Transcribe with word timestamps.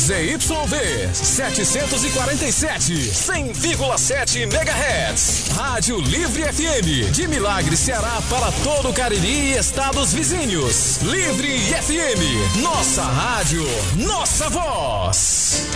ZYV 0.00 1.12
747, 1.12 3.12
100,7 3.12 4.46
MHz. 4.46 5.50
Rádio 5.54 6.00
Livre 6.00 6.44
FM, 6.44 7.10
de 7.12 7.28
Milagre, 7.28 7.76
Ceará 7.76 8.18
para 8.30 8.50
todo 8.64 8.88
o 8.88 8.94
Cariri 8.94 9.52
e 9.52 9.58
estados 9.58 10.14
vizinhos. 10.14 11.02
Livre 11.02 11.54
FM, 11.58 12.62
nossa 12.62 13.02
rádio, 13.02 13.62
nossa 13.96 14.48
voz. 14.48 15.66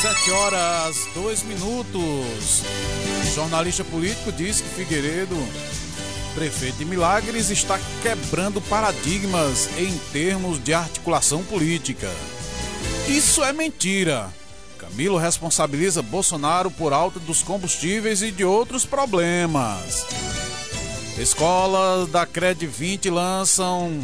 Sete 0.00 0.30
horas, 0.30 1.08
dois 1.12 1.42
minutos. 1.42 2.62
O 3.24 3.34
jornalista 3.34 3.82
político 3.82 4.30
diz 4.30 4.60
que 4.60 4.68
Figueiredo 4.68 5.36
prefeito 6.40 6.78
de 6.78 6.86
Milagres 6.86 7.50
está 7.50 7.78
quebrando 8.00 8.62
paradigmas 8.62 9.68
em 9.76 9.94
termos 10.10 10.58
de 10.58 10.72
articulação 10.72 11.44
política. 11.44 12.10
Isso 13.06 13.44
é 13.44 13.52
mentira. 13.52 14.32
Camilo 14.78 15.18
responsabiliza 15.18 16.00
Bolsonaro 16.00 16.70
por 16.70 16.94
alta 16.94 17.20
dos 17.20 17.42
combustíveis 17.42 18.22
e 18.22 18.30
de 18.30 18.42
outros 18.42 18.86
problemas. 18.86 20.06
Escolas 21.18 22.08
da 22.08 22.24
Cred 22.24 22.66
20 22.66 23.10
lançam 23.10 24.00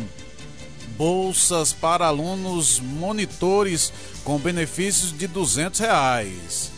bolsas 0.89 1.73
para 1.73 2.05
alunos 2.05 2.79
monitores 2.81 3.91
com 4.25 4.37
benefícios 4.37 5.17
de 5.17 5.27
200 5.27 5.81
reais. 5.81 6.71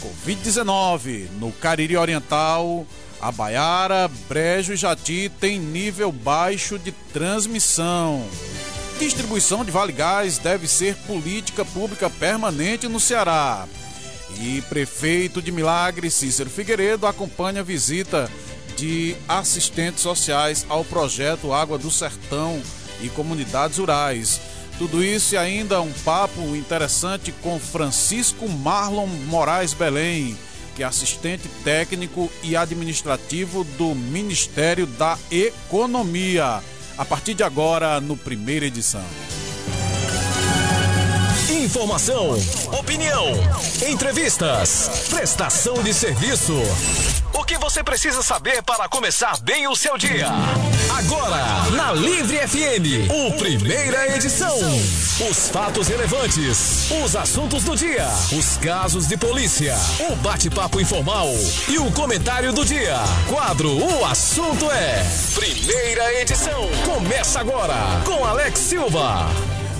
Covid-19 0.00 1.28
no 1.38 1.52
Cariri 1.52 1.98
Oriental 1.98 2.86
a 3.20 3.32
Baiara, 3.32 4.10
Brejo 4.28 4.72
e 4.72 4.76
Jati 4.76 5.30
têm 5.40 5.58
nível 5.58 6.12
baixo 6.12 6.78
de 6.78 6.92
transmissão. 7.12 8.26
Distribuição 8.98 9.64
de 9.64 9.70
Vale 9.70 9.92
Gás 9.92 10.38
deve 10.38 10.66
ser 10.66 10.94
política 11.06 11.64
pública 11.64 12.08
permanente 12.08 12.88
no 12.88 13.00
Ceará. 13.00 13.66
E 14.40 14.60
prefeito 14.62 15.40
de 15.40 15.50
Milagre, 15.50 16.10
Cícero 16.10 16.50
Figueiredo, 16.50 17.06
acompanha 17.06 17.60
a 17.60 17.64
visita 17.64 18.30
de 18.76 19.16
assistentes 19.28 20.02
sociais 20.02 20.66
ao 20.68 20.84
projeto 20.84 21.52
Água 21.52 21.78
do 21.78 21.90
Sertão 21.90 22.62
e 23.00 23.08
comunidades 23.08 23.78
rurais. 23.78 24.40
Tudo 24.78 25.02
isso 25.02 25.34
e 25.34 25.38
ainda 25.38 25.80
um 25.80 25.92
papo 26.04 26.40
interessante 26.54 27.32
com 27.42 27.58
Francisco 27.58 28.48
Marlon 28.48 29.06
Moraes 29.06 29.72
Belém 29.72 30.36
é 30.82 30.86
assistente 30.86 31.48
técnico 31.64 32.30
e 32.42 32.56
administrativo 32.56 33.64
do 33.64 33.94
Ministério 33.94 34.86
da 34.86 35.18
Economia. 35.30 36.62
A 36.96 37.04
partir 37.04 37.34
de 37.34 37.42
agora, 37.42 38.00
no 38.00 38.16
primeira 38.16 38.66
edição. 38.66 39.04
Informação, 41.50 42.36
opinião, 42.78 43.24
entrevistas, 43.88 45.06
prestação 45.08 45.82
de 45.82 45.94
serviço. 45.94 46.52
O 47.32 47.42
que 47.42 47.56
você 47.56 47.82
precisa 47.82 48.22
saber 48.22 48.62
para 48.62 48.86
começar 48.86 49.38
bem 49.40 49.66
o 49.66 49.74
seu 49.74 49.96
dia? 49.96 50.26
Agora, 50.98 51.70
na 51.74 51.92
Livre 51.92 52.36
FM, 52.36 53.10
o 53.10 53.32
primeira 53.38 54.14
edição. 54.14 54.54
Os 55.30 55.48
fatos 55.48 55.88
relevantes, 55.88 56.90
os 57.02 57.16
assuntos 57.16 57.64
do 57.64 57.74
dia, 57.74 58.06
os 58.30 58.58
casos 58.58 59.08
de 59.08 59.16
polícia, 59.16 59.74
o 60.10 60.16
bate-papo 60.16 60.78
informal 60.78 61.28
e 61.66 61.78
o 61.78 61.90
comentário 61.92 62.52
do 62.52 62.62
dia. 62.62 62.98
Quadro 63.26 63.70
O 63.70 64.04
Assunto 64.04 64.70
é. 64.70 65.02
Primeira 65.34 66.20
edição. 66.20 66.68
Começa 66.84 67.40
agora 67.40 67.74
com 68.04 68.22
Alex 68.22 68.58
Silva. 68.60 69.26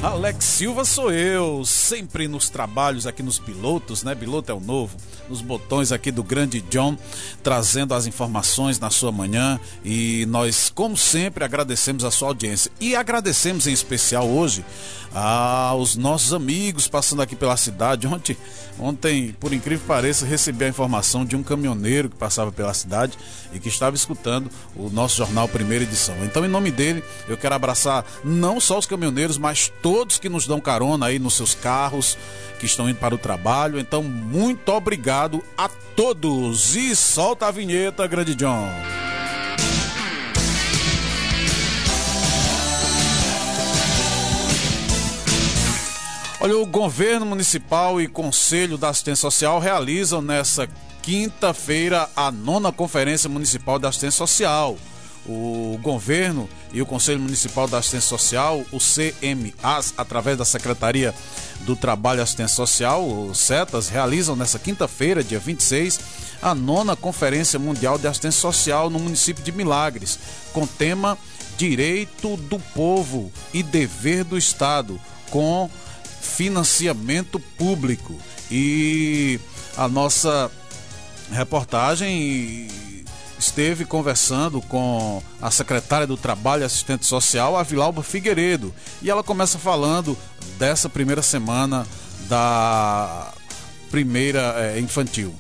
Alex 0.01 0.45
Silva 0.45 0.85
sou 0.85 1.11
eu, 1.11 1.65
sempre 1.65 2.29
nos 2.29 2.49
trabalhos 2.49 3.05
aqui 3.05 3.21
nos 3.21 3.41
pilotos, 3.41 4.05
né? 4.05 4.15
Piloto 4.15 4.53
é 4.53 4.55
o 4.55 4.61
novo, 4.61 4.97
nos 5.29 5.41
botões 5.41 5.91
aqui 5.91 6.13
do 6.13 6.23
grande 6.23 6.61
John, 6.61 6.97
trazendo 7.43 7.93
as 7.95 8.07
informações 8.07 8.79
na 8.79 8.91
sua 8.91 9.11
manhã 9.11 9.59
e 9.85 10.25
nós, 10.27 10.71
como 10.73 10.97
sempre, 10.97 11.43
agradecemos 11.43 12.05
a 12.05 12.13
sua 12.13 12.29
audiência 12.29 12.71
e 12.81 12.95
agradecemos 12.95 13.67
em 13.67 13.73
especial 13.73 14.29
hoje 14.29 14.65
aos 15.13 15.97
nossos 15.97 16.33
amigos 16.33 16.87
passando 16.87 17.23
aqui 17.23 17.35
pela 17.35 17.57
cidade. 17.57 18.07
Ontem, 18.07 18.37
ontem, 18.79 19.35
por 19.41 19.53
incrível 19.53 19.81
que 19.81 19.87
pareça, 19.87 20.25
recebi 20.25 20.65
a 20.65 20.69
informação 20.69 21.25
de 21.25 21.35
um 21.35 21.43
caminhoneiro 21.43 22.09
que 22.09 22.17
passava 22.17 22.53
pela 22.53 22.73
cidade 22.73 23.19
e 23.53 23.59
que 23.59 23.69
estava 23.69 23.97
escutando 23.97 24.49
o 24.77 24.91
nosso 24.91 25.17
jornal 25.17 25.49
Primeira 25.49 25.85
Edição. 25.85 26.15
Então, 26.25 26.45
em 26.45 26.49
nome 26.49 26.71
dele, 26.71 27.03
eu 27.27 27.37
quero 27.37 27.55
abraçar 27.55 28.05
não 28.23 28.61
só 28.61 28.79
os 28.79 28.87
caminhoneiros, 28.87 29.39
mas 29.39 29.73
todos 29.83 29.88
que 30.21 30.29
nos 30.29 30.47
dão 30.47 30.61
carona 30.61 31.07
aí 31.07 31.19
nos 31.19 31.35
seus 31.35 31.55
carros, 31.55 32.17
que 32.59 32.67
estão 32.67 32.89
indo 32.89 32.99
para 32.99 33.15
o 33.15 33.19
trabalho. 33.19 33.79
Então, 33.79 34.03
muito 34.03 34.71
obrigado 34.71 35.43
a 35.57 35.69
todos. 35.69 36.77
E 36.77 36.95
solta 36.95 37.47
a 37.47 37.51
vinheta, 37.51 38.07
Grande 38.07 38.35
John. 38.35 38.69
Olha, 46.41 46.57
o 46.57 46.67
governo 46.67 47.27
municipal 47.27 48.01
e 48.01 48.07
Conselho 48.07 48.79
da 48.79 48.91
Assistência 48.91 49.23
Social 49.23 49.59
realizam 49.59 50.23
nessa 50.23 50.69
quinta-feira 51.03 52.09
a 52.15 52.31
nona 52.31 52.71
Conferência 52.71 53.29
Municipal 53.29 53.79
da 53.79 53.89
Assistência 53.89 54.19
Social. 54.19 54.79
O 55.29 55.79
governo 55.83 56.49
e 56.73 56.81
o 56.81 56.87
Conselho 56.87 57.21
Municipal 57.21 57.69
da 57.69 57.79
Assistência 57.79 58.09
Social, 58.09 58.65
o 58.73 58.79
CMAS, 58.79 59.93
através 59.97 60.39
da 60.39 60.45
Secretaria 60.45 61.15
do 61.61 61.77
Trabalho 61.77 62.21
e 62.21 62.23
Assistência 62.23 62.57
Social, 62.57 63.07
o 63.07 63.35
CETAS, 63.35 63.89
realizam 63.89 64.35
nessa 64.35 64.59
quinta-feira, 64.59 65.23
dia 65.23 65.39
26, 65.39 66.01
a 66.41 66.55
nona 66.55 66.97
Conferência 66.97 67.59
Mundial 67.59 67.99
de 67.99 68.07
Assistência 68.07 68.41
Social 68.41 68.89
no 68.89 68.99
município 68.99 69.45
de 69.45 69.53
Milagres, 69.53 70.19
com 70.53 70.67
tema 70.67 71.19
Direito 71.59 72.37
do 72.37 72.59
Povo 72.59 73.31
e 73.53 73.63
Dever 73.63 74.25
do 74.25 74.39
Estado, 74.39 74.99
com 75.31 75.69
financiamento 76.21 77.39
público. 77.59 78.15
E 78.51 79.39
a 79.77 79.89
nossa 79.89 80.51
reportagem 81.31 82.69
esteve 83.39 83.85
conversando 83.85 84.61
com 84.63 85.23
a 85.41 85.51
secretária 85.51 86.07
do 86.07 86.17
Trabalho 86.17 86.63
e 86.63 86.65
Assistente 86.65 87.07
Social, 87.07 87.57
a 87.57 87.65
Figueiredo, 88.03 88.75
e 89.01 89.11
ela 89.11 89.23
começa 89.23 89.59
falando 89.59 90.17
dessa 90.59 90.89
primeira 90.89 91.23
semana 91.23 91.87
da 92.29 93.33
primeira 93.91 94.55
é, 94.59 94.81
infantil. 94.81 95.35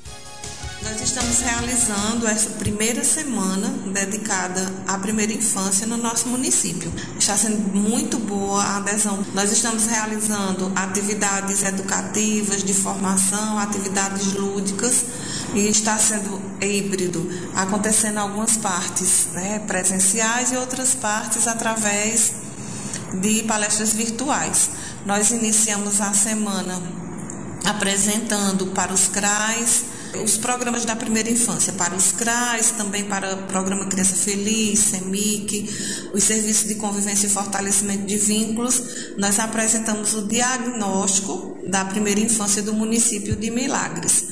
Nós 0.80 1.00
estamos 1.00 1.40
realizando 1.40 2.26
essa 2.28 2.50
primeira 2.50 3.02
semana 3.02 3.68
dedicada 3.92 4.72
à 4.86 4.96
primeira 4.96 5.32
infância 5.32 5.86
no 5.88 5.96
nosso 5.96 6.28
município. 6.28 6.92
Está 7.18 7.36
sendo 7.36 7.58
muito 7.76 8.16
boa 8.16 8.62
a 8.62 8.76
adesão. 8.76 9.24
Nós 9.34 9.50
estamos 9.50 9.86
realizando 9.86 10.70
atividades 10.76 11.64
educativas, 11.64 12.62
de 12.62 12.72
formação, 12.72 13.58
atividades 13.58 14.34
lúdicas 14.34 15.04
e 15.54 15.68
está 15.68 15.98
sendo 15.98 16.40
híbrido, 16.60 17.28
acontecendo 17.54 18.18
algumas 18.18 18.56
partes 18.56 19.28
né, 19.32 19.60
presenciais 19.66 20.52
e 20.52 20.56
outras 20.56 20.94
partes 20.94 21.46
através 21.46 22.34
de 23.20 23.42
palestras 23.44 23.92
virtuais. 23.92 24.70
Nós 25.06 25.30
iniciamos 25.30 26.00
a 26.00 26.12
semana 26.12 26.80
apresentando 27.64 28.68
para 28.68 28.92
os 28.92 29.08
CRAs 29.08 29.84
os 30.22 30.38
programas 30.38 30.84
da 30.84 30.96
primeira 30.96 31.30
infância, 31.30 31.72
para 31.74 31.94
os 31.94 32.12
CRAs, 32.12 32.70
também 32.70 33.04
para 33.04 33.34
o 33.34 33.42
programa 33.42 33.86
Criança 33.86 34.16
Feliz, 34.16 34.78
SEMIC, 34.78 36.10
os 36.14 36.24
serviços 36.24 36.66
de 36.66 36.76
convivência 36.76 37.26
e 37.26 37.30
fortalecimento 37.30 38.06
de 38.06 38.16
vínculos, 38.16 38.82
nós 39.18 39.38
apresentamos 39.38 40.14
o 40.14 40.26
diagnóstico 40.26 41.58
da 41.66 41.84
primeira 41.84 42.20
infância 42.20 42.62
do 42.62 42.72
município 42.72 43.36
de 43.36 43.50
Milagres. 43.50 44.24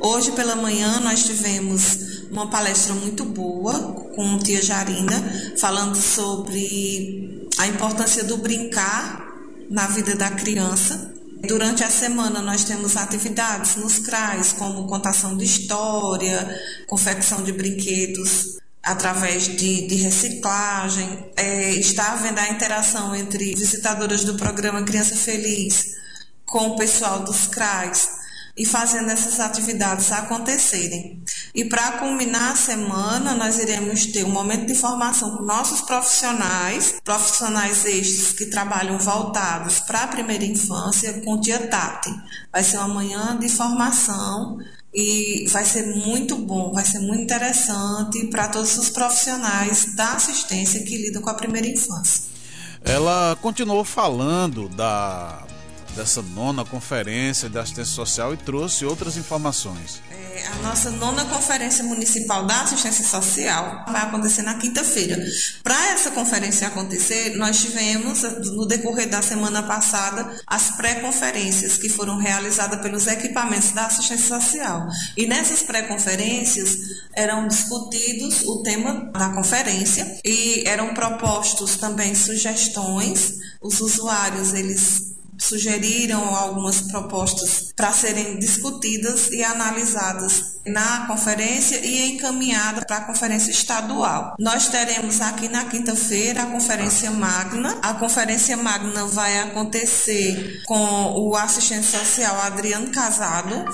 Hoje 0.00 0.32
pela 0.32 0.56
manhã 0.56 1.00
nós 1.00 1.24
tivemos 1.24 2.24
uma 2.30 2.48
palestra 2.48 2.94
muito 2.94 3.24
boa 3.24 3.92
com 4.14 4.38
tia 4.38 4.62
Jarina, 4.62 5.52
falando 5.58 5.96
sobre 5.96 7.48
a 7.58 7.66
importância 7.66 8.24
do 8.24 8.36
brincar 8.38 9.28
na 9.68 9.86
vida 9.86 10.16
da 10.16 10.30
criança 10.30 11.10
Durante 11.42 11.82
a 11.82 11.90
semana 11.90 12.42
nós 12.42 12.64
temos 12.64 12.96
atividades 12.96 13.76
nos 13.76 13.98
CRAs, 13.98 14.52
como 14.52 14.86
contação 14.86 15.36
de 15.36 15.44
história, 15.44 16.60
confecção 16.86 17.42
de 17.42 17.52
brinquedos 17.52 18.58
através 18.82 19.44
de, 19.44 19.86
de 19.86 19.94
reciclagem. 19.96 21.30
É, 21.36 21.70
está 21.72 22.12
havendo 22.12 22.38
a 22.38 22.50
interação 22.50 23.16
entre 23.16 23.54
visitadoras 23.54 24.22
do 24.22 24.34
programa 24.34 24.82
Criança 24.82 25.16
Feliz 25.16 25.96
com 26.44 26.68
o 26.68 26.76
pessoal 26.76 27.20
dos 27.20 27.46
CRAs 27.46 28.19
e 28.60 28.66
fazendo 28.66 29.08
essas 29.08 29.40
atividades 29.40 30.12
acontecerem. 30.12 31.24
E 31.54 31.64
para 31.64 31.92
culminar 31.92 32.52
a 32.52 32.56
semana, 32.56 33.34
nós 33.34 33.58
iremos 33.58 34.04
ter 34.04 34.22
um 34.22 34.30
momento 34.30 34.66
de 34.66 34.74
formação 34.74 35.34
com 35.34 35.42
nossos 35.44 35.80
profissionais, 35.80 36.96
profissionais 37.02 37.86
estes 37.86 38.32
que 38.32 38.44
trabalham 38.44 38.98
voltados 38.98 39.80
para 39.80 40.02
a 40.02 40.08
primeira 40.08 40.44
infância, 40.44 41.22
com 41.24 41.36
o 41.36 41.40
Tia 41.40 41.68
Tati. 41.68 42.10
Vai 42.52 42.62
ser 42.62 42.76
uma 42.76 42.88
manhã 42.88 43.38
de 43.38 43.48
formação 43.48 44.58
e 44.92 45.46
vai 45.48 45.64
ser 45.64 45.96
muito 45.96 46.36
bom, 46.36 46.70
vai 46.70 46.84
ser 46.84 46.98
muito 46.98 47.22
interessante 47.22 48.26
para 48.26 48.48
todos 48.48 48.76
os 48.76 48.90
profissionais 48.90 49.94
da 49.94 50.12
assistência 50.16 50.84
que 50.84 50.98
lidam 50.98 51.22
com 51.22 51.30
a 51.30 51.34
primeira 51.34 51.66
infância. 51.66 52.24
Ela 52.84 53.38
continuou 53.40 53.84
falando 53.84 54.68
da 54.68 55.46
dessa 55.94 56.22
nona 56.22 56.64
conferência 56.64 57.48
de 57.48 57.58
assistência 57.58 57.94
social 57.94 58.32
e 58.34 58.36
trouxe 58.36 58.84
outras 58.84 59.16
informações. 59.16 60.00
É, 60.10 60.46
a 60.46 60.54
nossa 60.62 60.90
nona 60.90 61.24
conferência 61.24 61.84
municipal 61.84 62.46
da 62.46 62.62
assistência 62.62 63.04
social 63.04 63.84
vai 63.86 64.02
acontecer 64.02 64.42
na 64.42 64.54
quinta-feira. 64.54 65.18
Para 65.62 65.92
essa 65.92 66.10
conferência 66.10 66.68
acontecer, 66.68 67.36
nós 67.36 67.60
tivemos, 67.60 68.22
no 68.22 68.66
decorrer 68.66 69.08
da 69.08 69.22
semana 69.22 69.62
passada, 69.62 70.40
as 70.46 70.76
pré-conferências 70.76 71.76
que 71.76 71.88
foram 71.88 72.16
realizadas 72.16 72.80
pelos 72.80 73.06
equipamentos 73.06 73.72
da 73.72 73.86
assistência 73.86 74.40
social. 74.40 74.86
E 75.16 75.26
nessas 75.26 75.62
pré-conferências 75.62 76.78
eram 77.14 77.48
discutidos 77.48 78.42
o 78.42 78.62
tema 78.62 79.10
da 79.12 79.30
conferência 79.30 80.20
e 80.24 80.64
eram 80.66 80.94
propostos 80.94 81.76
também 81.76 82.14
sugestões. 82.14 83.34
Os 83.60 83.80
usuários, 83.80 84.54
eles 84.54 85.09
sugeriram 85.40 86.34
algumas 86.34 86.82
propostas 86.82 87.72
para 87.74 87.92
serem 87.92 88.38
discutidas 88.38 89.28
e 89.30 89.42
analisadas 89.42 90.60
na 90.66 91.06
conferência 91.06 91.84
e 91.84 92.12
encaminhada 92.12 92.84
para 92.84 92.98
a 92.98 93.04
conferência 93.04 93.50
estadual. 93.50 94.34
Nós 94.38 94.68
teremos 94.68 95.20
aqui 95.20 95.48
na 95.48 95.64
quinta-feira 95.64 96.42
a 96.42 96.46
conferência 96.46 97.10
magna. 97.10 97.78
A 97.82 97.94
conferência 97.94 98.56
magna 98.56 99.06
vai 99.06 99.38
acontecer 99.38 100.62
com 100.66 101.14
o 101.16 101.34
assistente 101.34 101.86
social 101.86 102.40
Adriano 102.42 102.90
Casado 102.90 103.64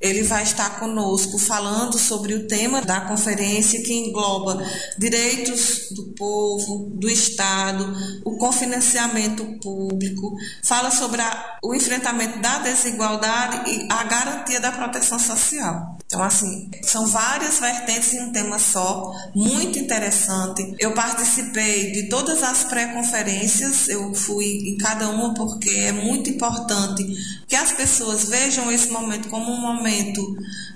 ele 0.00 0.22
vai 0.22 0.44
estar 0.44 0.78
conosco 0.78 1.38
falando 1.38 1.98
sobre 1.98 2.34
o 2.34 2.46
tema 2.46 2.80
da 2.80 3.00
conferência 3.00 3.82
que 3.82 3.92
engloba 3.92 4.64
direitos 4.96 5.88
do 5.90 6.14
povo, 6.14 6.90
do 6.94 7.08
Estado, 7.08 7.96
o 8.24 8.36
confinanciamento 8.36 9.44
público, 9.60 10.36
fala 10.62 10.90
sobre 10.90 11.20
a, 11.20 11.58
o 11.64 11.74
enfrentamento 11.74 12.38
da 12.38 12.58
desigualdade 12.58 13.70
e 13.70 13.88
a 13.90 14.04
garantia 14.04 14.60
da 14.60 14.70
proteção 14.70 15.18
social. 15.18 15.96
Então, 16.06 16.22
assim, 16.22 16.70
são 16.82 17.06
várias 17.06 17.58
vertentes 17.58 18.14
em 18.14 18.22
um 18.22 18.32
tema 18.32 18.58
só, 18.58 19.12
muito 19.34 19.78
interessante. 19.78 20.74
Eu 20.78 20.94
participei 20.94 21.92
de 21.92 22.08
todas 22.08 22.42
as 22.42 22.64
pré-conferências, 22.64 23.88
eu 23.88 24.14
fui 24.14 24.70
em 24.70 24.78
cada 24.78 25.10
uma 25.10 25.34
porque 25.34 25.68
é 25.70 25.92
muito 25.92 26.30
importante 26.30 27.04
que 27.46 27.56
as 27.56 27.72
pessoas 27.72 28.24
vejam 28.24 28.70
esse 28.72 28.88
momento 28.88 29.28
como 29.28 29.50
um 29.50 29.60
momento 29.60 29.87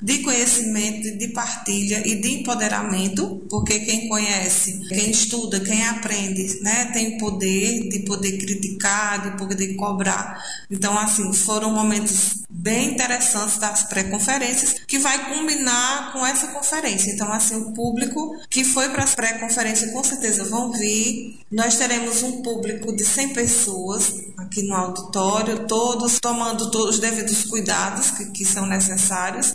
de 0.02 0.18
conhecimento, 0.18 1.16
de 1.16 1.28
partilha 1.28 2.02
e 2.06 2.16
de 2.16 2.40
empoderamento, 2.40 3.42
porque 3.48 3.80
quem 3.80 4.08
conhece, 4.08 4.80
quem 4.88 5.10
estuda, 5.10 5.60
quem 5.60 5.86
aprende, 5.86 6.60
né, 6.62 6.86
tem 6.86 7.18
poder 7.18 7.88
de 7.88 8.00
poder 8.00 8.38
criticar, 8.38 9.30
de 9.30 9.38
poder 9.38 9.74
cobrar. 9.74 10.42
Então, 10.70 10.96
assim, 10.98 11.32
foram 11.32 11.72
momentos 11.72 12.42
bem 12.50 12.92
interessantes 12.92 13.58
das 13.58 13.82
pré-conferências 13.84 14.76
que 14.86 14.98
vai 14.98 15.34
combinar 15.34 16.12
com 16.12 16.24
essa 16.24 16.48
conferência. 16.48 17.10
Então, 17.10 17.32
assim, 17.32 17.56
o 17.56 17.72
público 17.72 18.36
que 18.48 18.62
foi 18.64 18.88
para 18.90 19.04
as 19.04 19.14
pré-conferências 19.14 19.90
com 19.90 20.04
certeza 20.04 20.44
vão 20.44 20.70
vir. 20.70 21.38
Nós 21.50 21.76
teremos 21.76 22.22
um 22.22 22.42
público 22.42 22.94
de 22.94 23.04
100 23.04 23.30
pessoas 23.30 24.12
aqui 24.36 24.62
no 24.62 24.74
auditório, 24.74 25.66
todos 25.66 26.20
tomando 26.20 26.70
todos 26.70 26.96
os 26.96 27.00
devidos 27.00 27.44
cuidados 27.44 28.10
que, 28.10 28.26
que 28.26 28.44
são 28.44 28.66
necessários. 28.66 29.01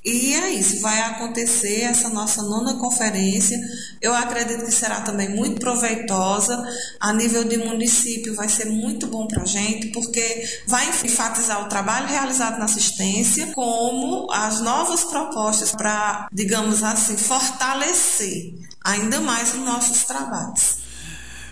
E 0.04 0.34
é 0.34 0.50
isso, 0.50 0.82
vai 0.82 1.00
acontecer 1.02 1.82
essa 1.82 2.10
nossa 2.10 2.42
nona 2.44 2.76
conferência. 2.76 3.58
Eu 4.02 4.14
acredito 4.14 4.66
que 4.66 4.72
será 4.72 5.02
também 5.02 5.30
muito 5.30 5.60
proveitosa 5.60 6.64
a 7.00 7.14
nível 7.14 7.44
de 7.44 7.58
município, 7.58 8.36
vai 8.36 8.50
ser 8.50 8.66
muito 8.66 9.08
bom 9.08 9.28
para 9.28 9.44
a 9.44 9.46
gente, 9.46 9.88
porque 9.88 10.62
vai 10.68 10.88
enfatizar 10.90 11.64
o 11.64 11.70
trabalho 11.70 12.08
realizado 12.08 12.60
na 12.60 12.66
assistência, 12.66 13.48
como 13.54 14.32
as 14.32 14.60
novas 14.62 15.04
propostas 15.04 15.72
para, 15.72 16.28
digamos 16.32 16.84
assim, 16.84 17.18
fortalecer 17.18 18.54
ainda 18.84 19.20
mais 19.20 19.54
os 19.54 19.60
nossos 19.60 20.04
trabalhos. 20.04 20.78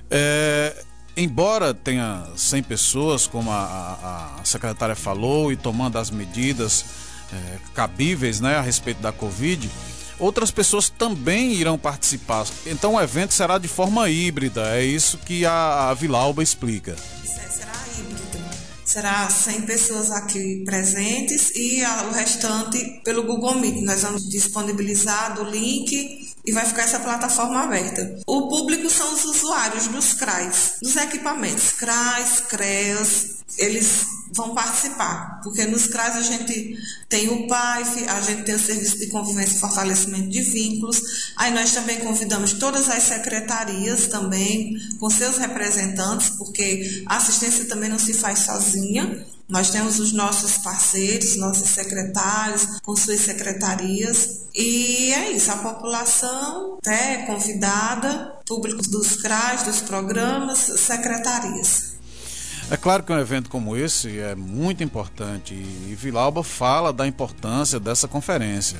É, 0.10 0.84
embora 1.18 1.74
tenha 1.74 2.26
100 2.36 2.64
pessoas, 2.64 3.28
como 3.28 3.52
a, 3.52 4.38
a, 4.40 4.46
secretária 4.46 4.96
falou, 4.96 5.52
e 5.52 5.56
tomando 5.56 5.98
as 5.98 6.10
medidas 6.10 6.86
é, 7.34 7.58
cabíveis 7.74 8.40
né, 8.40 8.56
a 8.56 8.62
respeito 8.62 9.02
da 9.02 9.12
Covid, 9.12 9.70
outras 10.20 10.52
pessoas 10.52 10.90
também 10.90 11.54
irão 11.54 11.78
participar. 11.78 12.46
Então 12.66 12.96
o 12.96 13.02
evento 13.02 13.34
será 13.34 13.58
de 13.58 13.68
forma 13.68 14.10
híbrida, 14.10 14.76
é 14.78 14.84
isso 14.84 15.18
que 15.20 15.46
a, 15.46 15.90
a 15.90 15.94
Vilauba 15.94 16.44
explica. 16.44 16.96
Será 17.24 17.74
híbrido. 17.98 18.26
Será 18.86 19.30
100 19.30 19.62
pessoas 19.64 20.12
aqui 20.12 20.64
presentes 20.64 21.52
e 21.56 21.84
a, 21.84 22.04
o 22.04 22.12
restante 22.12 23.02
pelo 23.04 23.24
Google 23.24 23.56
Meet. 23.56 23.84
Nós 23.84 24.04
vamos 24.04 24.30
disponibilizar 24.30 25.40
o 25.42 25.50
link 25.50 26.34
e 26.46 26.52
vai 26.52 26.66
ficar 26.66 26.84
essa 26.84 27.00
plataforma 27.00 27.64
aberta. 27.64 28.20
O 28.28 28.48
público 28.48 28.90
são 28.90 29.14
os 29.14 29.26
usuários 29.26 29.88
dos 29.88 30.14
CRAs, 30.14 30.76
dos 30.82 30.96
equipamentos, 30.96 31.72
CRAs, 31.72 32.42
CREAS, 32.42 33.36
eles 33.58 34.06
vão 34.32 34.54
participar, 34.54 35.40
porque 35.44 35.66
nos 35.66 35.88
CRAs 35.88 36.16
a 36.16 36.22
gente 36.22 36.78
tem 37.08 37.30
o 37.30 37.48
PAIF, 37.48 38.08
a 38.10 38.22
gente 38.22 38.44
tem 38.44 38.56
o 38.56 38.60
Serviço 38.60 38.98
de 38.98 39.08
Convivência 39.08 39.56
e 39.56 39.60
Fortalecimento 39.60 40.30
de 40.30 40.42
Vínculos, 40.42 41.32
aí 41.38 41.54
nós 41.54 41.72
também 41.72 42.00
convidamos 42.00 42.54
todas 42.54 42.90
as 42.90 43.04
secretarias 43.04 44.08
também, 44.08 44.78
com 45.00 45.10
seus 45.10 45.38
representantes, 45.38 46.30
porque 46.32 47.04
a 47.06 47.18
assistência 47.18 47.66
também 47.66 47.90
não 47.90 48.00
se 48.00 48.14
faz 48.14 48.40
sozinha, 48.40 49.26
nós 49.48 49.70
temos 49.70 50.00
os 50.00 50.12
nossos 50.12 50.58
parceiros, 50.58 51.38
nossos 51.38 51.70
secretários, 51.70 52.80
com 52.82 52.96
suas 52.96 53.22
secretarias. 53.22 54.42
E 54.56 55.14
é 55.14 55.32
isso, 55.32 55.52
a 55.52 55.58
população 55.58 56.80
é 56.84 57.18
convidada, 57.28 58.34
público 58.48 58.82
dos 58.90 59.16
CRAs, 59.18 59.64
dos 59.64 59.82
programas, 59.82 60.58
secretarias. 60.58 61.95
É 62.72 62.76
claro 62.76 63.04
que 63.04 63.14
um 63.14 63.20
evento 63.20 63.48
como 63.48 63.78
esse 63.78 64.20
é 64.20 64.34
muito 64.34 64.84
importante 64.84 65.54
e 65.54 65.96
Vilauba 65.96 66.44
fala 66.44 66.92
da 66.92 67.06
importância 67.06 67.80
dessa 67.80 68.08
conferência. 68.08 68.80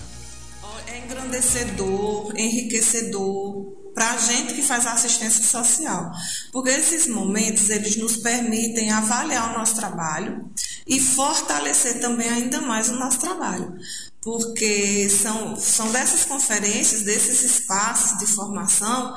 É 0.88 0.98
engrandecedor, 1.06 2.34
enriquecedor, 2.36 3.86
para 3.94 4.12
a 4.12 4.18
gente 4.18 4.56
que 4.56 4.64
faz 4.64 4.88
assistência 4.88 5.44
social. 5.44 6.12
Porque 6.52 6.70
esses 6.70 7.08
momentos, 7.08 7.70
eles 7.70 7.96
nos 7.96 8.18
permitem 8.18 8.92
avaliar 8.92 9.52
o 9.52 9.58
nosso 9.60 9.76
trabalho 9.76 10.50
e 10.88 11.00
fortalecer 11.00 12.00
também 12.00 12.28
ainda 12.28 12.62
mais 12.62 12.90
o 12.90 12.96
nosso 12.96 13.20
trabalho. 13.20 13.76
Porque 14.22 15.08
são, 15.10 15.56
são 15.56 15.92
dessas 15.92 16.26
conferências, 16.26 17.04
desses 17.04 17.44
espaços 17.44 18.18
de 18.18 18.26
formação, 18.26 19.16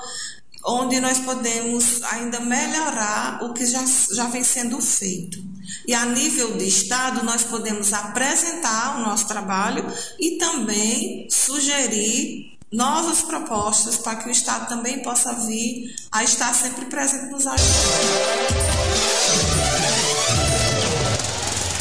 onde 0.65 1.01
nós 1.01 1.19
podemos 1.19 2.03
ainda 2.05 2.41
melhorar 2.41 3.43
o 3.43 3.53
que 3.53 3.65
já, 3.67 3.85
já 4.15 4.27
vem 4.27 4.45
sendo 4.45 4.81
feito. 4.81 5.43
E 5.87 5.95
a 5.95 6.05
nível 6.07 6.57
de 6.57 6.67
Estado, 6.67 7.25
nós 7.25 7.45
podemos 7.45 7.93
apresentar 7.93 8.99
o 8.99 9.03
nosso 9.03 9.27
trabalho 9.27 9.87
e 10.19 10.39
também 10.39 11.29
sugerir 11.31 12.59
novas 12.71 13.23
propostas 13.23 13.97
para 13.97 14.17
que 14.17 14.29
o 14.29 14.33
Estado 14.33 14.69
também 14.69 15.03
possa 15.03 15.33
vir 15.47 15.95
a 16.13 16.23
estar 16.23 16.55
sempre 16.55 16.87
presente 16.87 17.31
nos 17.31 17.47
ajudando. 17.47 18.99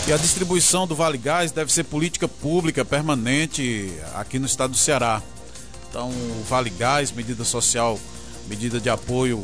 E 0.07 0.13
a 0.13 0.17
distribuição 0.17 0.88
do 0.88 0.96
Vale 0.96 1.17
Gás 1.17 1.51
deve 1.51 1.72
ser 1.72 1.84
política 1.84 2.29
pública 2.29 2.86
permanente 2.86 3.91
aqui 4.15 4.39
no 4.39 4.46
estado 4.46 4.72
do 4.72 4.77
Ceará. 4.77 5.22
Então, 5.89 6.10
o 6.10 6.46
Vale 6.48 6.69
Gás, 6.69 7.12
medida 7.12 7.43
social, 7.43 8.00
medida 8.48 8.80
de 8.80 8.89
apoio 8.89 9.44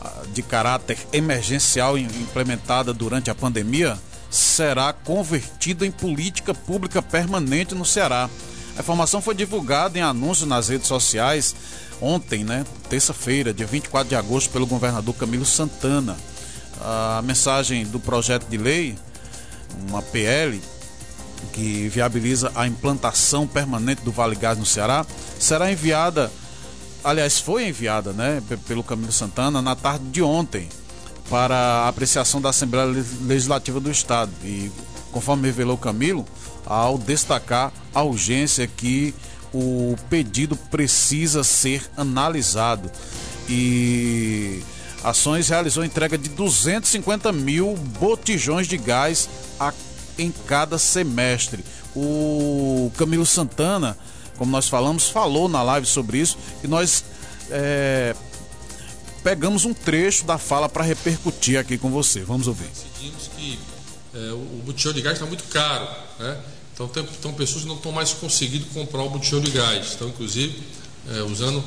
ah, 0.00 0.22
de 0.32 0.42
caráter 0.42 0.98
emergencial 1.12 1.96
implementada 1.98 2.92
durante 2.92 3.30
a 3.30 3.34
pandemia, 3.34 3.98
será 4.30 4.92
convertida 4.92 5.86
em 5.86 5.90
política 5.90 6.54
pública 6.54 7.02
permanente 7.02 7.74
no 7.74 7.84
Ceará. 7.84 8.28
A 8.76 8.80
informação 8.80 9.20
foi 9.20 9.34
divulgada 9.34 9.98
em 9.98 10.02
anúncio 10.02 10.46
nas 10.46 10.68
redes 10.68 10.88
sociais 10.88 11.54
ontem, 12.00 12.42
né, 12.42 12.66
terça-feira, 12.88 13.54
dia 13.54 13.66
24 13.66 14.08
de 14.08 14.16
agosto, 14.16 14.50
pelo 14.50 14.66
governador 14.66 15.14
Camilo 15.14 15.44
Santana. 15.44 16.16
A 16.80 17.22
mensagem 17.22 17.86
do 17.86 18.00
projeto 18.00 18.46
de 18.48 18.56
lei, 18.56 18.98
uma 19.88 20.02
PL, 20.02 20.60
que 21.52 21.88
viabiliza 21.88 22.50
a 22.54 22.66
implantação 22.66 23.46
permanente 23.46 24.02
do 24.02 24.10
Vale 24.10 24.34
Gás 24.34 24.58
no 24.58 24.66
Ceará, 24.66 25.06
será 25.38 25.70
enviada, 25.70 26.30
aliás, 27.04 27.38
foi 27.38 27.68
enviada, 27.68 28.12
né, 28.12 28.42
pelo 28.66 28.82
Camilo 28.82 29.12
Santana 29.12 29.60
na 29.60 29.74
tarde 29.74 30.04
de 30.06 30.22
ontem 30.22 30.68
para 31.28 31.56
a 31.56 31.88
apreciação 31.88 32.40
da 32.40 32.50
Assembleia 32.50 32.86
Legislativa 33.22 33.80
do 33.80 33.90
Estado. 33.90 34.30
E 34.44 34.70
conforme 35.10 35.46
revelou 35.46 35.76
Camilo, 35.76 36.26
ao 36.66 36.98
destacar 36.98 37.72
a 37.94 38.02
urgência 38.02 38.66
que 38.66 39.14
o 39.52 39.96
pedido 40.08 40.56
precisa 40.56 41.44
ser 41.44 41.82
analisado. 41.96 42.90
E 43.48 44.62
Ações 45.04 45.48
realizou 45.48 45.84
entrega 45.84 46.16
de 46.16 46.28
250 46.30 47.32
mil 47.32 47.74
botijões 47.98 48.68
de 48.68 48.76
gás 48.76 49.28
a, 49.58 49.72
em 50.16 50.32
cada 50.46 50.78
semestre. 50.78 51.64
O 51.94 52.90
Camilo 52.96 53.26
Santana, 53.26 53.98
como 54.42 54.50
nós 54.50 54.68
falamos, 54.68 55.08
falou 55.08 55.48
na 55.48 55.62
live 55.62 55.86
sobre 55.86 56.18
isso 56.18 56.36
e 56.64 56.66
nós 56.66 57.04
é, 57.48 58.12
pegamos 59.22 59.64
um 59.64 59.72
trecho 59.72 60.24
da 60.24 60.36
fala 60.36 60.68
para 60.68 60.82
repercutir 60.82 61.60
aqui 61.60 61.78
com 61.78 61.92
você. 61.92 62.22
Vamos 62.22 62.48
ouvir. 62.48 62.66
Decidimos 62.66 63.30
que 63.36 63.56
é, 64.12 64.32
o 64.32 64.62
botijão 64.66 64.92
de 64.92 65.00
gás 65.00 65.14
está 65.14 65.26
muito 65.26 65.44
caro, 65.44 65.86
né? 66.18 66.40
Então 66.74 66.88
tem, 66.88 67.04
pessoas 67.34 67.62
que 67.62 67.68
não 67.68 67.76
estão 67.76 67.92
mais 67.92 68.12
conseguindo 68.14 68.66
comprar 68.74 69.02
o 69.04 69.10
botijão 69.10 69.40
de 69.40 69.52
gás, 69.52 69.90
estão 69.90 70.08
inclusive 70.08 70.60
é, 71.14 71.22
usando 71.22 71.62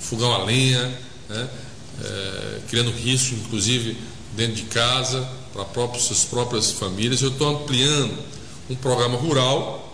fogão 0.00 0.34
a 0.34 0.42
lenha, 0.42 0.82
né? 1.28 1.48
é, 2.02 2.60
criando 2.68 2.90
risco, 2.90 3.36
inclusive, 3.36 3.96
dentro 4.34 4.56
de 4.56 4.62
casa, 4.62 5.28
para 5.52 5.64
próprias, 5.64 6.02
suas 6.06 6.24
próprias 6.24 6.72
famílias. 6.72 7.22
Eu 7.22 7.28
estou 7.28 7.48
ampliando 7.50 8.18
um 8.68 8.74
programa 8.74 9.16
rural, 9.16 9.89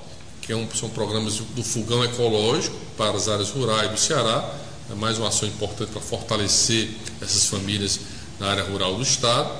que 0.46 0.52
é 0.52 0.56
um, 0.56 0.68
são 0.70 0.88
programas 0.88 1.34
do 1.38 1.64
fogão 1.64 2.04
ecológico 2.04 2.76
para 2.96 3.16
as 3.16 3.28
áreas 3.28 3.50
rurais 3.50 3.90
do 3.90 3.98
Ceará. 3.98 4.54
É 4.88 4.94
mais 4.94 5.18
uma 5.18 5.28
ação 5.28 5.48
importante 5.48 5.90
para 5.90 6.00
fortalecer 6.00 6.88
essas 7.20 7.46
famílias 7.46 7.98
na 8.38 8.46
área 8.46 8.62
rural 8.62 8.94
do 8.94 9.02
Estado. 9.02 9.50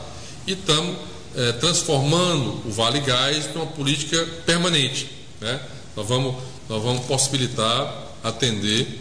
E 0.46 0.52
estamos 0.52 0.96
é, 1.34 1.52
transformando 1.52 2.62
o 2.64 2.70
Vale 2.70 3.00
Gás 3.00 3.52
numa 3.52 3.66
política 3.66 4.24
permanente. 4.46 5.10
Né? 5.40 5.60
Nós, 5.96 6.06
vamos, 6.06 6.36
nós 6.68 6.80
vamos 6.80 7.04
possibilitar 7.06 8.06
atender 8.22 9.00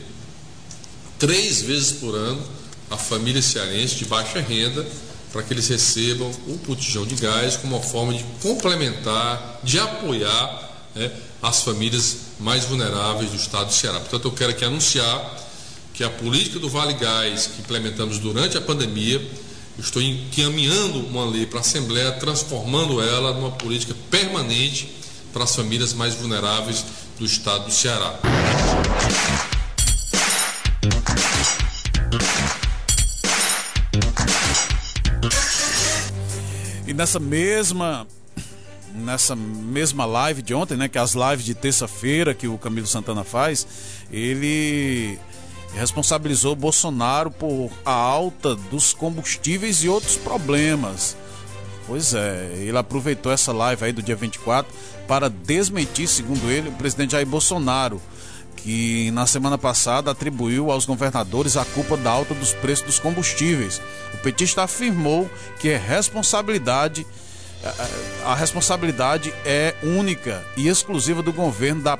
três 1.19 1.61
vezes 1.61 1.91
por 1.93 2.15
ano 2.15 2.41
a 2.89 2.97
família 2.97 3.41
cearense 3.41 3.95
de 3.95 4.05
baixa 4.05 4.39
renda 4.39 4.85
para 5.31 5.43
que 5.43 5.53
eles 5.53 5.67
recebam 5.67 6.31
o 6.47 6.55
botijão 6.65 7.05
de 7.05 7.15
gás 7.15 7.57
como 7.57 7.75
uma 7.75 7.83
forma 7.83 8.13
de 8.13 8.23
complementar, 8.41 9.59
de 9.63 9.79
apoiar 9.79 10.64
né, 10.95 11.11
as 11.41 11.61
famílias 11.61 12.17
mais 12.39 12.65
vulneráveis 12.65 13.29
do 13.29 13.35
estado 13.35 13.67
do 13.67 13.73
Ceará. 13.73 13.99
Portanto, 13.99 14.25
eu 14.25 14.31
quero 14.31 14.51
aqui 14.51 14.63
anunciar 14.63 15.43
que 15.93 16.03
a 16.03 16.09
política 16.09 16.59
do 16.59 16.69
Vale 16.69 16.93
Gás 16.93 17.47
que 17.47 17.61
implementamos 17.61 18.19
durante 18.19 18.57
a 18.57 18.61
pandemia, 18.61 19.21
estou 19.77 20.01
encaminhando 20.01 20.99
uma 21.07 21.25
lei 21.25 21.45
para 21.45 21.59
a 21.59 21.61
Assembleia, 21.61 22.11
transformando 22.13 23.01
ela 23.01 23.33
numa 23.33 23.51
política 23.51 23.93
permanente 24.09 24.89
para 25.31 25.43
as 25.43 25.55
famílias 25.55 25.93
mais 25.93 26.15
vulneráveis 26.15 26.83
do 27.19 27.25
estado 27.25 27.65
do 27.65 27.71
Ceará. 27.71 28.19
E 36.87 36.93
nessa 36.93 37.19
mesma 37.19 38.07
nessa 38.95 39.35
mesma 39.35 40.05
live 40.05 40.41
de 40.41 40.53
ontem, 40.53 40.77
né, 40.77 40.87
que 40.87 40.97
é 40.97 41.01
as 41.01 41.13
lives 41.13 41.45
de 41.45 41.53
terça-feira 41.53 42.33
que 42.33 42.47
o 42.47 42.57
Camilo 42.57 42.87
Santana 42.87 43.23
faz, 43.23 43.67
ele 44.11 45.19
responsabilizou 45.73 46.55
Bolsonaro 46.55 47.29
por 47.29 47.69
a 47.85 47.91
alta 47.91 48.55
dos 48.55 48.93
combustíveis 48.93 49.83
e 49.83 49.89
outros 49.89 50.15
problemas. 50.15 51.17
Pois 51.87 52.13
é, 52.13 52.53
ele 52.57 52.77
aproveitou 52.77 53.31
essa 53.31 53.51
live 53.51 53.83
aí 53.83 53.91
do 53.91 54.01
dia 54.01 54.15
24 54.15 54.71
para 55.07 55.29
desmentir, 55.29 56.07
segundo 56.07 56.49
ele, 56.49 56.69
o 56.69 56.73
presidente 56.73 57.11
Jair 57.11 57.27
Bolsonaro 57.27 58.01
que 58.65 59.11
na 59.11 59.27
semana 59.27 59.59
passada 59.59 60.09
atribuiu 60.09 60.71
aos 60.71 60.85
governadores 60.85 61.55
a 61.55 61.63
culpa 61.63 61.95
da 61.95 62.09
alta 62.09 62.33
dos 62.33 62.51
preços 62.51 62.83
dos 62.83 62.99
combustíveis. 62.99 63.79
O 64.11 64.17
petista 64.17 64.63
afirmou 64.63 65.29
que 65.59 65.69
é 65.69 65.77
responsabilidade 65.77 67.05
a 68.23 68.35
responsabilidade 68.35 69.33
é 69.45 69.75
única 69.81 70.45
e 70.55 70.67
exclusiva 70.67 71.21
do 71.21 71.33
governo 71.33 71.81
da 71.81 71.97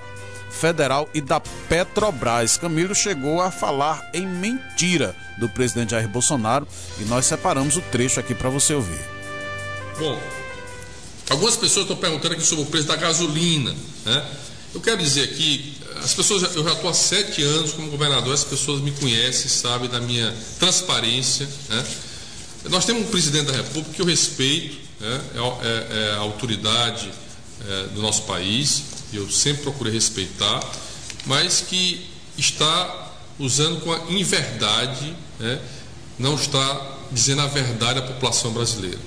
federal 0.50 1.10
e 1.14 1.22
da 1.22 1.40
Petrobras. 1.40 2.58
Camilo 2.58 2.96
chegou 2.96 3.42
a 3.42 3.52
falar 3.52 4.10
em 4.14 4.26
mentira 4.26 5.16
do 5.38 5.50
presidente 5.50 5.92
Jair 5.92 6.08
Bolsonaro 6.08 6.68
e 7.00 7.04
nós 7.06 7.26
separamos 7.26 7.76
o 7.78 7.82
trecho 7.82 8.20
aqui 8.20 8.34
para 8.34 8.50
você 8.50 8.74
ouvir. 8.74 9.00
Bom, 10.00 10.22
algumas 11.30 11.56
pessoas 11.56 11.86
estão 11.86 11.98
perguntando 11.98 12.36
aqui 12.36 12.46
sobre 12.46 12.64
o 12.64 12.68
preço 12.68 12.88
da 12.88 12.96
gasolina, 12.96 13.76
né? 14.06 14.26
Eu 14.74 14.82
quero 14.82 14.98
dizer 15.02 15.24
aqui, 15.24 15.74
as 16.04 16.14
pessoas, 16.14 16.54
eu 16.54 16.62
já 16.62 16.74
estou 16.74 16.90
há 16.90 16.94
sete 16.94 17.42
anos 17.42 17.72
como 17.72 17.90
governador, 17.90 18.34
as 18.34 18.44
pessoas 18.44 18.82
me 18.82 18.92
conhecem, 18.92 19.48
sabem 19.48 19.90
da 19.90 20.02
minha 20.02 20.36
transparência. 20.60 21.48
Né? 21.70 21.86
Nós 22.66 22.84
temos 22.84 23.04
um 23.04 23.06
presidente 23.06 23.46
da 23.46 23.54
República 23.54 23.92
que 23.94 24.02
eu 24.02 24.06
respeito, 24.06 24.85
né? 25.00 25.22
é, 25.34 25.38
é, 25.38 26.00
é, 26.00 26.12
a 26.14 26.20
autoridade 26.20 27.12
é, 27.68 27.88
do 27.94 28.02
nosso 28.02 28.24
país, 28.24 28.84
e 29.12 29.18
eu 29.18 29.30
sempre 29.30 29.64
procurei 29.64 29.94
respeitar, 29.94 30.62
mas 31.26 31.62
que 31.62 32.10
está 32.38 33.14
usando 33.40 33.82
com 33.82 33.92
a 33.92 34.00
inverdade, 34.10 35.16
né? 35.40 35.60
não 36.18 36.36
está 36.36 36.96
dizendo 37.12 37.42
a 37.42 37.48
verdade 37.48 38.00
à 38.00 38.02
população 38.02 38.52
brasileira, 38.52 39.00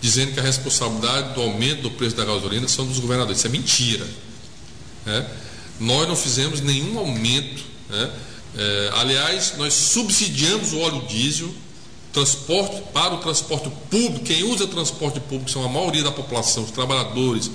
dizendo 0.00 0.32
que 0.32 0.40
a 0.40 0.42
responsabilidade 0.42 1.34
do 1.34 1.42
aumento 1.42 1.82
do 1.82 1.90
preço 1.90 2.16
da 2.16 2.24
gasolina 2.24 2.68
são 2.68 2.86
dos 2.86 2.98
governadores. 2.98 3.38
Isso 3.38 3.46
é 3.46 3.50
mentira. 3.50 4.06
Né? 5.06 5.26
Nós 5.80 6.06
não 6.06 6.16
fizemos 6.16 6.60
nenhum 6.60 6.98
aumento. 6.98 7.64
Né? 7.88 8.10
É, 8.56 8.90
aliás, 8.94 9.54
nós 9.56 9.72
subsidiamos 9.74 10.72
o 10.72 10.80
óleo 10.80 11.06
diesel 11.06 11.52
transporte 12.14 12.80
para 12.92 13.14
o 13.14 13.18
transporte 13.18 13.68
público. 13.90 14.24
Quem 14.24 14.44
usa 14.44 14.66
transporte 14.66 15.20
público 15.20 15.50
são 15.50 15.64
a 15.64 15.68
maioria 15.68 16.02
da 16.02 16.12
população, 16.12 16.62
os 16.62 16.70
trabalhadores. 16.70 17.50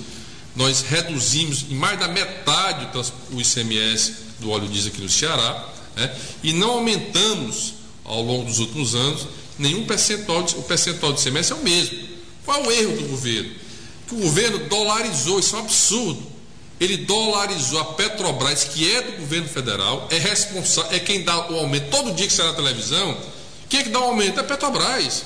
Nós 0.54 0.82
reduzimos 0.82 1.64
em 1.70 1.74
mais 1.74 1.98
da 1.98 2.06
metade 2.06 2.86
o 3.32 3.40
ICMS 3.40 4.14
do 4.38 4.50
óleo 4.50 4.68
diesel 4.68 4.92
aqui 4.92 5.00
no 5.00 5.08
Ceará 5.08 5.68
né? 5.96 6.14
e 6.42 6.52
não 6.52 6.72
aumentamos 6.72 7.74
ao 8.04 8.22
longo 8.22 8.44
dos 8.44 8.58
últimos 8.58 8.94
anos 8.94 9.26
nenhum 9.58 9.86
percentual. 9.86 10.42
De, 10.42 10.54
o 10.56 10.62
percentual 10.62 11.12
de 11.12 11.20
ICMS 11.20 11.52
é 11.52 11.54
o 11.54 11.62
mesmo. 11.64 11.98
Qual 12.44 12.62
é 12.62 12.66
o 12.66 12.70
erro 12.70 12.96
do 12.96 13.08
governo? 13.08 13.50
Que 14.06 14.14
o 14.14 14.18
governo 14.18 14.58
dolarizou, 14.68 15.40
isso 15.40 15.56
é 15.56 15.58
um 15.58 15.62
absurdo 15.62 16.30
ele 16.80 16.96
dolarizou 16.96 17.78
a 17.78 17.84
Petrobras, 17.84 18.64
que 18.64 18.90
é 18.90 19.02
do 19.02 19.12
governo 19.18 19.46
federal, 19.46 20.08
é 20.10 20.16
responsável, 20.16 20.90
é 20.92 20.98
quem 20.98 21.22
dá 21.22 21.50
o 21.50 21.58
aumento. 21.58 21.90
Todo 21.90 22.14
dia 22.14 22.26
que 22.26 22.32
sai 22.32 22.46
na 22.46 22.54
televisão, 22.54 23.18
quem 23.70 23.80
é 23.80 23.82
que 23.84 23.88
dá 23.88 24.00
o 24.00 24.04
aumento? 24.04 24.38
É 24.38 24.40
a 24.40 24.44
Petrobras. 24.44 25.24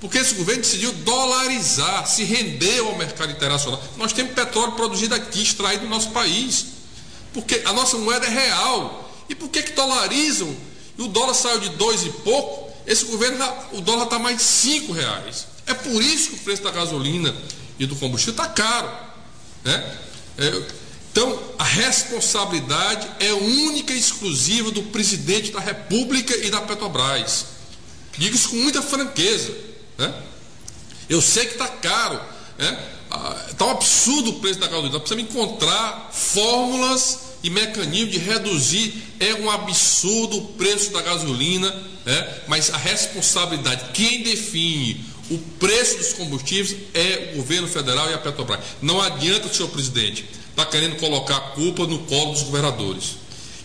Porque 0.00 0.18
esse 0.18 0.34
governo 0.34 0.62
decidiu 0.62 0.92
dolarizar, 0.92 2.06
se 2.06 2.24
rendeu 2.24 2.88
ao 2.88 2.96
mercado 2.96 3.30
internacional. 3.30 3.80
Nós 3.96 4.12
temos 4.12 4.32
petróleo 4.32 4.72
produzido 4.72 5.14
aqui, 5.14 5.42
extraído 5.42 5.84
no 5.84 5.90
nosso 5.90 6.10
país. 6.10 6.66
Porque 7.32 7.62
a 7.64 7.72
nossa 7.72 7.96
moeda 7.98 8.26
é 8.26 8.30
real. 8.30 9.12
E 9.28 9.34
por 9.34 9.48
que, 9.48 9.62
que 9.62 9.72
dolarizam? 9.72 10.54
E 10.98 11.02
o 11.02 11.08
dólar 11.08 11.34
saiu 11.34 11.60
de 11.60 11.70
dois 11.70 12.04
e 12.04 12.10
pouco, 12.10 12.72
esse 12.86 13.04
governo, 13.06 13.44
o 13.72 13.80
dólar 13.80 14.04
está 14.04 14.18
mais 14.18 14.38
de 14.38 14.42
cinco 14.42 14.92
reais. 14.92 15.46
É 15.66 15.74
por 15.74 16.02
isso 16.02 16.30
que 16.30 16.36
o 16.36 16.38
preço 16.38 16.62
da 16.62 16.70
gasolina 16.70 17.34
e 17.78 17.86
do 17.86 17.96
combustível 17.96 18.32
está 18.32 18.46
caro. 18.46 18.90
Né? 19.64 19.96
É, 20.38 20.62
então, 21.10 21.38
a 21.58 21.64
responsabilidade 21.64 23.08
é 23.20 23.32
única 23.32 23.92
e 23.92 23.98
exclusiva 23.98 24.70
do 24.70 24.82
presidente 24.84 25.50
da 25.50 25.60
República 25.60 26.34
e 26.36 26.50
da 26.50 26.60
Petrobras. 26.60 27.53
Digo 28.18 28.34
isso 28.34 28.50
com 28.50 28.56
muita 28.56 28.82
franqueza. 28.82 29.52
Né? 29.98 30.12
Eu 31.08 31.20
sei 31.20 31.46
que 31.46 31.52
está 31.52 31.68
caro. 31.68 32.20
Né? 32.58 32.78
Está 33.50 33.66
um 33.66 33.70
absurdo 33.70 34.30
o 34.30 34.40
preço 34.40 34.58
da 34.58 34.66
gasolina. 34.66 34.92
Nós 34.92 35.02
precisamos 35.02 35.30
encontrar 35.30 36.10
fórmulas 36.12 37.18
e 37.42 37.50
mecanismos 37.50 38.12
de 38.12 38.18
reduzir. 38.18 38.94
É 39.20 39.34
um 39.34 39.50
absurdo 39.50 40.38
o 40.38 40.46
preço 40.54 40.90
da 40.92 41.02
gasolina, 41.02 41.70
né? 42.04 42.40
mas 42.48 42.70
a 42.70 42.76
responsabilidade, 42.76 43.92
quem 43.92 44.22
define 44.22 45.04
o 45.30 45.38
preço 45.58 45.98
dos 45.98 46.12
combustíveis 46.12 46.76
é 46.92 47.32
o 47.32 47.36
governo 47.36 47.68
federal 47.68 48.10
e 48.10 48.14
a 48.14 48.18
Petrobras. 48.18 48.60
Não 48.82 49.00
adianta, 49.00 49.52
senhor 49.52 49.68
presidente, 49.68 50.24
está 50.50 50.66
querendo 50.66 50.96
colocar 50.96 51.36
a 51.36 51.40
culpa 51.40 51.86
no 51.86 52.00
colo 52.00 52.32
dos 52.32 52.42
governadores. 52.42 53.16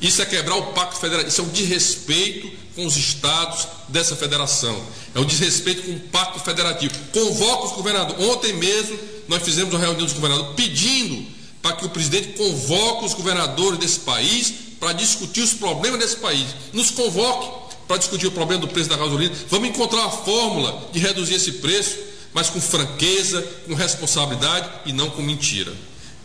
Isso 0.01 0.22
é 0.22 0.25
quebrar 0.25 0.56
o 0.56 0.68
pacto 0.68 1.00
federal, 1.00 1.27
isso 1.27 1.41
é 1.41 1.44
um 1.44 1.50
desrespeito 1.50 2.50
com 2.79 2.86
os 2.86 2.95
estados 2.95 3.67
dessa 3.89 4.15
federação. 4.15 4.81
É 5.13 5.19
um 5.19 5.25
desrespeito 5.25 5.83
com 5.83 5.91
o 5.91 6.00
pacto 6.00 6.39
federativo. 6.39 6.93
Convoca 7.12 7.65
os 7.65 7.74
governadores. 7.74 8.24
Ontem 8.25 8.53
mesmo 8.53 8.98
nós 9.27 9.43
fizemos 9.43 9.74
uma 9.74 9.79
reunião 9.81 10.05
dos 10.05 10.13
governadores 10.13 10.55
pedindo 10.55 11.27
para 11.62 11.74
que 11.74 11.86
o 11.86 11.89
presidente 11.89 12.38
convoque 12.38 13.05
os 13.05 13.13
governadores 13.13 13.79
desse 13.79 14.00
país 14.00 14.53
para 14.79 14.93
discutir 14.93 15.41
os 15.41 15.51
problemas 15.51 16.00
desse 16.00 16.15
país. 16.15 16.48
Nos 16.71 16.89
convoque 16.89 17.75
para 17.86 17.98
discutir 17.98 18.27
o 18.27 18.31
problema 18.31 18.62
do 18.62 18.69
preço 18.69 18.89
da 18.89 18.95
gasolina. 18.95 19.36
Vamos 19.50 19.67
encontrar 19.67 20.05
a 20.05 20.09
fórmula 20.09 20.89
de 20.93 21.00
reduzir 21.00 21.33
esse 21.33 21.53
preço, 21.53 21.98
mas 22.33 22.50
com 22.50 22.62
franqueza, 22.62 23.41
com 23.67 23.74
responsabilidade 23.74 24.69
e 24.86 24.93
não 24.93 25.09
com 25.09 25.21
mentira. 25.21 25.74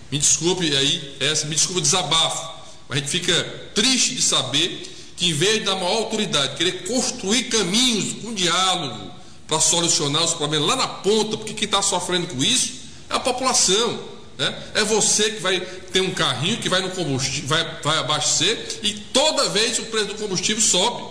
Me 0.08 0.18
desculpe 0.18 0.76
aí, 0.76 1.16
essa, 1.18 1.46
me 1.46 1.56
desculpe 1.56 1.80
o 1.80 1.82
desabafo, 1.82 2.54
a 2.88 2.94
gente 2.94 3.08
fica 3.08 3.42
triste 3.74 4.14
de 4.14 4.22
saber 4.22 4.93
que 5.16 5.28
em 5.28 5.32
vez 5.32 5.64
dar 5.64 5.76
maior 5.76 5.98
autoridade, 5.98 6.56
querer 6.56 6.86
construir 6.86 7.44
caminhos 7.44 8.22
com 8.22 8.34
diálogo 8.34 9.12
para 9.46 9.60
solucionar 9.60 10.24
os 10.24 10.34
problemas 10.34 10.68
lá 10.68 10.76
na 10.76 10.88
ponta, 10.88 11.36
porque 11.36 11.54
quem 11.54 11.66
está 11.66 11.82
sofrendo 11.82 12.26
com 12.28 12.42
isso 12.42 12.72
é 13.10 13.14
a 13.14 13.20
população. 13.20 14.14
Né? 14.36 14.62
É 14.74 14.84
você 14.84 15.30
que 15.30 15.40
vai 15.40 15.60
ter 15.60 16.00
um 16.00 16.10
carrinho 16.10 16.58
que 16.58 16.68
vai 16.68 16.80
no 16.80 16.90
combustível, 16.90 17.48
vai, 17.48 17.80
vai 17.82 17.98
abastecer 17.98 18.80
e 18.82 18.94
toda 19.12 19.48
vez 19.50 19.78
o 19.78 19.84
preço 19.84 20.06
do 20.06 20.14
combustível 20.14 20.62
sobe. 20.62 21.04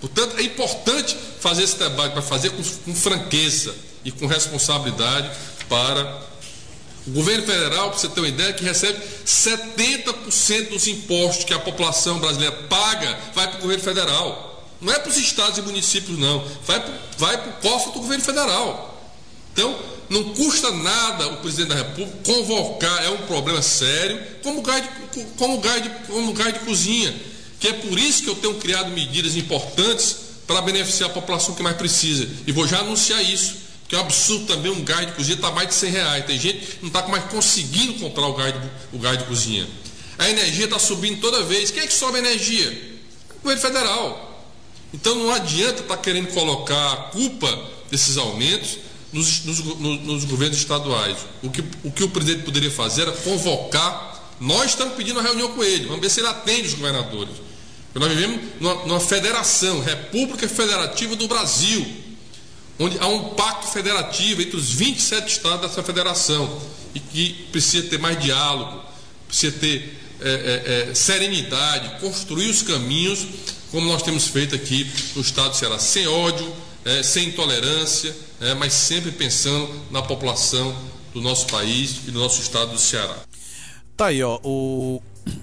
Portanto, 0.00 0.36
é 0.38 0.42
importante 0.42 1.16
fazer 1.40 1.62
esse 1.62 1.78
debate, 1.78 2.12
para 2.12 2.22
fazer 2.22 2.50
com, 2.50 2.62
com 2.62 2.94
franqueza 2.94 3.74
e 4.04 4.10
com 4.10 4.26
responsabilidade 4.26 5.30
para 5.68 6.33
o 7.06 7.10
governo 7.10 7.44
federal, 7.44 7.90
para 7.90 7.98
você 7.98 8.08
ter 8.08 8.20
uma 8.20 8.28
ideia, 8.28 8.52
que 8.52 8.64
recebe 8.64 8.98
70% 9.26 10.70
dos 10.70 10.86
impostos 10.88 11.44
que 11.44 11.52
a 11.52 11.58
população 11.58 12.18
brasileira 12.18 12.54
paga, 12.68 13.18
vai 13.34 13.46
para 13.48 13.58
o 13.58 13.62
governo 13.62 13.82
federal. 13.82 14.68
Não 14.80 14.92
é 14.92 14.98
para 14.98 15.10
os 15.10 15.16
estados 15.16 15.58
e 15.58 15.62
municípios, 15.62 16.18
não. 16.18 16.44
Vai 16.66 16.80
para 16.80 16.94
vai 17.18 17.36
o 17.36 17.52
cofre 17.60 17.92
do 17.92 18.00
governo 18.00 18.24
federal. 18.24 19.12
Então, 19.52 19.78
não 20.08 20.34
custa 20.34 20.70
nada 20.70 21.28
o 21.28 21.36
presidente 21.38 21.68
da 21.68 21.76
República 21.76 22.18
convocar, 22.24 23.04
é 23.04 23.10
um 23.10 23.18
problema 23.18 23.62
sério, 23.62 24.20
como 24.42 24.62
gás 24.62 24.82
de, 24.82 25.24
como 25.36 25.60
gás 25.60 25.82
de, 25.82 25.88
como 26.06 26.32
gás 26.32 26.52
de 26.54 26.60
cozinha. 26.60 27.14
Que 27.60 27.68
é 27.68 27.72
por 27.72 27.98
isso 27.98 28.22
que 28.22 28.28
eu 28.28 28.34
tenho 28.34 28.54
criado 28.54 28.90
medidas 28.90 29.36
importantes 29.36 30.16
para 30.46 30.60
beneficiar 30.60 31.10
a 31.10 31.12
população 31.12 31.54
que 31.54 31.62
mais 31.62 31.76
precisa. 31.76 32.28
E 32.46 32.52
vou 32.52 32.66
já 32.66 32.80
anunciar 32.80 33.22
isso. 33.22 33.63
Que 33.94 33.98
é 33.98 34.02
um 34.02 34.06
absurdo 34.06 34.46
também 34.46 34.72
um 34.72 34.82
gás 34.82 35.06
de 35.06 35.12
cozinha 35.12 35.36
está 35.36 35.52
mais 35.52 35.68
de 35.68 35.74
100 35.74 35.90
reais. 35.92 36.26
Tem 36.26 36.36
gente 36.36 36.58
que 36.58 36.78
não 36.80 36.88
está 36.88 37.06
mais 37.06 37.26
conseguindo 37.26 37.94
comprar 38.00 38.26
o 38.26 38.34
gás 38.34 38.52
de, 38.52 38.70
o 38.92 38.98
gás 38.98 39.16
de 39.16 39.24
cozinha. 39.24 39.68
A 40.18 40.28
energia 40.28 40.64
está 40.64 40.80
subindo 40.80 41.20
toda 41.20 41.44
vez. 41.44 41.70
Quem 41.70 41.84
é 41.84 41.86
que 41.86 41.92
sobe 41.92 42.16
a 42.16 42.18
energia? 42.18 42.98
O 43.36 43.42
governo 43.42 43.62
federal. 43.62 44.50
Então 44.92 45.14
não 45.14 45.30
adianta 45.30 45.82
estar 45.82 45.96
tá 45.96 46.02
querendo 46.02 46.26
colocar 46.34 46.92
a 46.92 46.96
culpa 47.12 47.70
desses 47.88 48.16
aumentos 48.16 48.78
nos, 49.12 49.44
nos, 49.44 49.60
nos, 49.60 50.24
governos 50.24 50.58
estaduais. 50.58 51.16
O 51.40 51.48
que, 51.48 51.62
o 51.84 51.92
que 51.92 52.02
o 52.02 52.08
presidente 52.08 52.42
poderia 52.44 52.72
fazer 52.72 53.02
era 53.02 53.12
convocar. 53.12 54.34
Nós 54.40 54.70
estamos 54.70 54.94
pedindo 54.94 55.20
uma 55.20 55.22
reunião 55.22 55.52
com 55.52 55.62
ele, 55.62 55.86
vamos 55.86 56.00
ver 56.00 56.10
se 56.10 56.18
ele 56.18 56.26
atende 56.26 56.66
os 56.66 56.74
governadores. 56.74 57.36
Nós 57.94 58.08
vivemos 58.08 58.40
numa, 58.58 58.74
numa 58.86 59.00
federação, 59.00 59.78
República 59.78 60.48
Federativa 60.48 61.14
do 61.14 61.28
Brasil, 61.28 62.02
onde 62.78 62.98
há 62.98 63.06
um 63.06 63.30
pacto 63.30 63.68
federativo 63.68 64.42
entre 64.42 64.56
os 64.56 64.72
27 64.72 65.28
estados 65.28 65.68
dessa 65.68 65.82
federação 65.82 66.60
e 66.94 67.00
que 67.00 67.46
precisa 67.50 67.88
ter 67.88 67.98
mais 67.98 68.20
diálogo, 68.20 68.82
precisa 69.26 69.56
ter 69.58 70.00
é, 70.20 70.28
é, 70.28 70.90
é, 70.90 70.94
serenidade, 70.94 72.00
construir 72.00 72.48
os 72.48 72.62
caminhos, 72.62 73.26
como 73.70 73.86
nós 73.88 74.02
temos 74.02 74.28
feito 74.28 74.54
aqui 74.54 74.90
no 75.14 75.22
estado 75.22 75.50
do 75.50 75.56
Ceará, 75.56 75.78
sem 75.78 76.06
ódio, 76.06 76.50
é, 76.84 77.02
sem 77.02 77.28
intolerância, 77.28 78.14
é, 78.40 78.54
mas 78.54 78.72
sempre 78.72 79.10
pensando 79.10 79.68
na 79.90 80.02
população 80.02 80.74
do 81.12 81.20
nosso 81.20 81.46
país 81.46 81.98
e 82.06 82.10
do 82.10 82.18
nosso 82.18 82.40
estado 82.40 82.72
do 82.72 82.78
Ceará. 82.78 83.16
Tá 83.96 84.06
aí, 84.06 84.22
ó, 84.22 84.38
o, 84.42 85.02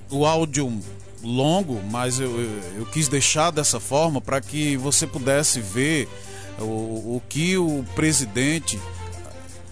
o 0.09 0.25
áudio 0.25 0.81
longo, 1.23 1.81
mas 1.89 2.19
eu, 2.19 2.39
eu, 2.39 2.61
eu 2.79 2.85
quis 2.85 3.07
deixar 3.07 3.51
dessa 3.51 3.79
forma 3.79 4.19
para 4.19 4.41
que 4.41 4.75
você 4.77 5.05
pudesse 5.05 5.61
ver 5.61 6.07
o, 6.61 7.17
o 7.17 7.21
que 7.27 7.57
o 7.57 7.85
presidente 7.95 8.79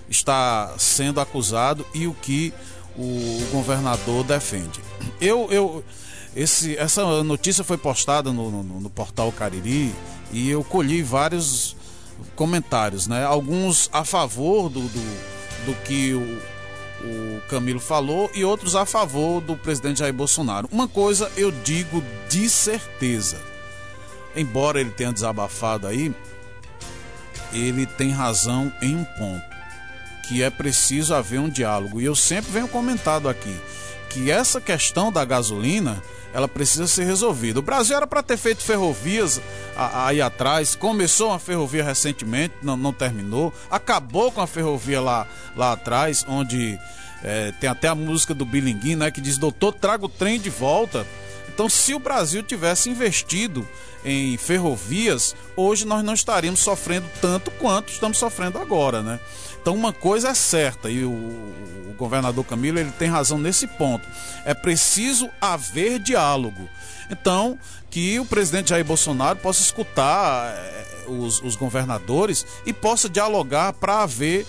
está 0.09 0.73
sendo 0.77 1.21
acusado 1.21 1.85
e 1.93 2.07
o 2.07 2.13
que 2.13 2.53
o 2.97 3.49
governador 3.51 4.23
defende. 4.23 4.81
Eu, 5.21 5.47
eu, 5.51 5.83
esse, 6.35 6.75
essa 6.77 7.23
notícia 7.23 7.63
foi 7.63 7.77
postada 7.77 8.31
no, 8.31 8.51
no, 8.51 8.63
no 8.63 8.89
portal 8.89 9.31
Cariri 9.31 9.93
e 10.31 10.49
eu 10.49 10.63
colhi 10.63 11.01
vários 11.01 11.75
comentários, 12.35 13.07
né? 13.07 13.23
Alguns 13.23 13.89
a 13.93 14.03
favor 14.03 14.69
do, 14.69 14.81
do, 14.81 15.65
do 15.65 15.73
que 15.83 16.13
o, 16.13 16.41
o 17.05 17.41
Camilo 17.47 17.79
falou 17.79 18.29
e 18.33 18.43
outros 18.43 18.75
a 18.75 18.85
favor 18.85 19.41
do 19.41 19.55
presidente 19.55 19.99
Jair 19.99 20.13
Bolsonaro. 20.13 20.67
Uma 20.71 20.87
coisa 20.87 21.31
eu 21.37 21.51
digo 21.51 22.03
de 22.29 22.49
certeza, 22.49 23.37
embora 24.35 24.81
ele 24.81 24.91
tenha 24.91 25.13
desabafado 25.13 25.87
aí, 25.87 26.13
ele 27.53 27.85
tem 27.85 28.11
razão 28.11 28.71
em 28.81 28.95
um 28.95 29.03
ponto, 29.03 29.45
que 30.23 30.43
é 30.43 30.49
preciso 30.49 31.13
haver 31.13 31.39
um 31.39 31.49
diálogo. 31.49 31.99
E 31.99 32.05
eu 32.05 32.15
sempre 32.15 32.51
venho 32.51 32.67
comentado 32.67 33.27
aqui 33.27 33.55
que 34.09 34.31
essa 34.31 34.59
questão 34.59 35.11
da 35.11 35.23
gasolina 35.23 36.01
ela 36.33 36.47
precisa 36.47 36.87
ser 36.87 37.05
resolvida. 37.05 37.59
O 37.59 37.63
Brasil 37.63 37.95
era 37.95 38.05
para 38.05 38.21
ter 38.21 38.37
feito 38.37 38.63
ferrovias 38.63 39.41
aí 39.75 40.21
atrás, 40.21 40.75
começou 40.75 41.29
uma 41.29 41.39
ferrovia 41.39 41.83
recentemente, 41.83 42.55
não, 42.61 42.77
não 42.77 42.93
terminou, 42.93 43.53
acabou 43.69 44.31
com 44.31 44.41
a 44.41 44.47
ferrovia 44.47 45.01
lá, 45.01 45.27
lá 45.55 45.71
atrás, 45.71 46.25
onde 46.27 46.77
é, 47.23 47.51
tem 47.59 47.69
até 47.69 47.87
a 47.87 47.95
música 47.95 48.33
do 48.33 48.45
Bilinguim, 48.45 48.95
né, 48.95 49.11
que 49.11 49.21
diz: 49.21 49.37
Doutor, 49.37 49.73
traga 49.73 50.05
o 50.05 50.09
trem 50.09 50.39
de 50.39 50.49
volta. 50.49 51.05
Então, 51.59 51.67
se 51.67 51.93
o 51.93 51.99
Brasil 51.99 52.41
tivesse 52.41 52.89
investido 52.89 53.67
em 54.05 54.37
ferrovias, 54.37 55.35
hoje 55.57 55.83
nós 55.83 56.01
não 56.05 56.13
estaríamos 56.13 56.61
sofrendo 56.61 57.05
tanto 57.19 57.51
quanto 57.51 57.91
estamos 57.91 58.17
sofrendo 58.17 58.57
agora, 58.57 59.03
né? 59.03 59.19
Então, 59.61 59.75
uma 59.75 59.91
coisa 59.91 60.29
é 60.29 60.33
certa, 60.33 60.89
e 60.89 61.03
o, 61.03 61.09
o 61.11 61.93
governador 61.97 62.45
Camilo 62.45 62.79
ele 62.79 62.91
tem 62.91 63.09
razão 63.09 63.37
nesse 63.37 63.67
ponto: 63.67 64.07
é 64.45 64.53
preciso 64.53 65.29
haver 65.41 65.99
diálogo. 65.99 66.69
Então, 67.11 67.59
que 67.89 68.17
o 68.21 68.25
presidente 68.25 68.69
Jair 68.69 68.85
Bolsonaro 68.85 69.37
possa 69.39 69.61
escutar 69.61 70.53
é, 70.55 70.85
os, 71.09 71.41
os, 71.41 71.57
governadores 71.57 72.45
e 72.65 72.71
possa 72.71 73.09
dialogar 73.09 73.73
para 73.73 74.03
haver 74.03 74.47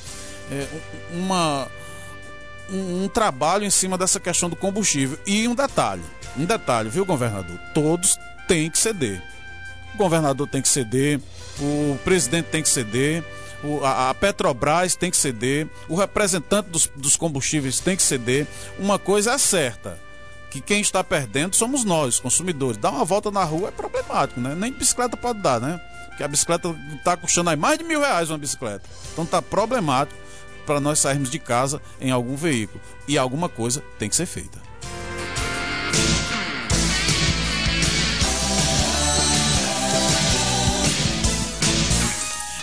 é, 0.48 0.64
uma, 1.12 1.66
um, 2.70 3.02
um 3.02 3.08
trabalho 3.08 3.64
em 3.64 3.70
cima 3.70 3.98
dessa 3.98 4.20
questão 4.20 4.48
do 4.48 4.54
combustível. 4.54 5.18
E 5.26 5.48
um 5.48 5.56
detalhe: 5.56 6.04
um 6.36 6.44
detalhe, 6.44 6.88
viu, 6.88 7.04
governador? 7.04 7.58
Todos 7.74 8.18
têm 8.46 8.70
que 8.70 8.78
ceder. 8.78 9.22
O 9.94 9.98
governador 9.98 10.48
tem 10.48 10.62
que 10.62 10.68
ceder, 10.68 11.20
o 11.58 11.98
presidente 12.04 12.46
tem 12.46 12.62
que 12.62 12.68
ceder 12.68 13.24
a, 13.82 14.14
Petrobras 14.14 14.96
tem 14.96 15.10
que 15.10 15.16
ceder, 15.16 15.68
o 15.88 15.94
representante 15.94 16.70
dos, 16.70 16.90
dos 16.96 17.16
combustíveis 17.16 17.80
tem 17.80 17.96
que 17.96 18.02
ceder. 18.02 18.46
Uma 18.78 18.98
coisa 18.98 19.32
é 19.32 19.38
certa, 19.38 19.98
que 20.50 20.60
quem 20.60 20.80
está 20.80 21.04
perdendo 21.04 21.54
somos 21.54 21.84
nós, 21.84 22.18
consumidores. 22.18 22.76
Dar 22.76 22.90
uma 22.90 23.04
volta 23.04 23.30
na 23.30 23.44
rua 23.44 23.68
é 23.68 23.70
problemático, 23.70 24.40
né? 24.40 24.54
Nem 24.54 24.72
bicicleta 24.72 25.16
pode 25.16 25.40
dar, 25.40 25.60
né? 25.60 25.80
Porque 26.08 26.24
a 26.24 26.28
bicicleta 26.28 26.74
está 26.96 27.16
custando 27.16 27.50
aí 27.50 27.56
mais 27.56 27.78
de 27.78 27.84
mil 27.84 28.00
reais 28.00 28.30
uma 28.30 28.38
bicicleta. 28.38 28.88
Então 29.12 29.24
está 29.24 29.42
problemático 29.42 30.18
para 30.66 30.80
nós 30.80 30.98
sairmos 30.98 31.30
de 31.30 31.38
casa 31.38 31.80
em 32.00 32.10
algum 32.10 32.36
veículo. 32.36 32.80
E 33.06 33.18
alguma 33.18 33.48
coisa 33.48 33.82
tem 33.98 34.08
que 34.08 34.16
ser 34.16 34.26
feita. 34.26 34.69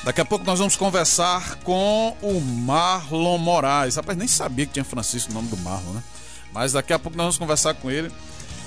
Daqui 0.08 0.22
a 0.22 0.26
pouco 0.26 0.46
nós 0.46 0.58
vamos 0.58 0.78
conversar 0.78 1.56
com 1.66 2.16
o 2.22 2.40
Marlon 2.40 3.38
Moraes. 3.38 3.98
Rapaz, 3.98 4.18
nem 4.18 4.26
sabia 4.26 4.66
que 4.66 4.72
tinha 4.72 4.86
Francisco 4.86 5.32
o 5.32 5.34
nome 5.34 5.50
do 5.50 5.58
Marlon, 5.58 5.92
né? 5.92 6.04
Mas 6.54 6.72
daqui 6.72 6.94
a 6.94 6.98
pouco 6.98 7.18
nós 7.18 7.26
vamos 7.26 7.38
conversar 7.38 7.74
com 7.74 7.92
ele 7.92 8.10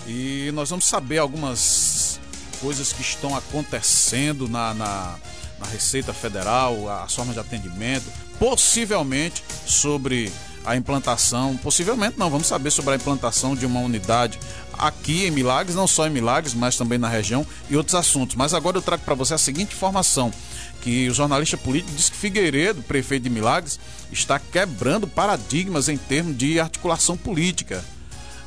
e 0.06 0.50
nós 0.52 0.68
vamos 0.68 0.84
saber 0.84 1.16
algumas 1.16 2.20
coisas 2.60 2.92
que 2.92 3.00
estão 3.00 3.34
acontecendo 3.34 4.50
na, 4.50 4.74
na, 4.74 5.14
na 5.58 5.66
Receita 5.68 6.12
Federal, 6.12 6.86
as 7.02 7.14
formas 7.14 7.32
de 7.32 7.40
atendimento, 7.40 8.04
possivelmente 8.38 9.42
sobre 9.64 10.30
a 10.62 10.76
implantação, 10.76 11.56
possivelmente 11.56 12.18
não, 12.18 12.28
vamos 12.28 12.48
saber 12.48 12.70
sobre 12.70 12.92
a 12.92 12.96
implantação 12.96 13.56
de 13.56 13.64
uma 13.64 13.80
unidade 13.80 14.38
aqui 14.80 15.26
em 15.26 15.30
Milagres, 15.30 15.76
não 15.76 15.86
só 15.86 16.06
em 16.06 16.10
Milagres, 16.10 16.54
mas 16.54 16.76
também 16.76 16.98
na 16.98 17.08
região 17.08 17.46
e 17.68 17.76
outros 17.76 17.94
assuntos. 17.94 18.36
Mas 18.36 18.54
agora 18.54 18.78
eu 18.78 18.82
trago 18.82 19.02
para 19.04 19.14
você 19.14 19.34
a 19.34 19.38
seguinte 19.38 19.74
informação: 19.74 20.32
que 20.80 21.08
o 21.08 21.14
jornalista 21.14 21.56
político 21.56 21.94
diz 21.96 22.08
que 22.08 22.16
Figueiredo, 22.16 22.82
prefeito 22.82 23.24
de 23.24 23.30
Milagres, 23.30 23.78
está 24.10 24.38
quebrando 24.38 25.06
paradigmas 25.06 25.88
em 25.88 25.96
termos 25.96 26.36
de 26.36 26.58
articulação 26.58 27.16
política. 27.16 27.84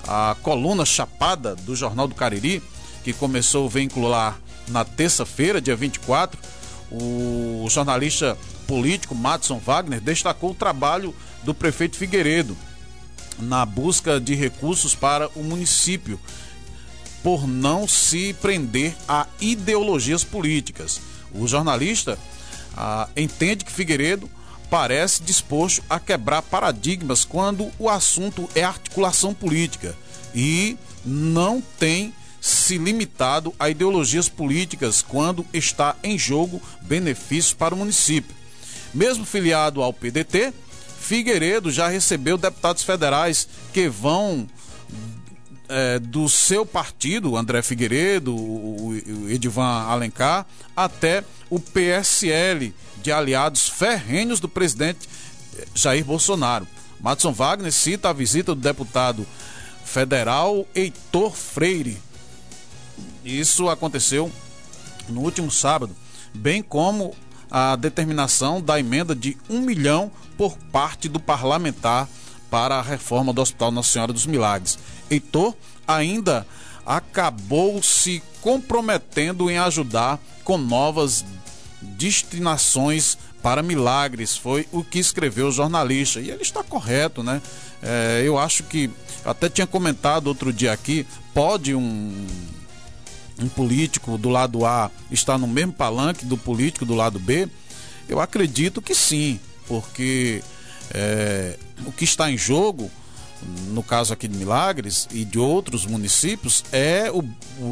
A 0.08 0.36
coluna 0.41 0.86
chapada 0.86 1.56
do 1.56 1.76
Jornal 1.76 2.08
do 2.08 2.15
Cariri, 2.15 2.62
que 3.04 3.13
começou 3.13 3.67
a 3.67 3.69
vincular 3.69 4.39
na 4.67 4.84
terça-feira, 4.84 5.62
dia 5.62 5.76
24, 5.76 6.39
o 6.91 7.65
jornalista 7.69 8.38
político 8.67 9.15
Matson 9.15 9.60
Wagner 9.60 10.02
destacou 10.02 10.52
o 10.52 10.56
trabalho 10.56 11.13
do 11.43 11.54
prefeito 11.54 11.98
Figueiredo 11.98 12.56
na 13.39 13.65
busca 13.65 14.19
de 14.19 14.36
recursos 14.36 14.93
para 14.96 15.28
o 15.36 15.43
município, 15.43 16.19
por 17.24 17.48
não 17.48 17.88
se 17.88 18.34
prender 18.41 18.96
a 19.08 19.28
ideologias 19.39 20.24
políticas. 20.24 21.02
O 21.34 21.48
jornalista 21.48 22.17
ah, 22.76 23.08
entende 23.15 23.65
que 23.65 23.72
Figueiredo 23.72 24.30
parece 24.69 25.22
disposto 25.22 25.84
a 25.89 26.00
quebrar 26.00 26.41
paradigmas 26.41 27.24
quando 27.24 27.72
o 27.78 27.89
assunto 27.89 28.50
é 28.56 28.63
articulação 28.63 29.34
política 29.34 29.96
e 30.34 30.78
não 31.06 31.62
tem 31.78 32.13
se 32.41 32.78
limitado 32.78 33.54
a 33.58 33.69
ideologias 33.69 34.28
políticas 34.28 35.02
quando 35.02 35.46
está 35.54 35.96
em 36.04 36.17
jogo 36.17 36.62
benefícios 36.82 37.54
para 37.54 37.76
o 37.76 37.78
município. 37.78 38.36
Mesmo 38.93 39.26
filiado 39.26 39.82
ao 39.82 39.93
PDT, 39.93 40.54
Figueiredo 41.00 41.72
já 41.72 41.88
recebeu 41.88 42.38
deputados 42.38 42.84
federais 42.84 43.48
que 43.72 43.88
vão 43.88 44.48
é, 45.69 45.99
do 45.99 46.28
seu 46.28 46.65
partido, 46.65 47.38
André 47.38 47.62
Figueiredo, 47.62 48.36
o, 48.36 48.89
o 48.89 49.30
Edivan 49.30 49.84
Alencar, 49.88 50.45
até 50.76 51.23
o 51.49 51.60
PSL, 51.60 52.73
de 53.02 53.12
aliados 53.12 53.67
ferrenhos 53.67 54.39
do 54.39 54.47
presidente 54.47 55.10
Jair 55.76 56.06
Bolsonaro. 56.06 56.67
Matson 56.99 57.34
Wagner 57.34 57.71
cita 57.71 58.10
a 58.10 58.13
visita 58.13 58.56
do 58.56 58.62
deputado 58.62 59.28
federal 59.84 60.65
Heitor 60.73 61.36
Freire. 61.36 61.97
Isso 63.26 63.69
aconteceu 63.69 64.32
no 65.10 65.21
último 65.21 65.52
sábado, 65.52 65.95
bem 66.34 66.63
como 66.63 67.13
a 67.52 67.76
determinação 67.76 68.62
da 68.62 68.80
emenda 68.80 69.13
de 69.13 69.38
um 69.49 69.62
milhão 69.62 70.12
por 70.38 70.58
parte 70.71 71.08
do 71.08 71.19
parlamentar 71.19 72.08
para 72.49 72.76
a 72.76 72.82
reforma 72.82 73.34
do 73.34 73.41
Hospital 73.41 73.71
Nossa 73.71 73.91
Senhora 73.91 74.13
dos 74.13 74.26
Milagres. 74.26 74.78
Heitor 75.13 75.56
ainda 75.88 76.45
acabou 76.86 77.82
se 77.82 78.21
comprometendo 78.41 79.49
em 79.49 79.58
ajudar 79.58 80.19
com 80.43 80.58
novas 80.58 81.23
destinações 81.82 83.17
para 83.41 83.62
milagres, 83.62 84.38
foi 84.38 84.65
o 84.71 84.84
que 84.84 84.99
escreveu 84.99 85.47
o 85.47 85.52
jornalista. 85.52 86.21
E 86.21 86.30
ele 86.30 86.41
está 86.41 86.63
correto, 86.63 87.21
né? 87.21 87.41
É, 87.82 88.23
eu 88.26 88.38
acho 88.38 88.63
que, 88.63 88.89
até 89.26 89.49
tinha 89.49 89.67
comentado 89.67 90.28
outro 90.28 90.54
dia 90.54 90.71
aqui, 90.71 91.06
pode 91.34 91.76
um, 91.76 92.26
um 93.39 93.49
político 93.49 94.17
do 94.17 94.30
lado 94.30 94.65
A 94.65 94.89
estar 95.12 95.38
no 95.38 95.47
mesmo 95.47 95.73
palanque 95.73 96.26
do 96.26 96.38
político 96.38 96.86
do 96.86 96.95
lado 96.95 97.19
B? 97.19 97.49
Eu 98.08 98.21
acredito 98.21 98.82
que 98.82 98.95
sim, 98.95 99.39
porque 99.67 100.41
é, 100.93 101.58
o 101.86 101.91
que 101.91 102.06
está 102.06 102.32
em 102.32 102.38
jogo 102.38 102.89
no 103.69 103.84
caso 103.84 104.13
aqui 104.13 104.27
de 104.27 104.38
Milagres 104.38 105.08
e 105.12 105.25
de 105.25 105.39
outros 105.39 105.86
municípios, 105.86 106.63
é 106.71 107.12
o, 107.12 107.23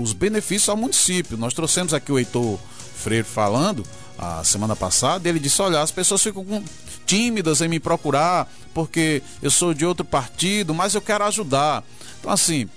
os 0.01 0.13
benefícios 0.13 0.69
ao 0.69 0.77
município. 0.77 1.37
Nós 1.37 1.53
trouxemos 1.53 1.93
aqui 1.93 2.11
o 2.11 2.19
Heitor 2.19 2.59
Freire 2.95 3.23
falando 3.23 3.83
a 4.17 4.43
semana 4.43 4.75
passada, 4.75 5.27
ele 5.27 5.39
disse: 5.39 5.61
Olha, 5.61 5.81
as 5.81 5.91
pessoas 5.91 6.21
ficam 6.21 6.63
tímidas 7.05 7.61
em 7.61 7.67
me 7.67 7.79
procurar 7.79 8.51
porque 8.73 9.21
eu 9.41 9.51
sou 9.51 9.73
de 9.73 9.85
outro 9.85 10.05
partido, 10.05 10.73
mas 10.73 10.93
eu 10.93 11.01
quero 11.01 11.23
ajudar. 11.25 11.83
Então, 12.19 12.31
assim, 12.31 12.69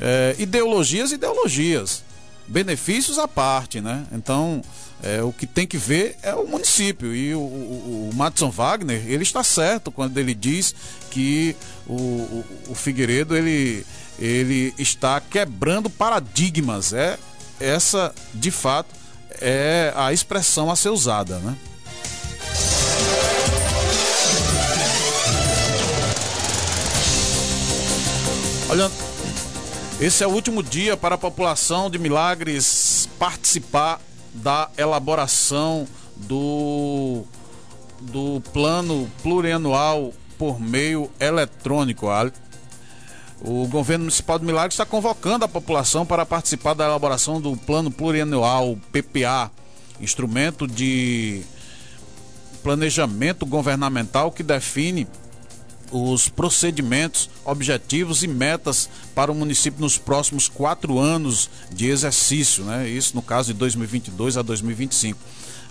é, 0.00 0.36
ideologias, 0.38 1.12
ideologias, 1.12 2.04
benefícios 2.46 3.18
à 3.18 3.26
parte, 3.26 3.80
né? 3.80 4.06
Então, 4.12 4.62
é, 5.02 5.22
o 5.22 5.32
que 5.32 5.46
tem 5.46 5.66
que 5.66 5.76
ver 5.76 6.16
é 6.22 6.34
o 6.34 6.46
município. 6.46 7.14
E 7.14 7.34
o, 7.34 7.40
o, 7.40 8.10
o 8.10 8.14
Madison 8.14 8.50
Wagner, 8.50 9.04
ele 9.06 9.22
está 9.22 9.42
certo 9.42 9.90
quando 9.90 10.16
ele 10.18 10.34
diz 10.34 10.74
que 11.10 11.56
o, 11.86 11.94
o, 11.94 12.44
o 12.68 12.74
Figueiredo 12.74 13.36
ele, 13.36 13.84
ele 14.18 14.74
está 14.78 15.20
quebrando 15.20 15.90
paradigmas. 15.90 16.92
É 16.92 17.18
essa, 17.58 18.14
de 18.34 18.50
fato, 18.50 18.94
é 19.40 19.92
a 19.96 20.12
expressão 20.12 20.70
a 20.70 20.76
ser 20.76 20.90
usada, 20.90 21.38
né? 21.38 21.56
Olha, 28.68 28.90
esse 30.04 30.24
é 30.24 30.26
o 30.26 30.30
último 30.30 30.64
dia 30.64 30.96
para 30.96 31.14
a 31.14 31.18
população 31.18 31.88
de 31.88 31.96
Milagres 31.96 33.08
participar 33.20 34.00
da 34.34 34.68
elaboração 34.76 35.86
do, 36.16 37.22
do 38.00 38.42
plano 38.52 39.08
plurianual 39.22 40.12
por 40.36 40.60
meio 40.60 41.08
eletrônico. 41.20 42.08
O 43.40 43.68
governo 43.68 44.06
municipal 44.06 44.40
de 44.40 44.44
Milagres 44.44 44.74
está 44.74 44.84
convocando 44.84 45.44
a 45.44 45.48
população 45.48 46.04
para 46.04 46.26
participar 46.26 46.74
da 46.74 46.84
elaboração 46.84 47.40
do 47.40 47.56
plano 47.56 47.88
plurianual 47.88 48.76
PPA, 48.90 49.52
instrumento 50.00 50.66
de 50.66 51.42
planejamento 52.60 53.46
governamental 53.46 54.32
que 54.32 54.42
define 54.42 55.06
os 55.92 56.28
procedimentos, 56.28 57.28
objetivos 57.44 58.22
e 58.22 58.26
metas 58.26 58.88
para 59.14 59.30
o 59.30 59.34
município 59.34 59.80
nos 59.80 59.98
próximos 59.98 60.48
quatro 60.48 60.98
anos 60.98 61.50
de 61.70 61.88
exercício, 61.88 62.64
né? 62.64 62.88
Isso 62.88 63.14
no 63.14 63.22
caso 63.22 63.52
de 63.52 63.58
2022 63.58 64.36
a 64.38 64.42
2025. 64.42 65.18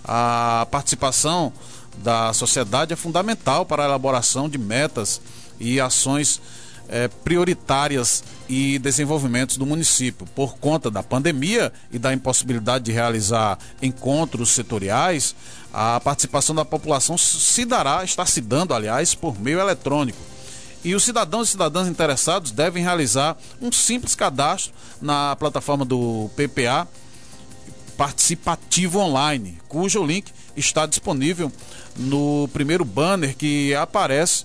A 0.04 0.66
participação 0.70 1.52
da 1.98 2.32
sociedade 2.32 2.92
é 2.92 2.96
fundamental 2.96 3.66
para 3.66 3.82
a 3.82 3.86
elaboração 3.86 4.48
de 4.48 4.58
metas 4.58 5.20
e 5.58 5.80
ações 5.80 6.40
é, 6.88 7.08
prioritárias 7.08 8.22
e 8.48 8.78
desenvolvimentos 8.78 9.56
do 9.56 9.66
município. 9.66 10.26
Por 10.34 10.56
conta 10.56 10.90
da 10.90 11.02
pandemia 11.02 11.72
e 11.90 11.98
da 11.98 12.12
impossibilidade 12.12 12.84
de 12.84 12.92
realizar 12.92 13.58
encontros 13.80 14.50
setoriais, 14.50 15.34
a 15.72 15.98
participação 16.00 16.54
da 16.54 16.64
população 16.64 17.16
se 17.16 17.64
dará, 17.64 18.04
está 18.04 18.26
se 18.26 18.40
dando, 18.40 18.74
aliás, 18.74 19.14
por 19.14 19.40
meio 19.40 19.58
eletrônico. 19.58 20.20
E 20.84 20.94
os 20.94 21.04
cidadãos 21.04 21.48
e 21.48 21.52
cidadãs 21.52 21.86
interessados 21.86 22.50
devem 22.50 22.82
realizar 22.82 23.36
um 23.60 23.70
simples 23.70 24.14
cadastro 24.14 24.72
na 25.00 25.36
plataforma 25.36 25.84
do 25.84 26.28
PPA 26.36 26.88
Participativo 27.96 28.98
Online, 28.98 29.58
cujo 29.68 30.04
link 30.04 30.32
está 30.56 30.86
disponível 30.86 31.52
no 31.96 32.48
primeiro 32.52 32.84
banner 32.84 33.36
que 33.36 33.74
aparece 33.74 34.44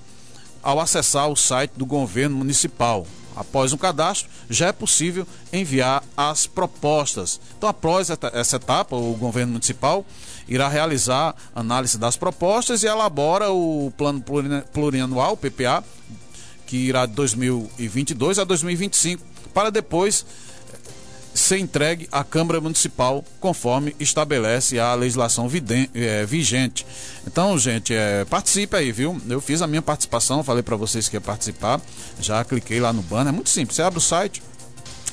ao 0.61 0.79
acessar 0.79 1.29
o 1.29 1.35
site 1.35 1.71
do 1.75 1.85
governo 1.85 2.37
municipal. 2.37 3.05
Após 3.35 3.71
um 3.71 3.77
cadastro, 3.77 4.27
já 4.49 4.67
é 4.67 4.71
possível 4.71 5.27
enviar 5.53 6.03
as 6.15 6.47
propostas. 6.47 7.39
Então, 7.55 7.69
após 7.69 8.09
essa 8.09 8.55
etapa, 8.55 8.95
o 8.95 9.13
governo 9.13 9.53
municipal 9.53 10.03
irá 10.47 10.67
realizar 10.67 11.35
análise 11.53 11.99
das 11.99 12.17
propostas 12.17 12.81
e 12.81 12.87
elabora 12.87 13.51
o 13.51 13.93
plano 13.95 14.23
plurianual, 14.73 15.37
PPA, 15.37 15.83
que 16.65 16.77
irá 16.77 17.05
de 17.05 17.13
2022 17.13 18.39
a 18.39 18.43
2025, 18.43 19.23
para 19.53 19.69
depois 19.69 20.25
ser 21.37 21.59
entregue 21.59 22.07
à 22.11 22.23
Câmara 22.23 22.59
Municipal, 22.59 23.23
conforme 23.39 23.95
estabelece 23.99 24.79
a 24.79 24.93
legislação 24.95 25.49
é, 25.93 26.25
vigente. 26.25 26.85
Então, 27.25 27.57
gente, 27.57 27.93
é, 27.93 28.25
participe 28.25 28.75
aí, 28.75 28.91
viu? 28.91 29.19
Eu 29.29 29.39
fiz 29.39 29.61
a 29.61 29.67
minha 29.67 29.81
participação, 29.81 30.43
falei 30.43 30.63
para 30.63 30.75
vocês 30.75 31.07
que 31.07 31.15
ia 31.15 31.21
participar, 31.21 31.79
já 32.19 32.43
cliquei 32.43 32.79
lá 32.79 32.91
no 32.91 33.01
banner, 33.03 33.27
é 33.27 33.31
muito 33.31 33.49
simples. 33.49 33.75
Você 33.75 33.81
abre 33.83 33.99
o 33.99 34.01
site, 34.01 34.41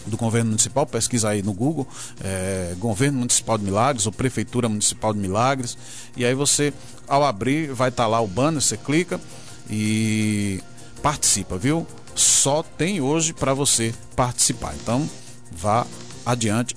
do 0.06 0.16
governo 0.16 0.50
municipal, 0.50 0.86
pesquisa 0.86 1.30
aí 1.30 1.42
no 1.42 1.52
Google, 1.52 1.86
é, 2.22 2.74
governo 2.78 3.18
municipal 3.18 3.56
de 3.56 3.64
Milagres 3.64 4.06
ou 4.06 4.12
prefeitura 4.12 4.68
municipal 4.68 5.12
de 5.12 5.18
Milagres, 5.18 5.78
e 6.16 6.24
aí 6.24 6.34
você, 6.34 6.72
ao 7.08 7.24
abrir, 7.24 7.72
vai 7.72 7.88
estar 7.88 8.04
tá 8.04 8.08
lá 8.08 8.20
o 8.20 8.26
banner, 8.26 8.60
você 8.60 8.76
clica 8.76 9.20
e 9.68 10.62
participa, 11.02 11.56
viu? 11.56 11.86
Só 12.14 12.62
tem 12.62 13.00
hoje 13.00 13.32
para 13.32 13.54
você 13.54 13.94
participar. 14.14 14.74
Então, 14.74 15.08
vá 15.50 15.86
adiante 16.24 16.76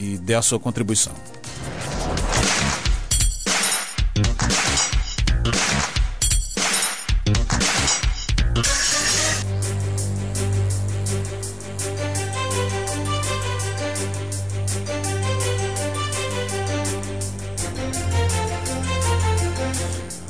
e 0.00 0.16
dê 0.18 0.34
a 0.34 0.42
sua 0.42 0.58
contribuição. 0.58 1.14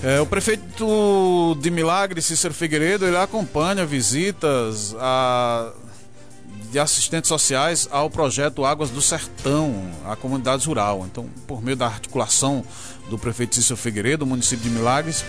É, 0.04 0.20
o 0.20 0.26
prefeito 0.26 1.56
de 1.60 1.70
Milagre, 1.70 2.20
Cícero 2.20 2.52
Figueiredo, 2.52 3.06
ele 3.06 3.16
acompanha 3.16 3.86
visitas 3.86 4.96
a 4.98 5.72
de 6.72 6.78
assistentes 6.78 7.28
sociais 7.28 7.86
ao 7.92 8.08
projeto 8.08 8.64
Águas 8.64 8.88
do 8.88 9.02
Sertão, 9.02 9.90
a 10.06 10.16
comunidade 10.16 10.66
rural. 10.66 11.04
Então, 11.04 11.28
por 11.46 11.62
meio 11.62 11.76
da 11.76 11.84
articulação 11.86 12.64
do 13.10 13.18
prefeito 13.18 13.56
Cícero 13.56 13.76
Figueiredo, 13.76 14.24
município 14.24 14.64
de 14.64 14.70
Milagres 14.70 15.22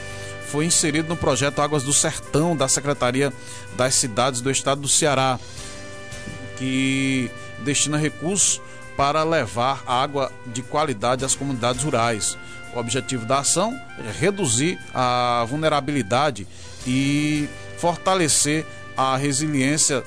foi 0.47 0.65
inserido 0.65 1.09
no 1.09 1.17
projeto 1.17 1.61
Águas 1.61 1.83
do 1.83 1.91
Sertão 1.91 2.55
da 2.55 2.69
Secretaria 2.69 3.33
das 3.75 3.93
Cidades 3.95 4.39
do 4.39 4.49
Estado 4.49 4.79
do 4.79 4.87
Ceará, 4.87 5.37
que 6.57 7.29
destina 7.59 7.97
recursos 7.97 8.61
para 8.95 9.21
levar 9.23 9.83
água 9.85 10.31
de 10.47 10.61
qualidade 10.61 11.25
às 11.25 11.35
comunidades 11.35 11.83
rurais. 11.83 12.37
O 12.73 12.79
objetivo 12.79 13.25
da 13.25 13.39
ação 13.39 13.77
é 13.99 14.11
reduzir 14.17 14.79
a 14.93 15.45
vulnerabilidade 15.49 16.47
e 16.87 17.49
fortalecer 17.77 18.65
a 18.95 19.17
resiliência 19.17 20.03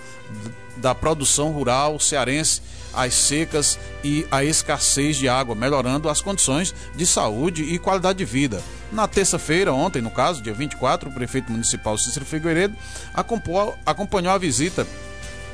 da 0.77 0.95
produção 0.95 1.51
rural 1.51 1.99
cearense 1.99 2.63
às 2.93 3.15
secas 3.15 3.79
e 4.03 4.27
à 4.31 4.43
escassez 4.43 5.17
de 5.17 5.29
água, 5.29 5.55
melhorando 5.55 6.09
as 6.09 6.21
condições 6.21 6.75
de 6.95 7.07
saúde 7.07 7.63
e 7.63 7.79
qualidade 7.79 8.19
de 8.19 8.25
vida. 8.25 8.63
Na 8.91 9.07
terça-feira, 9.07 9.73
ontem, 9.73 10.01
no 10.01 10.11
caso, 10.11 10.43
dia 10.43 10.55
24, 10.55 11.11
o 11.11 11.13
prefeito 11.13 11.53
municipal 11.53 11.99
Cícero 11.99 12.25
Figueiredo 12.25 12.77
acompanhou 13.15 14.33
a 14.33 14.39
visita 14.39 14.87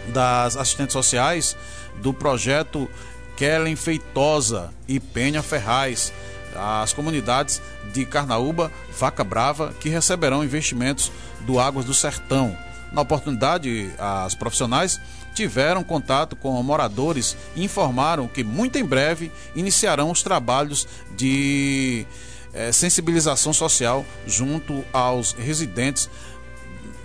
das 0.08 0.56
assistentes 0.56 0.92
sociais 0.92 1.56
do 2.00 2.12
projeto 2.12 2.88
Kellen 3.36 3.76
Feitosa 3.76 4.70
e 4.86 5.00
Penha 5.00 5.42
Ferraz, 5.42 6.12
as 6.54 6.92
comunidades 6.92 7.62
de 7.92 8.04
Carnaúba, 8.04 8.70
Vaca 8.98 9.24
Brava, 9.24 9.72
que 9.80 9.88
receberão 9.88 10.44
investimentos 10.44 11.10
do 11.40 11.58
Águas 11.58 11.84
do 11.84 11.94
Sertão. 11.94 12.56
Na 12.92 13.00
oportunidade, 13.00 13.90
as 13.98 14.34
profissionais 14.34 15.00
tiveram 15.34 15.82
contato 15.82 16.36
com 16.36 16.62
moradores 16.62 17.36
e 17.56 17.64
informaram 17.64 18.28
que 18.28 18.44
muito 18.44 18.76
em 18.76 18.84
breve 18.84 19.32
iniciarão 19.56 20.10
os 20.10 20.22
trabalhos 20.22 20.86
de 21.16 22.06
eh, 22.52 22.70
sensibilização 22.70 23.52
social 23.52 24.04
junto 24.26 24.84
aos 24.92 25.32
residentes 25.32 26.10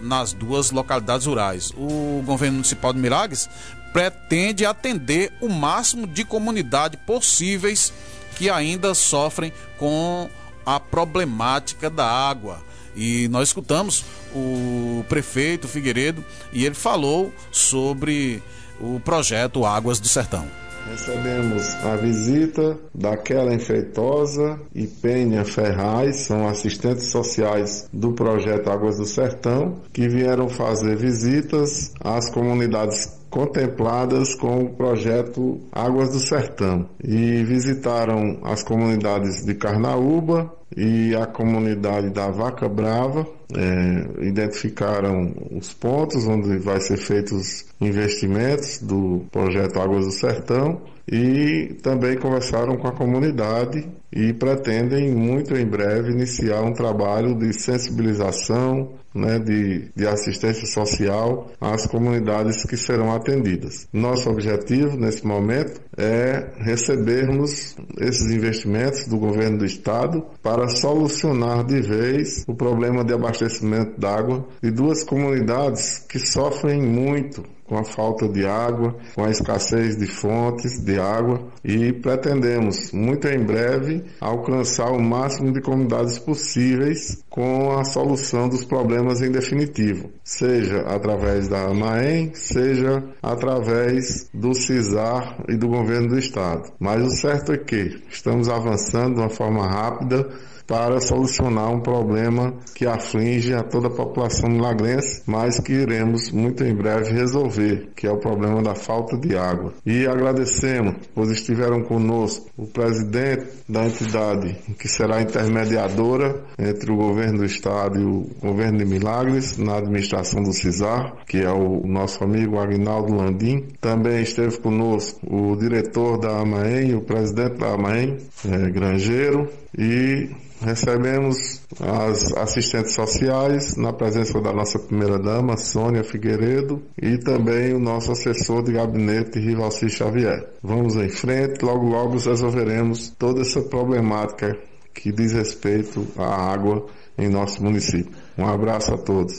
nas 0.01 0.33
duas 0.33 0.71
localidades 0.71 1.25
rurais. 1.25 1.71
O 1.75 2.21
governo 2.25 2.55
municipal 2.55 2.91
de 2.91 2.99
Milagres 2.99 3.49
pretende 3.93 4.65
atender 4.65 5.31
o 5.41 5.47
máximo 5.47 6.05
de 6.05 6.25
comunidade 6.25 6.97
possíveis 6.97 7.93
que 8.35 8.49
ainda 8.49 8.93
sofrem 8.93 9.51
com 9.77 10.29
a 10.65 10.79
problemática 10.79 11.89
da 11.89 12.05
água. 12.05 12.61
E 12.95 13.27
nós 13.29 13.49
escutamos 13.49 14.03
o 14.37 15.03
prefeito 15.09 15.67
Figueiredo 15.67 16.23
e 16.53 16.65
ele 16.65 16.75
falou 16.75 17.31
sobre 17.51 18.41
o 18.79 18.99
projeto 18.99 19.65
Águas 19.65 19.99
do 19.99 20.07
Sertão. 20.07 20.45
Recebemos 20.89 21.75
a 21.83 21.97
visita 21.97 22.77
daquela 22.95 23.53
Enfeitosa 23.53 24.57
e 24.73 24.87
Penha 24.87 25.43
Ferraz, 25.43 26.15
são 26.27 26.47
assistentes 26.47 27.07
sociais 27.07 27.89
do 27.91 28.13
projeto 28.13 28.69
Águas 28.69 28.97
do 28.97 29.05
Sertão, 29.05 29.81
que 29.91 30.07
vieram 30.07 30.47
fazer 30.47 30.95
visitas 30.95 31.91
às 31.99 32.29
comunidades 32.29 33.17
contempladas 33.37 34.33
com 34.33 34.63
o 34.63 34.69
projeto 34.69 35.61
Águas 35.71 36.11
do 36.11 36.19
Sertão. 36.19 36.89
E 37.03 37.43
visitaram 37.43 38.39
as 38.43 38.63
comunidades 38.63 39.45
de 39.45 39.53
Carnaúba 39.53 40.51
e 40.75 41.15
a 41.15 41.27
comunidade 41.27 42.09
da 42.09 42.31
Vaca 42.31 42.67
Brava, 42.67 43.27
é, 43.55 44.25
identificaram 44.25 45.31
os 45.51 45.71
pontos 45.71 46.25
onde 46.27 46.57
vai 46.57 46.81
ser 46.81 46.97
feitos 46.97 47.65
investimentos 47.79 48.79
do 48.81 49.23
projeto 49.31 49.79
Águas 49.79 50.05
do 50.05 50.11
Sertão 50.11 50.81
e 51.09 51.75
também 51.81 52.17
conversaram 52.17 52.75
com 52.77 52.87
a 52.87 52.91
comunidade 52.91 53.87
e 54.11 54.33
pretendem 54.33 55.13
muito 55.13 55.55
em 55.55 55.65
breve 55.65 56.11
iniciar 56.11 56.61
um 56.61 56.73
trabalho 56.73 57.35
de 57.35 57.53
sensibilização, 57.53 58.93
né, 59.13 59.39
de, 59.39 59.89
de 59.95 60.07
assistência 60.07 60.67
social 60.67 61.51
às 61.59 61.85
comunidades 61.87 62.63
que 62.63 62.77
serão 62.77 63.11
atendidas. 63.11 63.87
Nosso 63.91 64.29
objetivo 64.29 64.97
nesse 64.97 65.25
momento 65.25 65.81
é 65.97 66.51
recebermos 66.57 67.75
esses 67.99 68.29
investimentos 68.31 69.07
do 69.07 69.17
governo 69.17 69.59
do 69.59 69.65
estado 69.65 70.23
para 70.41 70.67
solucionar 70.67 71.65
de 71.65 71.81
vez 71.81 72.43
o 72.47 72.53
problema 72.53 73.03
de 73.03 73.13
abastecimento 73.13 73.99
d'água 73.99 74.45
de 74.61 74.71
duas 74.71 75.03
comunidades 75.03 75.99
que 76.07 76.19
sofrem 76.19 76.81
muito 76.81 77.43
com 77.67 77.77
a 77.77 77.83
falta 77.83 78.27
de 78.27 78.45
água, 78.45 78.95
com 79.13 79.25
a 79.25 79.29
escassez 79.29 79.97
de 79.97 80.07
fontes 80.07 80.83
de 80.83 80.99
água 80.99 81.39
e 81.63 81.91
pretendemos 81.93 82.91
muito 82.91 83.27
em 83.27 83.43
breve 83.43 84.03
alcançar 84.19 84.89
o 84.91 85.01
máximo 85.01 85.51
de 85.51 85.61
comunidades 85.61 86.17
possíveis 86.17 87.23
com 87.29 87.77
a 87.77 87.83
solução 87.83 88.49
dos 88.49 88.63
problemas 88.63 89.21
em 89.21 89.29
definitivo, 89.29 90.09
seja 90.23 90.81
através 90.87 91.47
da 91.47 91.65
AMAEM, 91.65 92.31
seja 92.33 93.03
através 93.21 94.29
do 94.33 94.53
CISAR 94.53 95.43
e 95.49 95.55
do 95.55 95.67
governo 95.67 96.07
do 96.07 96.17
estado. 96.17 96.71
Mas 96.79 97.03
o 97.03 97.11
certo 97.11 97.51
é 97.51 97.57
que 97.57 98.01
estamos 98.09 98.49
avançando 98.49 99.15
de 99.15 99.21
uma 99.21 99.29
forma 99.29 99.67
rápida 99.67 100.27
para 100.67 100.99
solucionar 100.99 101.71
um 101.71 101.79
problema 101.79 102.53
que 102.75 102.85
aflige 102.85 103.53
a 103.53 103.63
toda 103.63 103.87
a 103.87 103.95
população 103.95 104.49
milagrense, 104.49 105.23
mas 105.25 105.59
que 105.59 105.71
iremos 105.71 106.29
muito 106.29 106.63
em 106.63 106.75
breve 106.75 107.11
resolver, 107.11 107.89
que 107.95 108.05
é 108.05 108.11
o 108.11 108.19
problema 108.19 108.61
da 108.61 108.75
falta 108.75 109.17
de 109.17 109.35
água. 109.37 109.73
E 109.85 110.05
agradecemos, 110.05 110.95
pois 111.15 111.29
estiveram 111.29 111.81
conosco 111.83 112.49
o 112.57 112.67
presidente 112.67 113.47
da 113.67 113.85
entidade 113.85 114.55
que 114.77 114.87
será 114.87 115.21
intermediadora 115.21 116.43
entre 116.59 116.91
o 116.91 116.97
governo 116.97 117.39
do 117.39 117.45
estado 117.45 117.99
e 117.99 118.03
o 118.03 118.27
governo 118.41 118.79
de 118.79 118.85
Milagres 118.85 119.57
na 119.57 119.77
administração 119.77 120.43
do 120.43 120.51
CISAR, 120.51 121.15
que 121.27 121.37
é 121.37 121.51
o 121.51 121.85
nosso 121.85 122.23
amigo 122.23 122.59
Agnaldo 122.59 123.15
Landim. 123.15 123.67
Também 123.79 124.21
esteve 124.21 124.57
conosco 124.57 125.19
o 125.25 125.55
diretor 125.55 126.17
da 126.17 126.41
AMAEM, 126.41 126.95
o 126.95 127.01
presidente 127.01 127.57
da 127.57 127.73
AMAEM, 127.73 128.17
é, 128.45 128.69
Grangeiro, 128.69 129.47
e 129.77 130.29
recebemos 130.61 131.61
as 131.79 132.33
assistentes 132.33 132.93
sociais 132.93 133.75
na 133.77 133.93
presença 133.93 134.39
da 134.41 134.51
nossa 134.53 134.79
primeira-dama, 134.79 135.57
Sônia 135.57 136.03
Figueiredo, 136.03 136.83
e 137.01 137.17
também 137.17 137.73
o 137.73 137.79
nosso 137.79 138.11
assessor 138.11 138.63
de 138.63 138.73
gabinete, 138.73 139.39
Rivalci 139.39 139.89
Xavier. 139.89 140.47
Vamos 140.63 140.95
em 140.95 141.09
frente, 141.09 141.63
logo 141.63 141.87
logo 141.87 142.17
resolveremos 142.17 143.09
toda 143.17 143.41
essa 143.41 143.61
problemática 143.61 144.57
que 144.93 145.11
diz 145.11 145.33
respeito 145.33 146.07
à 146.17 146.51
água 146.51 146.87
em 147.17 147.29
nosso 147.29 147.63
município. 147.63 148.11
Um 148.37 148.47
abraço 148.47 148.93
a 148.93 148.97
todos. 148.97 149.37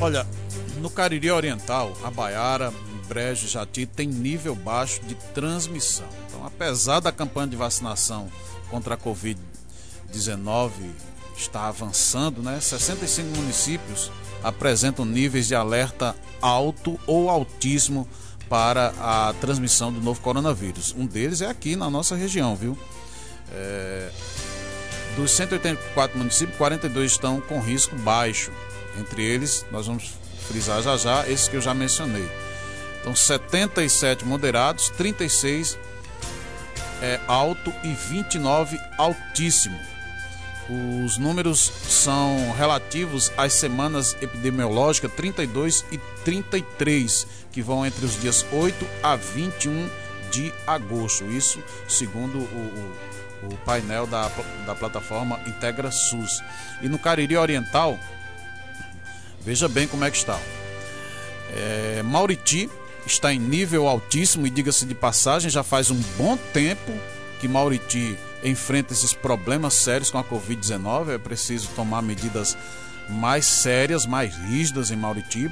Olha, 0.00 0.24
no 0.80 0.88
Cariri 0.88 1.30
Oriental, 1.30 1.92
a 2.04 2.10
Baiara, 2.10 2.72
Brejo 3.08 3.48
Jati 3.48 3.86
tem 3.86 4.06
nível 4.06 4.54
baixo 4.54 5.00
de 5.02 5.14
transmissão. 5.34 6.06
Então, 6.28 6.44
apesar 6.44 7.00
da 7.00 7.10
campanha 7.10 7.48
de 7.48 7.56
vacinação 7.56 8.30
contra 8.70 8.94
a 8.94 8.98
Covid-19 8.98 10.70
estar 11.36 11.68
avançando, 11.68 12.42
né? 12.42 12.60
65 12.60 13.36
municípios 13.36 14.10
apresentam 14.42 15.04
níveis 15.04 15.46
de 15.46 15.54
alerta 15.54 16.14
alto 16.40 16.98
ou 17.06 17.30
altíssimo 17.30 18.08
para 18.48 18.92
a 18.98 19.34
transmissão 19.40 19.92
do 19.92 20.00
novo 20.00 20.20
coronavírus. 20.20 20.94
Um 20.96 21.06
deles 21.06 21.40
é 21.40 21.46
aqui 21.46 21.76
na 21.76 21.90
nossa 21.90 22.16
região, 22.16 22.56
viu? 22.56 22.76
É... 23.52 24.10
Dos 25.16 25.32
184 25.32 26.16
municípios, 26.16 26.56
42 26.56 27.12
estão 27.12 27.40
com 27.40 27.60
risco 27.60 27.96
baixo. 27.96 28.52
Entre 28.98 29.22
eles, 29.22 29.66
nós 29.70 29.86
vamos 29.86 30.12
frisar 30.46 30.82
já 30.82 30.96
já 30.96 31.28
esses 31.28 31.48
que 31.48 31.56
eu 31.56 31.60
já 31.60 31.74
mencionei. 31.74 32.28
Então, 33.00 33.14
77 33.14 34.24
moderados, 34.24 34.90
36 34.90 35.78
é, 37.00 37.20
alto 37.26 37.72
e 37.82 37.92
29 37.92 38.78
altíssimo. 38.96 39.78
Os 41.04 41.16
números 41.16 41.72
são 41.88 42.52
relativos 42.52 43.32
às 43.38 43.54
semanas 43.54 44.14
epidemiológicas 44.20 45.10
32 45.12 45.84
e 45.90 45.98
33, 46.24 47.26
que 47.50 47.62
vão 47.62 47.86
entre 47.86 48.04
os 48.04 48.20
dias 48.20 48.44
8 48.52 48.86
a 49.02 49.16
21 49.16 49.88
de 50.30 50.52
agosto. 50.66 51.24
Isso 51.24 51.62
segundo 51.88 52.38
o, 52.38 52.92
o, 53.44 53.54
o 53.54 53.56
painel 53.64 54.06
da, 54.06 54.30
da 54.66 54.74
plataforma 54.74 55.40
Integra 55.46 55.90
SUS. 55.90 56.42
E 56.82 56.88
no 56.88 56.98
Cariri 56.98 57.38
Oriental, 57.38 57.98
veja 59.40 59.68
bem 59.68 59.88
como 59.88 60.04
é 60.04 60.10
que 60.10 60.18
está. 60.18 60.38
É, 61.56 62.02
Mauriti 62.04 62.68
está 63.12 63.32
em 63.32 63.38
nível 63.38 63.88
altíssimo 63.88 64.46
e 64.46 64.50
diga-se 64.50 64.84
de 64.86 64.94
passagem, 64.94 65.50
já 65.50 65.62
faz 65.62 65.90
um 65.90 66.00
bom 66.16 66.36
tempo 66.52 66.92
que 67.40 67.48
Mauriti 67.48 68.16
enfrenta 68.42 68.92
esses 68.92 69.12
problemas 69.12 69.74
sérios 69.74 70.10
com 70.10 70.18
a 70.18 70.24
Covid-19. 70.24 71.14
É 71.14 71.18
preciso 71.18 71.68
tomar 71.74 72.02
medidas 72.02 72.56
mais 73.08 73.46
sérias, 73.46 74.06
mais 74.06 74.36
rígidas 74.36 74.90
em 74.90 74.96
Mauriti. 74.96 75.50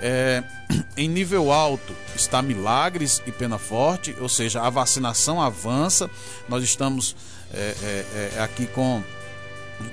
É, 0.00 0.42
em 0.96 1.08
nível 1.08 1.52
alto 1.52 1.94
está 2.14 2.40
Milagres 2.40 3.22
e 3.26 3.32
Pena 3.32 3.58
Forte, 3.58 4.16
ou 4.20 4.28
seja, 4.28 4.62
a 4.62 4.70
vacinação 4.70 5.40
avança. 5.40 6.10
Nós 6.48 6.62
estamos 6.62 7.14
é, 7.52 7.74
é, 7.82 8.32
é 8.36 8.42
aqui 8.42 8.66
com 8.66 9.02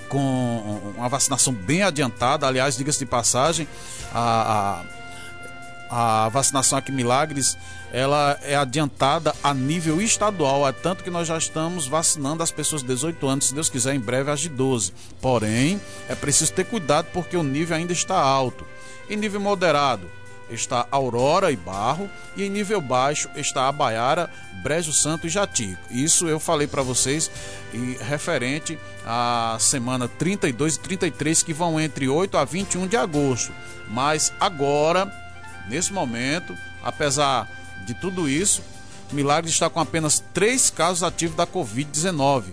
com 0.09 0.93
uma 0.97 1.09
vacinação 1.09 1.53
bem 1.53 1.83
adiantada. 1.83 2.47
Aliás, 2.47 2.75
diga-se 2.75 2.99
de 2.99 3.05
passagem, 3.05 3.67
a, 4.13 4.81
a, 4.81 4.83
a, 5.95 6.27
vacinação 6.27 6.77
aqui 6.77 6.91
Milagres 6.91 7.57
ela 7.93 8.37
é 8.41 8.55
adiantada 8.55 9.33
a 9.41 9.53
nível 9.53 10.01
estadual, 10.01 10.67
é 10.67 10.73
tanto 10.73 11.01
que 11.01 11.09
nós 11.09 11.25
já 11.25 11.37
estamos 11.37 11.87
vacinando 11.87 12.43
as 12.43 12.51
pessoas 12.51 12.81
de 12.81 12.89
18 12.89 13.25
anos, 13.25 13.47
se 13.47 13.53
Deus 13.53 13.69
quiser, 13.69 13.95
em 13.95 13.99
breve 13.99 14.29
as 14.29 14.41
de 14.41 14.49
12. 14.49 14.91
Porém, 15.21 15.79
é 16.09 16.15
preciso 16.15 16.51
ter 16.51 16.65
cuidado 16.65 17.07
porque 17.13 17.37
o 17.37 17.43
nível 17.43 17.77
ainda 17.77 17.93
está 17.93 18.19
alto. 18.19 18.65
Em 19.09 19.15
nível 19.15 19.39
moderado, 19.39 20.09
está 20.49 20.85
Aurora 20.91 21.53
e 21.53 21.55
Barro, 21.55 22.09
e 22.35 22.43
em 22.43 22.49
nível 22.49 22.81
baixo 22.81 23.29
está 23.37 23.69
Abaiara, 23.69 24.29
Brejo 24.61 24.91
Santo 24.91 25.27
e 25.27 25.29
Jatico. 25.29 25.81
Isso 25.89 26.27
eu 26.27 26.39
falei 26.39 26.67
para 26.67 26.81
vocês 26.81 27.31
e 27.73 27.97
referente 28.03 28.77
à 29.05 29.55
semana 29.57 30.09
32 30.09 30.75
e 30.75 30.79
33 30.79 31.43
que 31.43 31.53
vão 31.53 31.79
entre 31.79 32.09
8 32.09 32.37
a 32.37 32.43
21 32.43 32.87
de 32.87 32.97
agosto. 32.97 33.53
Mas 33.87 34.33
agora, 34.37 35.24
nesse 35.69 35.91
momento, 35.91 36.55
apesar 36.83 37.49
de 37.85 37.93
tudo 37.93 38.29
isso, 38.29 38.61
Milagres 39.11 39.53
está 39.53 39.69
com 39.69 39.79
apenas 39.79 40.23
três 40.33 40.69
casos 40.69 41.03
ativos 41.03 41.35
da 41.35 41.45
Covid-19, 41.45 42.45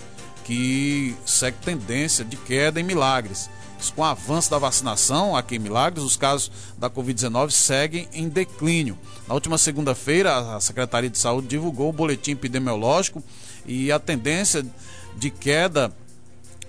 que 0.44 1.16
segue 1.24 1.56
tendência 1.58 2.24
de 2.24 2.36
queda 2.36 2.80
em 2.80 2.82
Milagres 2.82 3.48
com 3.90 4.02
o 4.02 4.04
avanço 4.04 4.50
da 4.50 4.58
vacinação 4.58 5.34
aqui 5.34 5.56
em 5.56 5.58
Milagres, 5.58 6.04
os 6.04 6.16
casos 6.16 6.52
da 6.78 6.88
Covid-19 6.88 7.50
seguem 7.50 8.08
em 8.12 8.28
declínio. 8.28 8.96
Na 9.26 9.34
última 9.34 9.58
segunda-feira, 9.58 10.56
a 10.56 10.60
Secretaria 10.60 11.10
de 11.10 11.18
Saúde 11.18 11.48
divulgou 11.48 11.88
o 11.88 11.92
boletim 11.92 12.32
epidemiológico 12.32 13.22
e 13.66 13.90
a 13.90 13.98
tendência 13.98 14.64
de 15.16 15.30
queda 15.30 15.92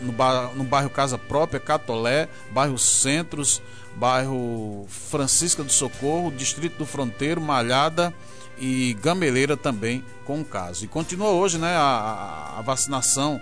no, 0.00 0.12
bar, 0.12 0.52
no 0.54 0.64
bairro 0.64 0.90
Casa 0.90 1.18
Própria, 1.18 1.60
Catolé, 1.60 2.28
bairro 2.50 2.78
Centros, 2.78 3.62
bairro 3.96 4.86
Francisca 4.88 5.62
do 5.62 5.72
Socorro, 5.72 6.30
Distrito 6.30 6.78
do 6.78 6.86
Fronteiro, 6.86 7.40
Malhada 7.40 8.12
e 8.58 8.94
Gameleira 9.02 9.56
também 9.56 10.04
com 10.24 10.38
um 10.38 10.44
caso. 10.44 10.84
E 10.84 10.88
continua 10.88 11.30
hoje 11.30 11.58
né, 11.58 11.74
a, 11.76 12.54
a 12.58 12.62
vacinação 12.62 13.40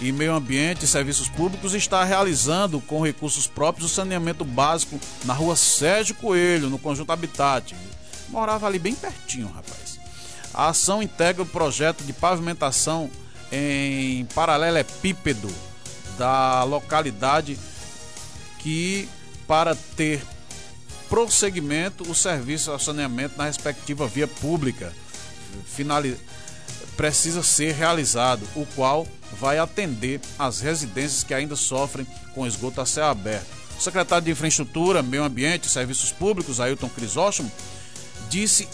e 0.00 0.10
Meio 0.10 0.32
Ambiente 0.32 0.86
e 0.86 0.88
Serviços 0.88 1.28
Públicos, 1.28 1.74
está 1.74 2.02
realizando 2.02 2.80
com 2.80 3.04
recursos 3.04 3.46
próprios 3.46 3.92
o 3.92 3.94
saneamento 3.94 4.42
básico 4.42 4.98
na 5.26 5.34
rua 5.34 5.54
Sérgio 5.54 6.14
Coelho, 6.14 6.70
no 6.70 6.78
Conjunto 6.78 7.12
Habitat. 7.12 7.74
Morava 8.30 8.66
ali 8.66 8.78
bem 8.78 8.94
pertinho, 8.94 9.48
rapaz. 9.48 10.00
A 10.54 10.68
ação 10.68 11.02
integra 11.02 11.42
o 11.42 11.46
projeto 11.46 12.02
de 12.04 12.12
pavimentação 12.14 13.10
em 13.52 14.24
paralelepípedo 14.34 15.52
da 16.16 16.64
localidade 16.64 17.58
que 18.60 19.06
para 19.46 19.76
ter 19.94 20.24
prosseguimento 21.10 22.10
o 22.10 22.14
serviço 22.14 22.74
de 22.74 22.82
saneamento 22.82 23.36
na 23.36 23.44
respectiva 23.44 24.06
via 24.08 24.26
pública 24.26 24.90
precisa 26.96 27.42
ser 27.42 27.74
realizado, 27.74 28.46
o 28.54 28.66
qual 28.74 29.06
vai 29.32 29.58
atender 29.58 30.20
as 30.38 30.60
residências 30.60 31.22
que 31.22 31.34
ainda 31.34 31.56
sofrem 31.56 32.06
com 32.34 32.46
esgoto 32.46 32.80
a 32.80 32.86
céu 32.86 33.06
aberto. 33.06 33.46
O 33.78 33.82
secretário 33.82 34.24
de 34.24 34.30
Infraestrutura, 34.30 35.02
Meio 35.02 35.24
Ambiente 35.24 35.64
e 35.64 35.70
Serviços 35.70 36.10
Públicos, 36.10 36.60
Ailton 36.60 36.88
Crisóstomo, 36.88 37.52
disse 38.30 38.66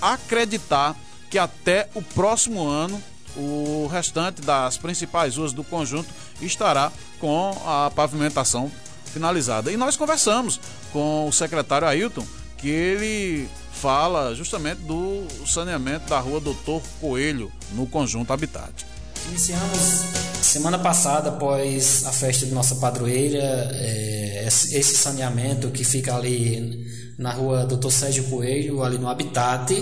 acreditar 0.00 0.94
que 1.30 1.38
até 1.38 1.88
o 1.94 2.02
próximo 2.02 2.66
ano 2.66 3.02
o 3.36 3.88
restante 3.90 4.40
das 4.42 4.76
principais 4.76 5.36
ruas 5.36 5.52
do 5.52 5.64
conjunto 5.64 6.08
estará 6.40 6.92
com 7.18 7.50
a 7.64 7.90
pavimentação 7.90 8.70
finalizada. 9.06 9.72
E 9.72 9.76
nós 9.76 9.96
conversamos 9.96 10.60
com 10.92 11.26
o 11.26 11.32
secretário 11.32 11.88
Ailton, 11.88 12.26
que 12.58 12.68
ele 12.68 13.48
fala 13.84 14.34
justamente 14.34 14.78
do 14.78 15.26
saneamento 15.46 16.08
da 16.08 16.18
rua 16.18 16.40
Doutor 16.40 16.80
Coelho, 17.02 17.52
no 17.72 17.86
conjunto 17.86 18.32
Habitat. 18.32 18.86
Iniciamos 19.28 20.04
semana 20.40 20.78
passada, 20.78 21.28
após 21.28 22.06
a 22.06 22.10
festa 22.10 22.46
de 22.46 22.52
nossa 22.52 22.76
padroeira, 22.76 23.42
é, 23.74 24.46
esse 24.46 24.96
saneamento 24.96 25.68
que 25.68 25.84
fica 25.84 26.16
ali 26.16 27.14
na 27.18 27.30
rua 27.32 27.66
Doutor 27.66 27.92
Sérgio 27.92 28.24
Coelho, 28.24 28.82
ali 28.82 28.96
no 28.96 29.06
Habitat 29.06 29.74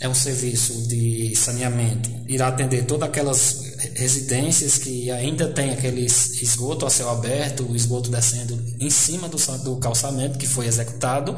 é 0.00 0.08
um 0.08 0.14
serviço 0.14 0.88
de 0.88 1.36
saneamento, 1.36 2.08
irá 2.26 2.48
atender 2.48 2.86
todas 2.86 3.06
aquelas 3.06 3.66
residências 3.94 4.78
que 4.78 5.10
ainda 5.10 5.48
tem 5.48 5.72
aquele 5.72 6.06
esgoto 6.06 6.86
a 6.86 6.90
céu 6.90 7.10
aberto, 7.10 7.70
o 7.70 7.76
esgoto 7.76 8.08
descendo 8.08 8.58
em 8.80 8.88
cima 8.88 9.28
do 9.28 9.76
calçamento 9.76 10.38
que 10.38 10.46
foi 10.46 10.66
executado, 10.66 11.36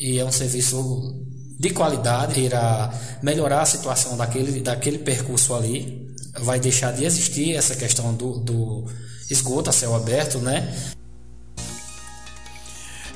e 0.00 0.18
é 0.18 0.24
um 0.24 0.32
serviço 0.32 1.14
de 1.58 1.68
qualidade, 1.70 2.40
irá 2.40 2.90
melhorar 3.22 3.60
a 3.60 3.66
situação 3.66 4.16
daquele, 4.16 4.60
daquele 4.60 4.98
percurso 4.98 5.54
ali. 5.54 6.08
vai 6.40 6.58
deixar 6.58 6.92
de 6.92 7.04
existir 7.04 7.54
essa 7.54 7.76
questão 7.76 8.14
do, 8.14 8.38
do 8.38 8.86
esgoto 9.30 9.68
a 9.68 9.72
céu 9.72 9.94
aberto, 9.94 10.38
né? 10.38 10.74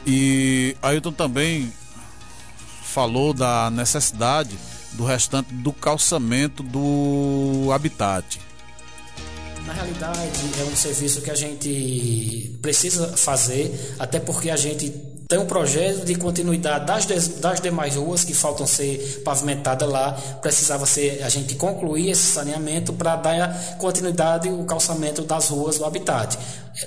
E 0.07 0.76
Ailton 0.82 1.12
também 1.12 1.72
falou 2.82 3.32
da 3.32 3.70
necessidade 3.70 4.59
do 4.93 5.05
restante 5.05 5.55
do 5.55 5.72
calçamento 5.72 6.62
do 6.62 7.70
habitat. 7.72 8.39
Na 9.66 9.72
realidade, 9.72 10.20
é 10.61 10.64
um 10.64 10.76
serviço 10.76 11.22
que 11.22 11.30
a 11.30 11.35
gente 11.35 12.59
precisa 12.61 13.16
fazer, 13.16 13.97
até 13.99 14.20
porque 14.20 14.51
a 14.51 14.57
gente 14.57 15.13
tem 15.28 15.38
um 15.38 15.46
projeto 15.46 16.04
de 16.04 16.14
continuidade 16.16 16.86
das, 16.86 17.28
das 17.28 17.60
demais 17.60 17.96
ruas 17.96 18.24
que 18.24 18.34
faltam 18.34 18.66
ser 18.66 19.22
pavimentadas 19.24 19.88
lá. 19.88 20.12
Precisava 20.42 20.84
ser 20.86 21.22
a 21.22 21.28
gente 21.28 21.54
concluir 21.54 22.10
esse 22.10 22.32
saneamento 22.32 22.92
para 22.92 23.16
dar 23.16 23.76
continuidade 23.78 24.48
o 24.48 24.64
calçamento 24.64 25.22
das 25.22 25.48
ruas 25.48 25.78
do 25.78 25.84
habitat. 25.84 26.38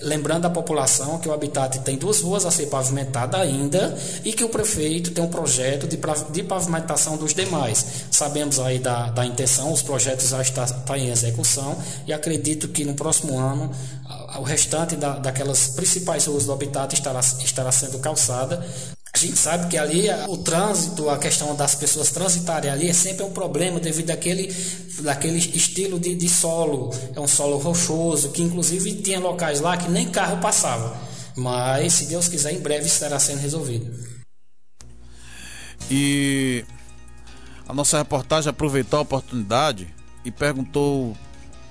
Lembrando 0.02 0.46
a 0.46 0.50
população 0.50 1.18
que 1.18 1.30
o 1.30 1.34
Habitat 1.34 1.80
tem 1.80 1.98
duas 1.98 2.22
ruas 2.22 2.46
a 2.46 2.52
ser 2.52 2.68
pavimentadas 2.68 3.40
ainda 3.40 3.98
e 4.24 4.34
que 4.34 4.44
o 4.44 4.50
prefeito 4.50 5.12
tem 5.12 5.24
um 5.24 5.30
projeto 5.30 5.88
de, 5.88 5.98
de 6.32 6.44
pavimentação 6.44 7.16
dos 7.16 7.34
demais. 7.34 7.86
Sabemos 8.12 8.60
aí 8.60 8.80
da, 8.80 9.10
da 9.10 9.26
intenção, 9.26 9.72
os 9.72 9.82
projetos 9.82 10.30
já 10.30 10.42
estão 10.42 10.66
tá 10.66 10.98
em 10.98 11.10
execução 11.10 11.78
e 12.06 12.12
acredito 12.12 12.68
que 12.68 12.84
no 12.84 12.96
próximo 12.96 13.40
ano 13.40 13.72
o 14.38 14.44
restante 14.44 14.96
da, 14.96 15.18
daquelas 15.20 15.70
principais 15.70 16.26
ruas 16.26 16.46
do 16.46 16.52
Habitat 16.52 16.94
estará, 16.94 17.20
estará 17.20 17.72
sendo 17.72 18.00
calçada. 18.00 18.66
A 19.18 19.20
gente 19.20 19.36
sabe 19.36 19.68
que 19.68 19.76
ali 19.76 20.06
o 20.28 20.38
trânsito, 20.38 21.10
a 21.10 21.18
questão 21.18 21.56
das 21.56 21.74
pessoas 21.74 22.12
transitarem 22.12 22.70
ali 22.70 22.88
é 22.88 22.94
sempre 22.94 23.24
um 23.24 23.32
problema 23.32 23.80
devido 23.80 24.12
àquele, 24.12 24.56
àquele 25.08 25.40
estilo 25.40 26.00
de, 26.00 26.14
de 26.14 26.30
solo. 26.30 26.94
É 27.16 27.20
um 27.20 27.28
solo 27.28 27.58
rochoso, 27.58 28.30
que 28.30 28.44
inclusive 28.44 28.94
tinha 29.02 29.20
locais 29.20 29.60
lá 29.60 29.76
que 29.76 29.90
nem 29.90 30.08
carro 30.08 30.38
passava. 30.38 30.96
Mas, 31.36 31.94
se 31.94 32.06
Deus 32.06 32.28
quiser, 32.28 32.54
em 32.54 32.60
breve 32.60 32.86
estará 32.86 33.18
sendo 33.18 33.40
resolvido. 33.40 33.92
E 35.90 36.64
a 37.68 37.74
nossa 37.74 37.98
reportagem 37.98 38.52
aproveitou 38.52 39.00
a 39.00 39.02
oportunidade 39.02 39.88
e 40.24 40.30
perguntou 40.30 41.18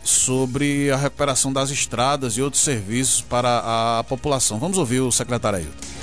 sobre 0.02 0.90
a 0.90 0.96
recuperação 0.96 1.52
das 1.52 1.70
estradas 1.70 2.36
e 2.36 2.42
outros 2.42 2.64
serviços 2.64 3.20
para 3.20 3.98
a 4.00 4.02
população. 4.02 4.58
Vamos 4.58 4.78
ouvir 4.78 4.98
o 4.98 5.12
secretário 5.12 5.60
Ailton. 5.60 5.95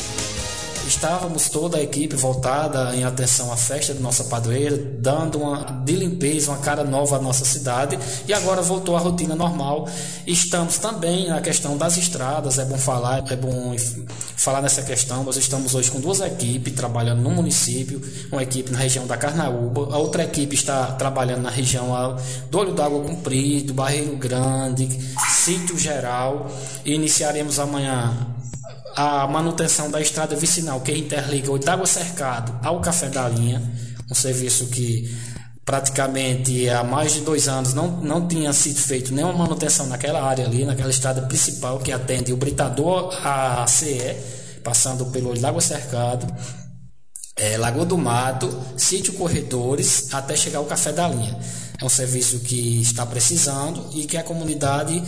Estávamos 0.87 1.49
toda 1.49 1.77
a 1.77 1.81
equipe 1.81 2.15
voltada 2.15 2.95
em 2.95 3.03
atenção 3.03 3.51
à 3.51 3.57
festa 3.57 3.93
de 3.93 4.01
nossa 4.01 4.25
padroeira, 4.25 4.77
dando 4.99 5.39
uma 5.39 5.63
de 5.83 5.95
limpeza, 5.95 6.51
uma 6.51 6.59
cara 6.59 6.83
nova 6.83 7.17
à 7.17 7.21
nossa 7.21 7.45
cidade 7.45 7.97
e 8.27 8.33
agora 8.33 8.61
voltou 8.61 8.95
à 8.95 8.99
rotina 8.99 9.35
normal. 9.35 9.87
Estamos 10.27 10.77
também 10.77 11.27
na 11.27 11.41
questão 11.41 11.77
das 11.77 11.97
estradas, 11.97 12.59
é 12.59 12.65
bom 12.65 12.77
falar, 12.77 13.23
é 13.31 13.35
bom 13.35 13.75
falar 14.35 14.61
nessa 14.61 14.81
questão. 14.83 15.23
Nós 15.23 15.37
estamos 15.37 15.73
hoje 15.73 15.89
com 15.89 15.99
duas 15.99 16.19
equipes 16.19 16.73
trabalhando 16.73 17.21
no 17.21 17.31
município, 17.31 18.01
uma 18.31 18.43
equipe 18.43 18.71
na 18.71 18.79
região 18.79 19.07
da 19.07 19.15
Carnaúba, 19.15 19.93
a 19.93 19.97
outra 19.97 20.23
equipe 20.23 20.53
está 20.53 20.87
trabalhando 20.93 21.43
na 21.43 21.49
região 21.49 22.17
do 22.51 22.59
Olho 22.59 22.73
d'Água 22.73 23.03
Comprido, 23.03 23.73
Barreiro 23.73 24.15
Grande, 24.17 24.87
Sítio 25.29 25.77
Geral 25.77 26.49
e 26.83 26.93
iniciaremos 26.93 27.57
amanhã 27.57 28.33
a 28.95 29.27
manutenção 29.27 29.89
da 29.89 30.01
estrada 30.01 30.35
vicinal 30.35 30.81
que 30.81 30.91
interliga 30.91 31.51
o 31.51 31.57
Itágua 31.57 31.85
Cercado 31.85 32.57
ao 32.63 32.79
Café 32.81 33.09
da 33.09 33.27
Linha, 33.27 33.61
um 34.09 34.15
serviço 34.15 34.67
que 34.67 35.13
praticamente 35.65 36.69
há 36.69 36.83
mais 36.83 37.13
de 37.13 37.21
dois 37.21 37.47
anos 37.47 37.73
não, 37.73 37.87
não 38.01 38.27
tinha 38.27 38.51
sido 38.53 38.79
feito 38.79 39.13
nenhuma 39.13 39.33
manutenção 39.33 39.87
naquela 39.87 40.21
área 40.21 40.45
ali, 40.45 40.65
naquela 40.65 40.89
estrada 40.89 41.21
principal 41.21 41.79
que 41.79 41.91
atende 41.91 42.33
o 42.33 42.37
Britador 42.37 43.13
a 43.25 43.65
CE, 43.67 44.15
passando 44.63 45.05
pelo 45.07 45.39
Lago 45.39 45.61
Cercado, 45.61 46.27
é, 47.35 47.57
Lagoa 47.57 47.85
do 47.85 47.97
Mato, 47.97 48.49
Sítio 48.77 49.13
Corredores, 49.13 50.13
até 50.13 50.35
chegar 50.35 50.59
ao 50.59 50.65
Café 50.65 50.91
da 50.91 51.07
Linha. 51.07 51.37
É 51.81 51.85
um 51.85 51.89
serviço 51.89 52.39
que 52.39 52.81
está 52.81 53.05
precisando 53.05 53.89
e 53.93 54.05
que 54.05 54.17
a 54.17 54.23
comunidade 54.23 55.01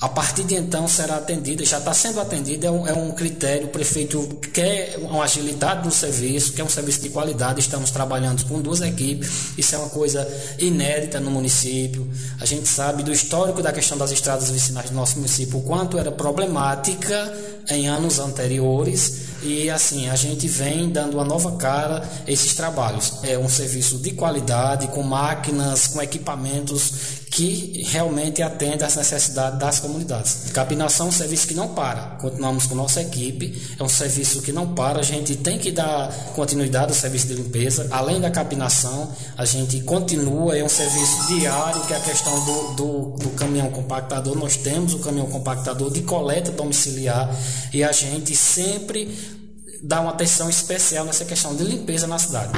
a 0.00 0.08
partir 0.08 0.44
de 0.44 0.54
então 0.54 0.88
será 0.88 1.16
atendida, 1.16 1.62
já 1.62 1.76
está 1.76 1.92
sendo 1.92 2.20
atendida, 2.20 2.68
é 2.68 2.70
um, 2.70 2.86
é 2.86 2.92
um, 2.94 3.12
critério, 3.12 3.66
o 3.66 3.70
prefeito 3.70 4.26
quer 4.50 4.96
uma 5.02 5.24
agilidade 5.24 5.84
no 5.84 5.90
serviço, 5.90 6.54
quer 6.54 6.64
um 6.64 6.70
serviço 6.70 7.02
de 7.02 7.10
qualidade, 7.10 7.60
estamos 7.60 7.90
trabalhando 7.90 8.42
com 8.46 8.62
duas 8.62 8.80
equipes, 8.80 9.58
isso 9.58 9.74
é 9.74 9.78
uma 9.78 9.90
coisa 9.90 10.26
inédita 10.58 11.20
no 11.20 11.30
município, 11.30 12.08
a 12.40 12.46
gente 12.46 12.66
sabe 12.66 13.02
do 13.02 13.12
histórico 13.12 13.60
da 13.60 13.74
questão 13.74 13.98
das 13.98 14.10
estradas 14.10 14.50
vicinais 14.50 14.88
do 14.88 14.96
nosso 14.96 15.16
município, 15.16 15.58
o 15.58 15.62
quanto 15.62 15.98
era 15.98 16.10
problemática 16.10 17.30
em 17.68 17.86
anos 17.86 18.18
anteriores, 18.18 19.28
e 19.42 19.70
assim, 19.70 20.08
a 20.08 20.16
gente 20.16 20.46
vem 20.48 20.90
dando 20.90 21.14
uma 21.14 21.24
nova 21.24 21.52
cara 21.52 22.06
a 22.26 22.30
esses 22.30 22.54
trabalhos. 22.54 23.20
É 23.22 23.38
um 23.38 23.48
serviço 23.48 23.96
de 23.96 24.10
qualidade, 24.12 24.88
com 24.88 25.02
máquinas, 25.02 25.86
com 25.86 26.02
equipamentos 26.02 27.19
que 27.30 27.84
realmente 27.86 28.42
atende 28.42 28.82
às 28.82 28.96
necessidades 28.96 29.58
das 29.58 29.78
comunidades. 29.78 30.50
Capinação 30.52 31.06
é 31.06 31.08
um 31.10 31.12
serviço 31.12 31.46
que 31.46 31.54
não 31.54 31.68
para. 31.68 32.16
Continuamos 32.20 32.66
com 32.66 32.74
nossa 32.74 33.00
equipe, 33.00 33.76
é 33.78 33.82
um 33.82 33.88
serviço 33.88 34.42
que 34.42 34.50
não 34.50 34.74
para. 34.74 34.98
A 34.98 35.02
gente 35.02 35.36
tem 35.36 35.56
que 35.56 35.70
dar 35.70 36.12
continuidade 36.34 36.86
ao 36.88 36.94
serviço 36.94 37.28
de 37.28 37.34
limpeza. 37.34 37.86
Além 37.92 38.20
da 38.20 38.30
capinação, 38.30 39.12
a 39.36 39.44
gente 39.44 39.80
continua, 39.82 40.58
é 40.58 40.64
um 40.64 40.68
serviço 40.68 41.28
diário, 41.28 41.80
que 41.86 41.92
é 41.92 41.96
a 41.96 42.00
questão 42.00 42.44
do, 42.44 42.74
do, 42.74 43.00
do 43.18 43.30
caminhão 43.30 43.70
compactador. 43.70 44.36
Nós 44.36 44.56
temos 44.56 44.92
o 44.94 44.98
caminhão 44.98 45.28
compactador 45.28 45.92
de 45.92 46.02
coleta 46.02 46.50
domiciliar 46.50 47.32
e 47.72 47.84
a 47.84 47.92
gente 47.92 48.34
sempre 48.34 49.38
dá 49.82 50.00
uma 50.00 50.10
atenção 50.10 50.50
especial 50.50 51.04
nessa 51.04 51.24
questão 51.24 51.54
de 51.54 51.62
limpeza 51.62 52.08
na 52.08 52.18
cidade. 52.18 52.52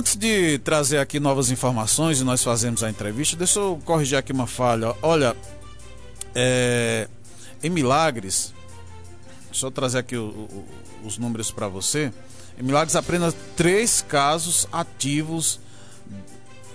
Antes 0.00 0.16
de 0.16 0.58
trazer 0.60 0.96
aqui 0.96 1.20
novas 1.20 1.50
informações 1.50 2.22
e 2.22 2.24
nós 2.24 2.42
fazemos 2.42 2.82
a 2.82 2.88
entrevista, 2.88 3.36
deixa 3.36 3.60
eu 3.60 3.78
corrigir 3.84 4.16
aqui 4.16 4.32
uma 4.32 4.46
falha. 4.46 4.96
Olha, 5.02 5.36
é, 6.34 7.06
em 7.62 7.68
Milagres, 7.68 8.54
deixa 9.50 9.66
eu 9.66 9.70
trazer 9.70 9.98
aqui 9.98 10.16
o, 10.16 10.24
o, 10.24 10.64
os 11.04 11.18
números 11.18 11.50
para 11.50 11.68
você. 11.68 12.10
Em 12.58 12.62
Milagres, 12.62 12.96
apenas 12.96 13.36
três 13.54 14.00
casos 14.00 14.66
ativos 14.72 15.60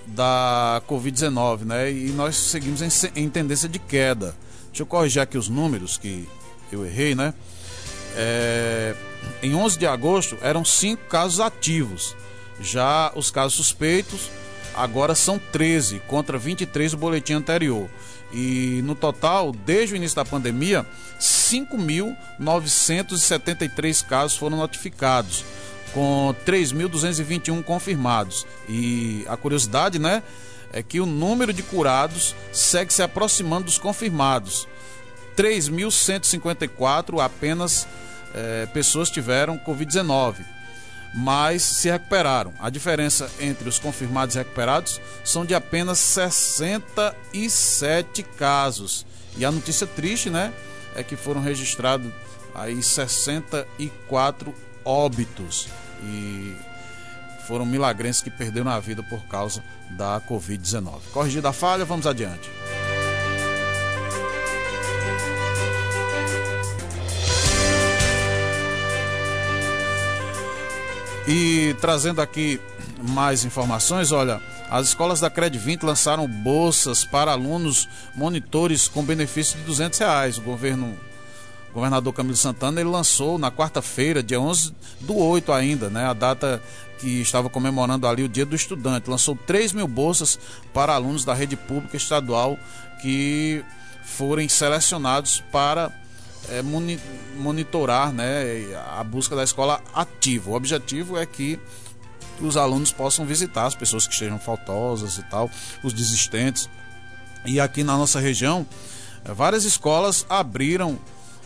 da 0.06 0.80
Covid-19, 0.88 1.64
né? 1.64 1.90
E 1.90 2.10
nós 2.10 2.36
seguimos 2.36 2.80
em, 2.80 2.88
em, 3.16 3.28
tendência 3.28 3.68
de 3.68 3.80
queda. 3.80 4.36
Deixa 4.68 4.84
eu 4.84 4.86
corrigir 4.86 5.20
aqui 5.20 5.36
os 5.36 5.48
números 5.48 5.98
que 5.98 6.28
eu 6.70 6.86
errei, 6.86 7.16
né? 7.16 7.34
É, 8.14 8.94
em 9.42 9.52
11 9.52 9.80
de 9.80 9.86
agosto 9.88 10.38
eram 10.42 10.64
cinco 10.64 11.06
casos 11.08 11.40
ativos. 11.40 12.14
Já 12.60 13.10
os 13.14 13.30
casos 13.30 13.54
suspeitos 13.54 14.30
agora 14.74 15.14
são 15.14 15.38
13 15.38 16.00
contra 16.06 16.38
23 16.38 16.92
do 16.92 16.98
boletim 16.98 17.32
anterior. 17.34 17.90
E 18.32 18.80
no 18.84 18.94
total, 18.94 19.52
desde 19.52 19.94
o 19.94 19.96
início 19.96 20.16
da 20.16 20.24
pandemia, 20.24 20.86
5.973 21.18 24.04
casos 24.04 24.36
foram 24.36 24.58
notificados, 24.58 25.44
com 25.94 26.34
3.221 26.44 27.62
confirmados. 27.62 28.44
E 28.68 29.24
a 29.28 29.36
curiosidade, 29.36 29.96
né, 29.98 30.22
é 30.72 30.82
que 30.82 31.00
o 31.00 31.06
número 31.06 31.52
de 31.52 31.62
curados 31.62 32.34
segue 32.52 32.92
se 32.92 33.02
aproximando 33.02 33.66
dos 33.66 33.78
confirmados. 33.78 34.66
3.154 35.36 37.24
apenas 37.24 37.86
é, 38.34 38.66
pessoas 38.66 39.08
tiveram 39.10 39.56
Covid-19 39.58 40.55
mas 41.14 41.62
se 41.62 41.90
recuperaram. 41.90 42.52
A 42.58 42.70
diferença 42.70 43.30
entre 43.40 43.68
os 43.68 43.78
confirmados 43.78 44.34
e 44.34 44.38
recuperados 44.38 45.00
são 45.24 45.44
de 45.44 45.54
apenas 45.54 45.98
67 45.98 48.22
casos. 48.22 49.06
E 49.36 49.44
a 49.44 49.50
notícia 49.50 49.86
triste, 49.86 50.30
né, 50.30 50.52
é 50.94 51.02
que 51.02 51.16
foram 51.16 51.40
registrados 51.40 52.10
aí 52.54 52.82
64 52.82 54.54
óbitos 54.84 55.68
e 56.02 56.54
foram 57.46 57.66
milagrenses 57.66 58.22
que 58.22 58.30
perderam 58.30 58.70
a 58.70 58.80
vida 58.80 59.02
por 59.02 59.22
causa 59.26 59.62
da 59.90 60.20
Covid-19. 60.20 61.00
Corrigida 61.12 61.50
a 61.50 61.52
falha, 61.52 61.84
vamos 61.84 62.06
adiante. 62.06 62.50
E 71.26 71.74
trazendo 71.80 72.20
aqui 72.20 72.60
mais 73.02 73.44
informações, 73.44 74.12
olha, 74.12 74.40
as 74.70 74.88
escolas 74.88 75.20
da 75.20 75.28
Cred 75.28 75.58
20 75.58 75.82
lançaram 75.82 76.26
bolsas 76.28 77.04
para 77.04 77.32
alunos 77.32 77.88
monitores 78.14 78.86
com 78.86 79.02
benefício 79.02 79.58
de 79.58 79.64
200 79.64 79.98
reais. 79.98 80.38
O 80.38 80.42
governo, 80.42 80.96
governador 81.74 82.12
Camilo 82.12 82.36
Santana, 82.36 82.80
ele 82.80 82.88
lançou 82.88 83.38
na 83.38 83.50
quarta-feira, 83.50 84.22
dia 84.22 84.40
11 84.40 84.72
do 85.00 85.16
8 85.16 85.52
ainda, 85.52 85.90
né? 85.90 86.06
A 86.06 86.12
data 86.12 86.62
que 86.98 87.20
estava 87.20 87.50
comemorando 87.50 88.06
ali 88.06 88.22
o 88.22 88.28
Dia 88.28 88.46
do 88.46 88.54
Estudante. 88.56 89.10
Lançou 89.10 89.36
3 89.36 89.72
mil 89.72 89.88
bolsas 89.88 90.38
para 90.72 90.94
alunos 90.94 91.24
da 91.24 91.34
rede 91.34 91.56
pública 91.56 91.96
estadual 91.96 92.56
que 93.02 93.64
forem 94.04 94.48
selecionados 94.48 95.42
para 95.50 95.92
é, 96.48 96.62
monitorar 97.36 98.12
né, 98.12 98.64
a 98.96 99.02
busca 99.02 99.34
da 99.34 99.44
escola 99.44 99.82
ativa. 99.94 100.50
O 100.50 100.54
objetivo 100.54 101.16
é 101.16 101.26
que 101.26 101.58
os 102.40 102.56
alunos 102.56 102.92
possam 102.92 103.24
visitar 103.24 103.66
as 103.66 103.74
pessoas 103.74 104.06
que 104.06 104.12
estejam 104.12 104.38
faltosas 104.38 105.18
e 105.18 105.22
tal, 105.24 105.50
os 105.82 105.92
desistentes. 105.92 106.68
E 107.44 107.60
aqui 107.60 107.82
na 107.82 107.96
nossa 107.96 108.20
região, 108.20 108.66
eh, 109.24 109.32
várias 109.32 109.64
escolas 109.64 110.26
abriram 110.28 110.98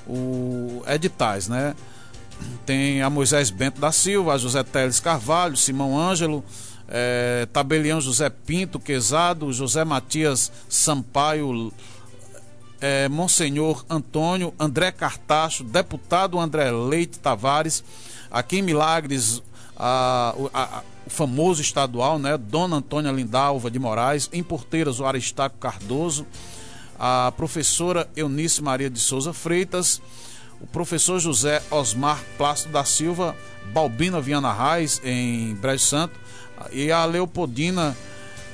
o 0.06 0.82
editais, 0.86 1.46
né? 1.48 1.74
Tem 2.64 3.02
a 3.02 3.10
Moisés 3.10 3.50
Bento 3.50 3.80
da 3.80 3.92
Silva, 3.92 4.34
a 4.34 4.38
José 4.38 4.62
Teles 4.62 4.98
Carvalho, 4.98 5.56
Simão 5.56 5.98
Ângelo, 5.98 6.42
é, 6.88 7.46
Tabelião 7.52 8.00
José 8.00 8.30
Pinto 8.30 8.80
Quezado, 8.80 9.52
José 9.52 9.84
Matias 9.84 10.50
Sampaio, 10.68 11.72
é, 12.80 13.08
Monsenhor 13.08 13.84
Antônio, 13.88 14.54
André 14.58 14.90
Cartacho, 14.90 15.62
deputado 15.62 16.38
André 16.38 16.70
Leite 16.70 17.18
Tavares, 17.18 17.84
aqui 18.30 18.58
em 18.58 18.62
Milagres, 18.62 19.42
a, 19.76 20.34
a, 20.52 20.82
o 21.06 21.10
famoso 21.10 21.60
estadual, 21.60 22.18
né? 22.18 22.36
Dona 22.36 22.76
Antônia 22.76 23.10
Lindalva 23.10 23.70
de 23.70 23.78
Moraes, 23.78 24.28
em 24.32 24.42
Porteiras, 24.42 25.00
o 25.00 25.06
Aristarco 25.06 25.58
Cardoso, 25.58 26.26
a 26.98 27.32
professora 27.36 28.08
Eunice 28.16 28.62
Maria 28.62 28.90
de 28.90 28.98
Souza 28.98 29.32
Freitas, 29.32 30.00
o 30.60 30.66
professor 30.66 31.18
José 31.18 31.62
Osmar 31.70 32.22
Plácido 32.36 32.72
da 32.72 32.84
Silva, 32.84 33.34
Balbina 33.72 34.20
Viana 34.20 34.52
Reis, 34.52 35.00
em 35.04 35.54
Brejo 35.54 35.84
Santo, 35.84 36.14
e 36.72 36.92
a 36.92 37.04
Leopoldina 37.04 37.96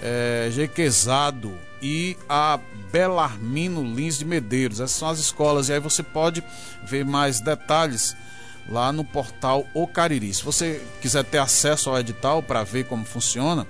é, 0.03 0.49
Jequezado 0.53 1.66
e 1.83 2.17
a 2.29 2.59
Belarmino 2.91 3.83
Lins 3.83 4.19
de 4.19 4.25
Medeiros. 4.25 4.81
Essas 4.81 4.97
são 4.97 5.09
as 5.09 5.19
escolas, 5.19 5.69
e 5.69 5.73
aí 5.73 5.81
você 5.81 6.03
pode 6.03 6.43
ver 6.85 7.05
mais 7.05 7.41
detalhes 7.41 8.17
lá 8.69 8.93
no 8.93 9.05
portal 9.05 9.67
O 9.75 9.87
Cariri. 9.87 10.33
Se 10.33 10.43
você 10.43 10.83
quiser 11.01 11.25
ter 11.25 11.39
acesso 11.39 11.91
ao 11.91 11.99
edital 11.99 12.43
para 12.43 12.65
ver 12.65 12.87
como 12.87 13.05
funciona, 13.05 13.67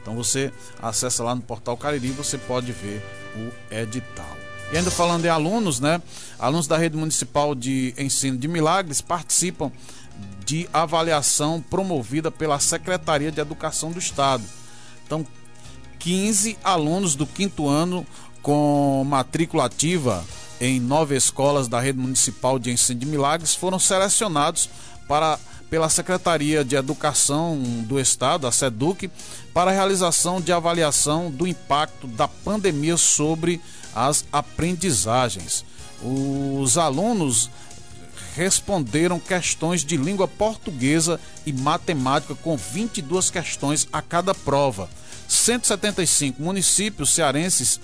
então 0.00 0.14
você 0.14 0.52
acessa 0.80 1.22
lá 1.22 1.34
no 1.34 1.42
portal 1.42 1.76
Cariri, 1.76 2.10
você 2.10 2.38
pode 2.38 2.72
ver 2.72 3.02
o 3.36 3.74
edital. 3.74 4.36
E 4.72 4.76
ainda 4.76 4.90
falando 4.90 5.24
em 5.24 5.28
alunos, 5.28 5.80
né? 5.80 6.00
Alunos 6.38 6.66
da 6.66 6.76
rede 6.76 6.96
municipal 6.96 7.54
de 7.54 7.94
ensino 7.96 8.36
de 8.36 8.46
Milagres 8.46 9.00
participam 9.00 9.72
de 10.44 10.68
avaliação 10.72 11.60
promovida 11.60 12.30
pela 12.30 12.58
Secretaria 12.58 13.30
de 13.30 13.40
Educação 13.40 13.92
do 13.92 13.98
Estado. 13.98 14.44
Então, 15.06 15.26
15 15.98 16.58
alunos 16.62 17.14
do 17.14 17.26
quinto 17.26 17.68
ano 17.68 18.06
com 18.42 19.04
matrícula 19.06 19.66
ativa 19.66 20.24
em 20.60 20.80
nove 20.80 21.16
escolas 21.16 21.68
da 21.68 21.80
rede 21.80 21.98
municipal 21.98 22.58
de 22.58 22.70
ensino 22.70 23.00
de 23.00 23.06
Milagres 23.06 23.54
foram 23.54 23.78
selecionados 23.78 24.68
para 25.06 25.38
pela 25.70 25.88
Secretaria 25.88 26.64
de 26.64 26.76
Educação 26.76 27.58
do 27.86 28.00
Estado, 28.00 28.46
a 28.46 28.52
SEDUC, 28.52 29.10
para 29.52 29.70
a 29.70 29.74
realização 29.74 30.40
de 30.40 30.50
avaliação 30.50 31.30
do 31.30 31.46
impacto 31.46 32.06
da 32.06 32.26
pandemia 32.26 32.96
sobre 32.96 33.60
as 33.94 34.24
aprendizagens. 34.32 35.64
Os 36.02 36.78
alunos 36.78 37.50
responderam 38.34 39.18
questões 39.18 39.84
de 39.84 39.96
língua 39.96 40.28
portuguesa 40.28 41.20
e 41.44 41.52
matemática 41.52 42.34
com 42.36 42.56
22 42.56 43.30
questões 43.30 43.88
a 43.92 44.00
cada 44.00 44.34
prova. 44.34 44.88
175 45.28 46.42
municípios 46.42 47.10
cearenses 47.14 47.78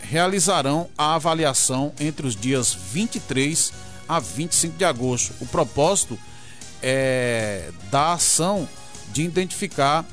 realizarão 0.00 0.88
a 0.96 1.14
avaliação 1.14 1.92
entre 1.98 2.26
os 2.26 2.36
dias 2.36 2.72
23 2.72 3.72
a 4.08 4.20
25 4.20 4.76
de 4.76 4.84
agosto. 4.84 5.34
O 5.40 5.46
propósito 5.46 6.18
é 6.82 7.70
da 7.90 8.12
ação 8.12 8.68
de 9.12 9.22
identificar 9.22 10.04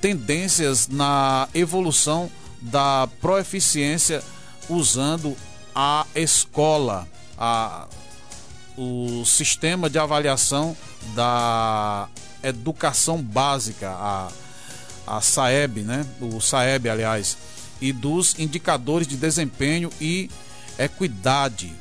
tendências 0.00 0.88
na 0.88 1.48
evolução 1.54 2.30
da 2.60 3.08
proeficiência 3.20 4.22
usando 4.68 5.36
a 5.74 6.06
escola, 6.14 7.08
a, 7.38 7.86
o 8.76 9.24
sistema 9.24 9.88
de 9.88 9.98
avaliação 9.98 10.76
da 11.14 12.08
educação 12.42 13.22
básica, 13.22 13.90
a, 13.90 14.28
a 15.06 15.20
SAEB, 15.20 15.82
né? 15.82 16.06
O 16.20 16.40
SAEB, 16.40 16.88
aliás 16.88 17.36
e 17.82 17.92
dos 17.92 18.38
indicadores 18.38 19.08
de 19.08 19.16
desempenho 19.16 19.90
e 20.00 20.30
equidade, 20.78 21.72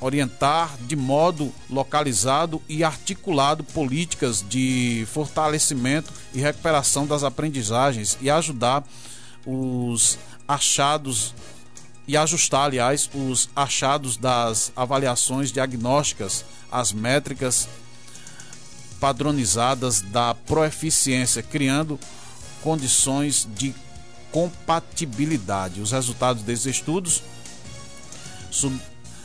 orientar 0.00 0.76
de 0.86 0.94
modo 0.94 1.52
localizado 1.68 2.62
e 2.68 2.84
articulado 2.84 3.64
políticas 3.64 4.44
de 4.48 5.04
fortalecimento 5.12 6.12
e 6.32 6.40
recuperação 6.40 7.06
das 7.06 7.24
aprendizagens 7.24 8.16
e 8.20 8.30
ajudar 8.30 8.84
os 9.44 10.16
achados 10.46 11.34
e 12.06 12.16
ajustar, 12.16 12.64
aliás, 12.66 13.08
os 13.14 13.48
achados 13.54 14.16
das 14.16 14.72
avaliações 14.74 15.52
diagnósticas 15.52 16.44
às 16.70 16.92
métricas 16.92 17.68
padronizadas 19.00 20.00
da 20.00 20.34
proeficiência, 20.34 21.42
criando 21.42 21.98
condições 22.62 23.48
de 23.54 23.74
compatibilidade. 24.30 25.80
Os 25.80 25.92
resultados 25.92 26.42
desses 26.42 26.66
estudos 26.66 27.22
sub, 28.50 28.78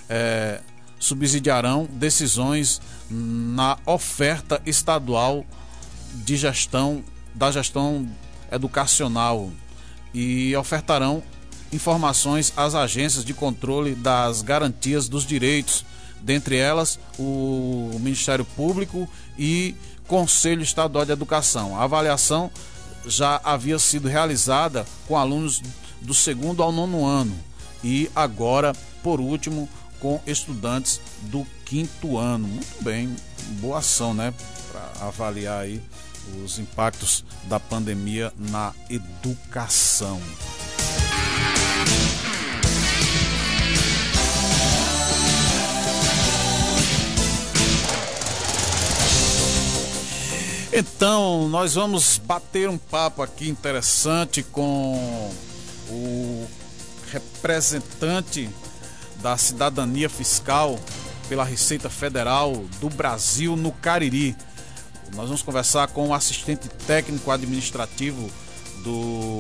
é, 0.10 0.62
subsidiarão 1.00 1.88
decisões 1.92 2.82
na 3.10 3.78
oferta 3.86 4.62
estadual 4.66 5.46
de 6.14 6.36
gestão 6.36 7.04
da 7.34 7.52
gestão 7.52 8.10
educacional 8.52 9.52
e 10.14 10.56
ofertarão 10.56 11.22
informações 11.72 12.52
às 12.56 12.74
agências 12.74 13.24
de 13.24 13.34
controle 13.34 13.94
das 13.94 14.42
garantias 14.42 15.08
dos 15.08 15.26
direitos, 15.26 15.86
dentre 16.22 16.58
elas 16.58 17.00
o 17.20 17.92
Ministério 18.00 18.44
Público 18.44 19.08
e 19.38 19.76
Conselho 20.08 20.64
Estadual 20.64 21.06
de 21.06 21.12
Educação. 21.12 21.80
A 21.80 21.84
avaliação 21.84 22.50
já 23.08 23.40
havia 23.44 23.80
sido 23.80 24.08
realizada 24.08 24.86
com 25.08 25.18
alunos 25.18 25.62
do 26.02 26.14
segundo 26.14 26.62
ao 26.62 26.72
nono 26.72 27.06
ano 27.06 27.36
e 27.84 28.10
agora, 28.16 28.74
por 29.02 29.20
último, 29.20 29.70
com 30.00 30.20
estudantes 30.28 31.02
do 31.24 31.46
quinto 31.66 32.18
ano. 32.18 32.48
Muito 32.48 32.84
bem, 32.84 33.16
boa 33.60 33.80
ação, 33.80 34.14
né? 34.14 34.34
Para 34.72 35.08
avaliar 35.08 35.62
aí 35.62 35.82
os 36.44 36.60
impactos 36.60 37.24
da 37.46 37.60
pandemia 37.60 38.34
na 38.38 38.74
educação. 38.90 40.22
Então, 50.80 51.50
nós 51.50 51.74
vamos 51.74 52.20
bater 52.20 52.70
um 52.70 52.78
papo 52.78 53.24
aqui 53.24 53.50
interessante 53.50 54.44
com 54.44 55.34
o 55.90 56.48
representante 57.12 58.48
da 59.16 59.36
cidadania 59.38 60.08
fiscal 60.08 60.80
pela 61.28 61.44
Receita 61.44 61.90
Federal 61.90 62.64
do 62.80 62.90
Brasil 62.90 63.56
no 63.56 63.72
Cariri. 63.72 64.36
Nós 65.16 65.26
vamos 65.26 65.42
conversar 65.42 65.88
com 65.88 66.10
o 66.10 66.14
assistente 66.14 66.70
técnico 66.86 67.32
administrativo 67.32 68.30
do 68.84 69.40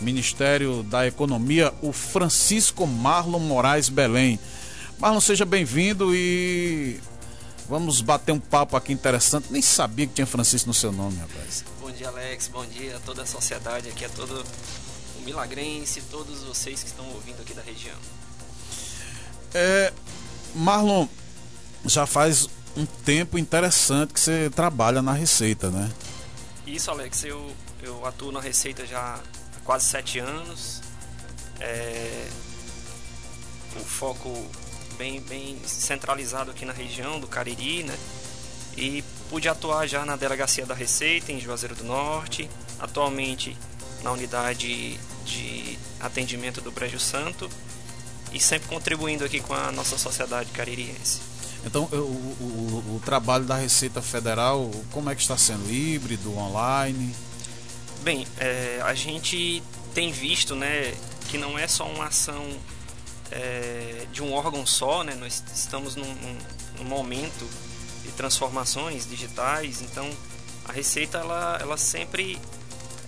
Ministério 0.00 0.82
da 0.84 1.06
Economia, 1.06 1.74
o 1.82 1.92
Francisco 1.92 2.86
Marlon 2.86 3.40
Moraes 3.40 3.90
Belém. 3.90 4.40
Marlon, 4.98 5.20
seja 5.20 5.44
bem-vindo 5.44 6.16
e 6.16 6.98
Vamos 7.70 8.00
bater 8.00 8.32
um 8.32 8.40
papo 8.40 8.76
aqui 8.76 8.92
interessante. 8.92 9.46
Nem 9.48 9.62
sabia 9.62 10.04
que 10.04 10.14
tinha 10.14 10.26
Francisco 10.26 10.66
no 10.66 10.74
seu 10.74 10.90
nome, 10.90 11.16
rapaz. 11.18 11.64
Bom 11.80 11.92
dia, 11.92 12.08
Alex. 12.08 12.48
Bom 12.48 12.66
dia 12.66 12.96
a 12.96 12.98
toda 12.98 13.22
a 13.22 13.26
sociedade 13.26 13.88
aqui, 13.88 14.04
a 14.04 14.08
todo 14.08 14.44
o 15.16 15.22
milagrense, 15.22 16.02
todos 16.10 16.42
vocês 16.42 16.82
que 16.82 16.88
estão 16.88 17.08
ouvindo 17.10 17.40
aqui 17.40 17.54
da 17.54 17.62
região. 17.62 17.94
É, 19.54 19.92
Marlon, 20.52 21.06
já 21.86 22.06
faz 22.06 22.48
um 22.76 22.84
tempo 22.84 23.38
interessante 23.38 24.12
que 24.12 24.18
você 24.18 24.50
trabalha 24.50 25.00
na 25.00 25.12
Receita, 25.12 25.70
né? 25.70 25.92
Isso, 26.66 26.90
Alex. 26.90 27.22
Eu, 27.22 27.54
eu 27.84 28.04
atuo 28.04 28.32
na 28.32 28.40
Receita 28.40 28.84
já 28.84 29.14
há 29.14 29.20
quase 29.64 29.84
sete 29.84 30.18
anos. 30.18 30.82
É, 31.60 32.28
o 33.76 33.84
foco 33.84 34.44
bem, 35.00 35.18
bem 35.22 35.56
centralizado 35.64 36.50
aqui 36.50 36.66
na 36.66 36.74
região 36.74 37.18
do 37.18 37.26
Cariri, 37.26 37.84
né? 37.84 37.98
E 38.76 39.02
pude 39.30 39.48
atuar 39.48 39.86
já 39.86 40.04
na 40.04 40.14
Delegacia 40.14 40.66
da 40.66 40.74
Receita, 40.74 41.32
em 41.32 41.40
Juazeiro 41.40 41.74
do 41.74 41.84
Norte, 41.84 42.50
atualmente 42.78 43.56
na 44.02 44.12
unidade 44.12 45.00
de 45.24 45.78
atendimento 45.98 46.60
do 46.60 46.70
Brejo 46.70 47.00
Santo 47.00 47.48
e 48.30 48.38
sempre 48.38 48.68
contribuindo 48.68 49.24
aqui 49.24 49.40
com 49.40 49.54
a 49.54 49.72
nossa 49.72 49.96
sociedade 49.96 50.50
caririense. 50.50 51.20
Então, 51.64 51.84
o, 51.84 51.96
o, 51.96 52.96
o, 52.96 53.02
trabalho 53.02 53.46
da 53.46 53.56
Receita 53.56 54.02
Federal, 54.02 54.70
como 54.90 55.08
é 55.08 55.14
que 55.14 55.22
está 55.22 55.36
sendo? 55.36 55.70
Híbrido, 55.70 56.36
online? 56.36 57.14
Bem, 58.02 58.26
é, 58.38 58.80
a 58.82 58.92
gente 58.92 59.62
tem 59.94 60.12
visto 60.12 60.54
né, 60.54 60.92
que 61.30 61.38
não 61.38 61.58
é 61.58 61.66
só 61.66 61.86
uma 61.86 62.06
ação 62.06 62.46
é, 63.30 64.06
de 64.12 64.22
um 64.22 64.32
órgão 64.32 64.66
só, 64.66 65.02
né? 65.02 65.14
nós 65.14 65.42
estamos 65.54 65.96
num, 65.96 66.38
num, 66.78 66.84
momento 66.84 67.48
de 68.02 68.10
transformações 68.12 69.06
digitais, 69.06 69.82
então 69.82 70.10
a 70.64 70.72
Receita 70.72 71.18
ela, 71.18 71.58
ela 71.60 71.76
sempre 71.76 72.38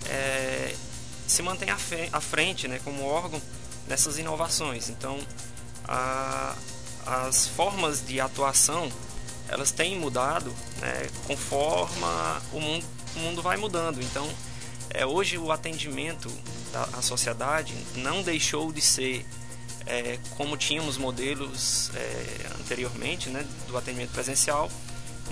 é, 0.05 0.75
se 1.27 1.41
mantém 1.41 1.69
à 1.69 2.21
frente 2.21 2.67
né, 2.67 2.79
como 2.83 3.03
órgão 3.03 3.41
nessas 3.87 4.17
inovações. 4.17 4.89
Então, 4.89 5.19
a, 5.85 6.55
as 7.05 7.47
formas 7.47 8.05
de 8.05 8.19
atuação 8.21 8.91
elas 9.49 9.71
têm 9.71 9.99
mudado 9.99 10.53
né, 10.79 11.09
conforme 11.27 11.93
o 12.51 12.59
mundo, 12.59 12.85
o 13.15 13.19
mundo 13.19 13.41
vai 13.41 13.57
mudando. 13.57 14.01
Então, 14.01 14.27
é, 14.89 15.05
hoje 15.05 15.37
o 15.37 15.51
atendimento 15.51 16.29
da 16.71 17.01
sociedade 17.01 17.73
não 17.95 18.23
deixou 18.23 18.71
de 18.71 18.81
ser 18.81 19.25
é, 19.85 20.17
como 20.37 20.55
tínhamos 20.57 20.97
modelos 20.97 21.91
é, 21.95 22.47
anteriormente 22.59 23.29
né, 23.29 23.45
do 23.67 23.77
atendimento 23.77 24.11
presencial, 24.11 24.71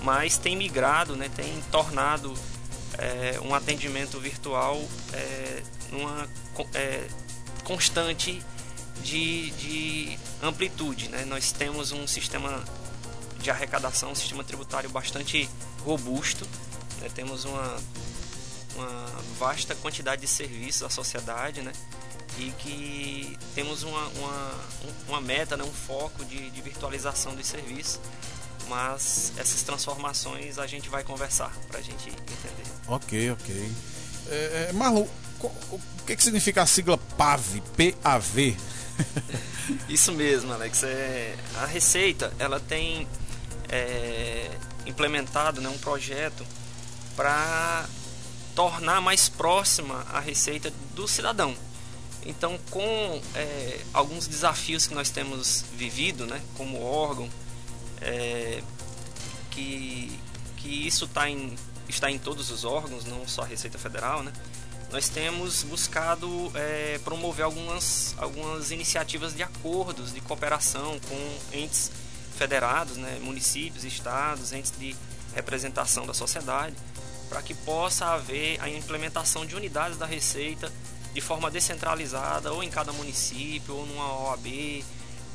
mas 0.02 0.36
tem 0.36 0.56
migrado, 0.56 1.16
né, 1.16 1.30
tem 1.34 1.62
tornado 1.70 2.34
é, 2.98 3.40
um 3.40 3.54
atendimento 3.54 4.18
virtual 4.20 4.82
é, 5.12 5.62
numa 5.90 6.28
é, 6.74 7.06
constante 7.64 8.42
de, 9.02 9.50
de 9.52 10.18
amplitude. 10.42 11.08
Né? 11.08 11.24
Nós 11.24 11.52
temos 11.52 11.92
um 11.92 12.06
sistema 12.06 12.62
de 13.38 13.50
arrecadação, 13.50 14.12
um 14.12 14.14
sistema 14.14 14.44
tributário 14.44 14.90
bastante 14.90 15.48
robusto, 15.84 16.46
né? 17.00 17.08
temos 17.14 17.44
uma, 17.44 17.76
uma 18.76 19.06
vasta 19.38 19.74
quantidade 19.74 20.20
de 20.22 20.28
serviços 20.28 20.82
à 20.82 20.90
sociedade, 20.90 21.62
né? 21.62 21.72
E 22.38 22.50
que 22.58 23.38
temos 23.54 23.82
uma, 23.82 24.06
uma, 24.08 24.50
uma 25.08 25.20
meta, 25.20 25.56
né? 25.56 25.64
um 25.64 25.72
foco 25.72 26.24
de, 26.24 26.50
de 26.50 26.62
virtualização 26.62 27.34
dos 27.34 27.46
serviços, 27.46 28.00
mas 28.68 29.32
essas 29.36 29.62
transformações 29.62 30.58
a 30.58 30.66
gente 30.66 30.88
vai 30.88 31.04
conversar 31.04 31.52
para 31.68 31.78
a 31.78 31.82
gente 31.82 32.08
entender. 32.08 32.64
Ok, 32.86 33.30
ok. 33.32 33.72
É, 34.28 34.68
é, 34.68 34.72
Marlon, 34.72 35.06
o 35.40 35.80
que, 36.06 36.16
que 36.16 36.22
significa 36.22 36.62
a 36.62 36.66
sigla 36.66 36.96
PAV? 36.96 37.60
P-A-V? 37.76 38.56
Isso 39.88 40.12
mesmo, 40.12 40.52
Alex. 40.52 40.82
É, 40.84 41.36
a 41.56 41.66
Receita 41.66 42.32
ela 42.38 42.60
tem 42.60 43.06
é, 43.68 44.50
implementado 44.86 45.60
né, 45.60 45.68
um 45.68 45.78
projeto 45.78 46.46
para 47.16 47.86
tornar 48.54 49.00
mais 49.00 49.28
próxima 49.28 50.06
a 50.12 50.20
receita 50.20 50.72
do 50.94 51.08
cidadão. 51.08 51.56
Então, 52.24 52.58
com 52.70 53.20
é, 53.34 53.80
alguns 53.92 54.26
desafios 54.26 54.86
que 54.86 54.94
nós 54.94 55.10
temos 55.10 55.64
vivido, 55.76 56.26
né, 56.26 56.40
como 56.56 56.80
órgão, 56.80 57.28
é, 58.00 58.62
que, 59.50 60.18
que 60.56 60.86
isso 60.86 61.08
tá 61.08 61.28
em, 61.28 61.56
está 61.88 62.10
em 62.10 62.18
todos 62.18 62.50
os 62.50 62.64
órgãos, 62.64 63.04
não 63.04 63.26
só 63.26 63.42
a 63.42 63.46
Receita 63.46 63.78
Federal, 63.78 64.22
né, 64.22 64.32
nós 64.92 65.08
temos 65.08 65.62
buscado 65.64 66.52
é, 66.54 67.00
promover 67.02 67.44
algumas, 67.44 68.14
algumas 68.18 68.70
iniciativas 68.70 69.34
de 69.34 69.42
acordos 69.42 70.12
de 70.12 70.20
cooperação 70.20 71.00
com 71.08 71.56
entes 71.56 71.90
federados, 72.36 72.98
né, 72.98 73.18
municípios, 73.22 73.84
estados, 73.84 74.52
entes 74.52 74.72
de 74.78 74.94
representação 75.34 76.06
da 76.06 76.14
sociedade, 76.14 76.76
para 77.28 77.40
que 77.42 77.54
possa 77.54 78.06
haver 78.06 78.60
a 78.60 78.68
implementação 78.68 79.46
de 79.46 79.56
unidades 79.56 79.96
da 79.96 80.04
Receita 80.04 80.70
de 81.12 81.20
forma 81.20 81.50
descentralizada, 81.50 82.52
ou 82.52 82.62
em 82.62 82.70
cada 82.70 82.92
município, 82.92 83.74
ou 83.74 83.86
numa 83.86 84.30
OAB, 84.30 84.84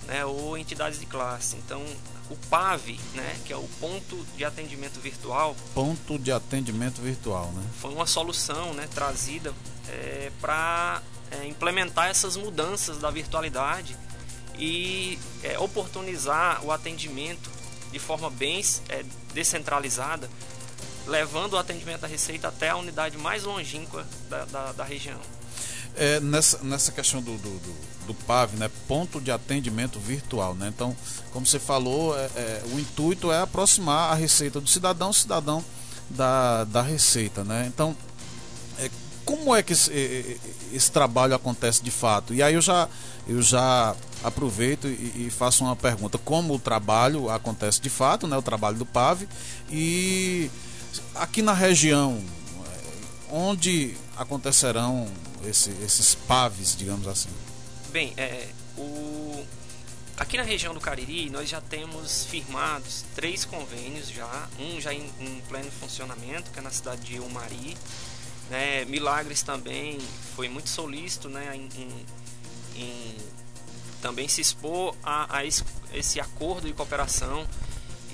né, 0.08 0.26
ou 0.26 0.58
entidades 0.58 1.00
de 1.00 1.06
classe. 1.06 1.56
Então, 1.58 1.84
o 2.30 2.36
PAV, 2.50 3.00
né, 3.14 3.40
que 3.46 3.54
é 3.54 3.58
o 3.58 3.68
ponto 3.80 4.26
de 4.36 4.44
atendimento 4.44 5.00
virtual. 5.00 5.56
Ponto 5.74 6.18
de 6.18 6.32
atendimento 6.32 7.02
virtual, 7.02 7.52
né? 7.54 7.64
Foi 7.80 7.94
uma 7.94 8.08
solução, 8.08 8.74
né, 8.74 8.88
trazida 8.94 9.54
é, 9.88 10.32
para 10.42 11.02
é, 11.32 11.46
implementar 11.46 12.08
essas 12.10 12.36
mudanças 12.36 12.98
da 12.98 13.12
virtualidade 13.12 13.96
e 14.58 15.20
é, 15.44 15.60
oportunizar 15.60 16.64
o 16.66 16.72
atendimento 16.72 17.50
de 17.92 18.00
forma 18.00 18.30
bem 18.30 18.64
é, 18.90 19.06
descentralizada, 19.34 20.30
levando 21.06 21.54
o 21.54 21.58
atendimento 21.58 22.02
da 22.02 22.08
Receita 22.08 22.50
até 22.50 22.70
a 22.70 22.76
unidade 22.76 23.18
mais 23.18 23.44
longínqua 23.44 24.06
da, 24.30 24.46
da, 24.46 24.72
da 24.74 24.84
região. 24.84 25.20
É, 25.98 26.20
nessa, 26.20 26.60
nessa 26.64 26.92
questão 26.92 27.22
do, 27.22 27.36
do, 27.38 27.50
do, 27.50 27.76
do, 28.08 28.14
PAV, 28.14 28.56
né, 28.56 28.70
ponto 28.88 29.20
de 29.20 29.32
atendimento 29.32 30.00
virtual. 30.00 30.54
Né? 30.54 30.72
Então, 30.74 30.96
como 31.32 31.46
você 31.46 31.60
falou, 31.60 32.18
é, 32.18 32.30
é, 32.36 32.64
o 32.72 32.80
intuito 32.80 33.32
é 33.32 33.42
aproximar 33.42 34.12
a 34.12 34.16
receita 34.16 34.62
do 34.62 34.70
cidadão, 34.70 35.12
cidadão 35.12 35.64
da, 36.10 36.64
da 36.66 36.82
receita. 36.82 37.44
Né? 37.44 37.66
Então, 37.68 37.96
é, 38.78 38.90
como 39.26 39.54
é 39.56 39.62
que 39.62 39.74
esse, 39.74 40.40
esse, 40.72 40.92
trabalho 40.92 41.36
acontece 41.36 41.84
de 41.84 41.92
fato? 41.92 42.34
E 42.34 42.42
aí 42.42 42.54
eu 42.54 42.62
já, 42.62 42.88
eu 43.28 43.42
já 43.42 43.96
aproveito 44.24 44.88
e, 44.88 45.28
e, 45.28 45.30
faço 45.30 45.64
uma 45.64 45.76
pergunta: 45.76 46.18
como 46.18 46.56
o 46.56 46.60
trabalho 46.60 47.30
acontece 47.30 47.82
de 47.82 47.90
fato, 47.90 48.26
né, 48.26 48.38
o 48.38 48.42
trabalho 48.42 48.78
do 48.78 48.86
PAV, 48.86 49.28
e 49.70 50.50
aqui 51.14 51.42
na 51.42 51.54
região, 51.54 52.22
onde 53.32 53.96
acontecerão 54.16 55.08
esse, 55.46 55.72
esses 55.84 56.16
PAVs, 56.16 56.76
digamos 56.76 57.08
assim? 57.08 57.30
Bem, 57.92 58.14
é, 58.18 58.50
o... 58.78 59.46
aqui 60.18 60.38
na 60.38 60.44
região 60.44 60.74
do 60.74 60.80
Cariri 60.80 61.30
nós 61.30 61.50
já 61.50 61.62
temos 61.62 62.26
firmados 62.26 63.06
três 63.16 63.46
convênios 63.46 64.10
já, 64.10 64.48
um 64.60 64.80
já 64.80 64.94
em, 64.94 65.10
em 65.20 65.42
pleno 65.48 65.72
funcionamento, 65.72 66.52
que 66.52 66.60
é 66.60 66.62
na 66.62 66.72
cidade 66.72 67.02
de 67.02 67.20
Umari. 67.20 67.78
Né? 68.50 68.86
Milagres 68.86 69.42
também 69.44 70.00
foi 70.36 70.48
muito 70.48 70.70
solícito 70.70 71.28
né? 71.30 71.56
em, 71.56 71.70
em, 71.82 72.06
em 72.82 73.18
também 74.02 74.28
se 74.28 74.42
expor 74.42 74.96
a, 75.04 75.38
a 75.38 75.46
esse, 75.46 75.64
esse 75.94 76.20
acordo 76.20 76.68
de 76.68 76.74
cooperação 76.74 77.48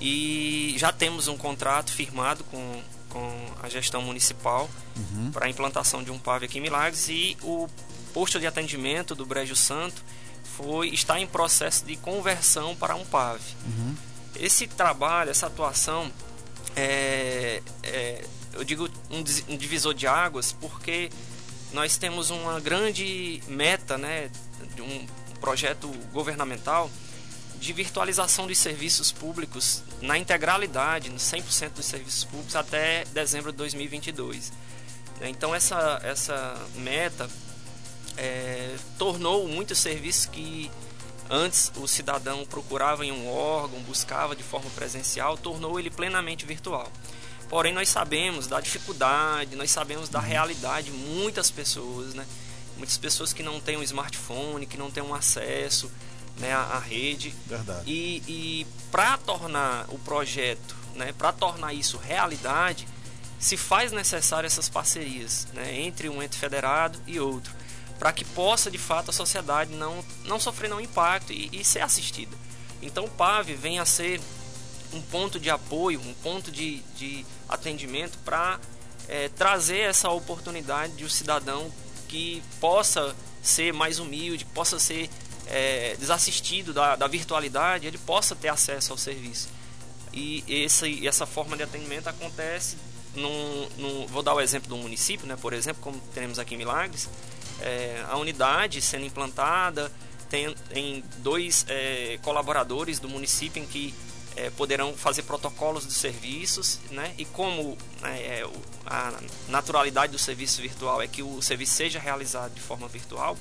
e 0.00 0.74
já 0.76 0.92
temos 0.92 1.28
um 1.28 1.36
contrato 1.36 1.92
firmado 1.92 2.42
com 2.44 2.82
com 3.14 3.46
a 3.62 3.68
gestão 3.68 4.02
municipal 4.02 4.68
uhum. 4.96 5.30
para 5.30 5.46
a 5.46 5.48
implantação 5.48 6.02
de 6.02 6.10
um 6.10 6.18
PAV 6.18 6.44
aqui 6.44 6.58
em 6.58 6.60
Milagres 6.60 7.08
e 7.08 7.36
o 7.42 7.68
posto 8.12 8.40
de 8.40 8.46
atendimento 8.46 9.14
do 9.14 9.24
Brejo 9.24 9.54
Santo 9.54 10.02
foi 10.56 10.88
está 10.88 11.18
em 11.20 11.26
processo 11.26 11.84
de 11.84 11.94
conversão 11.96 12.74
para 12.74 12.96
um 12.96 13.04
PAV. 13.04 13.40
Uhum. 13.64 13.96
Esse 14.34 14.66
trabalho, 14.66 15.30
essa 15.30 15.46
atuação, 15.46 16.10
é, 16.74 17.62
é, 17.84 18.24
eu 18.52 18.64
digo 18.64 18.88
um, 19.10 19.22
divisor 19.56 19.94
de 19.94 20.08
águas 20.08 20.52
porque 20.52 21.08
nós 21.72 21.96
temos 21.96 22.30
uma 22.30 22.58
grande 22.58 23.40
meta, 23.46 23.96
né, 23.96 24.28
de 24.74 24.82
um 24.82 25.06
projeto 25.40 25.88
governamental 26.12 26.90
de 27.64 27.72
virtualização 27.72 28.46
dos 28.46 28.58
serviços 28.58 29.10
públicos 29.10 29.82
na 30.02 30.18
integralidade, 30.18 31.08
no 31.08 31.16
100% 31.16 31.70
dos 31.70 31.86
serviços 31.86 32.24
públicos 32.24 32.54
até 32.54 33.04
dezembro 33.06 33.50
de 33.50 33.58
2022. 33.58 34.52
Então 35.22 35.54
essa, 35.54 36.00
essa 36.02 36.60
meta 36.74 37.28
é, 38.16 38.76
tornou 38.98 39.48
muitos 39.48 39.78
serviços 39.78 40.26
que 40.26 40.70
antes 41.30 41.72
o 41.76 41.88
cidadão 41.88 42.44
procurava 42.44 43.04
em 43.04 43.10
um 43.10 43.28
órgão, 43.28 43.80
buscava 43.80 44.36
de 44.36 44.42
forma 44.42 44.68
presencial, 44.70 45.38
tornou 45.38 45.80
ele 45.80 45.90
plenamente 45.90 46.44
virtual. 46.44 46.92
Porém, 47.48 47.72
nós 47.72 47.88
sabemos 47.88 48.46
da 48.46 48.60
dificuldade, 48.60 49.56
nós 49.56 49.70
sabemos 49.70 50.08
da 50.08 50.20
realidade 50.20 50.90
de 50.90 50.96
muitas 50.96 51.50
pessoas, 51.50 52.12
né? 52.12 52.26
Muitas 52.76 52.98
pessoas 52.98 53.32
que 53.32 53.42
não 53.42 53.60
têm 53.60 53.76
um 53.76 53.82
smartphone, 53.82 54.66
que 54.66 54.76
não 54.76 54.90
têm 54.90 55.02
um 55.02 55.14
acesso 55.14 55.90
né, 56.38 56.52
a, 56.52 56.60
a 56.60 56.78
rede. 56.78 57.34
Verdade. 57.46 57.82
E, 57.90 58.22
e 58.26 58.66
para 58.90 59.16
tornar 59.18 59.86
o 59.88 59.98
projeto, 59.98 60.76
né, 60.94 61.12
para 61.16 61.32
tornar 61.32 61.72
isso 61.72 61.98
realidade, 61.98 62.86
se 63.38 63.56
faz 63.56 63.92
necessário 63.92 64.46
essas 64.46 64.68
parcerias 64.68 65.46
né, 65.52 65.80
entre 65.80 66.08
um 66.08 66.22
ente 66.22 66.36
federado 66.36 66.98
e 67.06 67.20
outro, 67.20 67.52
para 67.98 68.12
que 68.12 68.24
possa 68.24 68.70
de 68.70 68.78
fato 68.78 69.10
a 69.10 69.12
sociedade 69.12 69.74
não, 69.74 70.04
não 70.24 70.40
sofrer 70.40 70.68
nenhum 70.68 70.80
impacto 70.80 71.32
e, 71.32 71.50
e 71.52 71.64
ser 71.64 71.80
assistida. 71.80 72.36
Então 72.80 73.04
o 73.04 73.10
PAV 73.10 73.50
vem 73.54 73.78
a 73.78 73.84
ser 73.84 74.20
um 74.92 75.02
ponto 75.02 75.40
de 75.40 75.50
apoio, 75.50 76.00
um 76.00 76.14
ponto 76.14 76.50
de, 76.50 76.80
de 76.96 77.26
atendimento 77.48 78.18
para 78.24 78.60
é, 79.08 79.28
trazer 79.28 79.80
essa 79.80 80.08
oportunidade 80.10 80.94
de 80.94 81.04
um 81.04 81.08
cidadão 81.08 81.70
que 82.08 82.42
possa 82.60 83.14
ser 83.42 83.72
mais 83.72 83.98
humilde, 83.98 84.44
possa 84.46 84.78
ser 84.78 85.10
é, 85.46 85.96
desassistido 85.98 86.72
da, 86.72 86.96
da 86.96 87.06
virtualidade, 87.06 87.86
ele 87.86 87.98
possa 87.98 88.34
ter 88.34 88.48
acesso 88.48 88.92
ao 88.92 88.98
serviço. 88.98 89.48
E 90.12 90.44
esse, 90.46 91.06
essa 91.06 91.26
forma 91.26 91.56
de 91.56 91.62
atendimento 91.62 92.08
acontece 92.08 92.76
num, 93.14 93.68
num, 93.76 94.06
vou 94.06 94.22
dar 94.22 94.34
o 94.34 94.40
exemplo 94.40 94.68
do 94.68 94.76
município, 94.76 95.26
né? 95.26 95.36
por 95.36 95.52
exemplo, 95.52 95.82
como 95.82 96.00
temos 96.14 96.38
aqui 96.38 96.54
em 96.54 96.58
Milagres, 96.58 97.08
é, 97.60 98.04
a 98.08 98.16
unidade 98.16 98.80
sendo 98.80 99.04
implantada, 99.04 99.90
tem, 100.28 100.52
tem 100.68 101.04
dois 101.18 101.64
é, 101.68 102.18
colaboradores 102.22 102.98
do 102.98 103.08
município 103.08 103.62
em 103.62 103.66
que 103.66 103.94
é, 104.36 104.50
poderão 104.50 104.94
fazer 104.94 105.22
protocolos 105.22 105.86
de 105.86 105.92
serviços, 105.92 106.80
né? 106.90 107.14
E 107.16 107.24
como 107.24 107.78
né, 108.00 108.20
é, 108.20 108.50
a 108.84 109.12
naturalidade 109.48 110.12
do 110.12 110.18
serviço 110.18 110.60
virtual 110.60 111.00
é 111.00 111.06
que 111.06 111.22
o 111.22 111.40
serviço 111.40 111.74
seja 111.74 112.00
realizado 112.00 112.52
de 112.52 112.60
forma 112.60 112.88
virtual, 112.88 113.36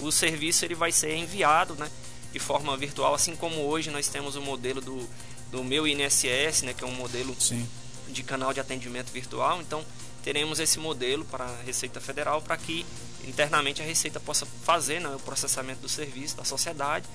o 0.00 0.10
serviço 0.10 0.64
ele 0.64 0.74
vai 0.74 0.92
ser 0.92 1.14
enviado, 1.16 1.74
né? 1.74 1.90
De 2.32 2.38
forma 2.38 2.76
virtual, 2.76 3.14
assim 3.14 3.36
como 3.36 3.62
hoje 3.62 3.90
nós 3.90 4.08
temos 4.08 4.34
o 4.36 4.40
modelo 4.40 4.80
do, 4.80 5.08
do 5.50 5.62
meu 5.62 5.86
INSS, 5.86 6.62
né? 6.62 6.74
Que 6.74 6.84
é 6.84 6.86
um 6.86 6.94
modelo 6.94 7.34
Sim. 7.38 7.68
de 8.08 8.22
canal 8.22 8.52
de 8.52 8.60
atendimento 8.60 9.12
virtual. 9.12 9.60
Então 9.60 9.84
teremos 10.22 10.58
esse 10.58 10.78
modelo 10.78 11.24
para 11.24 11.44
a 11.44 11.62
Receita 11.62 12.00
Federal 12.00 12.40
para 12.40 12.56
que 12.56 12.84
internamente 13.28 13.82
a 13.82 13.84
Receita 13.84 14.18
possa 14.18 14.46
fazer 14.64 15.00
né, 15.00 15.08
o 15.14 15.18
processamento 15.18 15.80
do 15.80 15.88
serviço 15.88 16.36
da 16.36 16.44
sociedade 16.44 17.06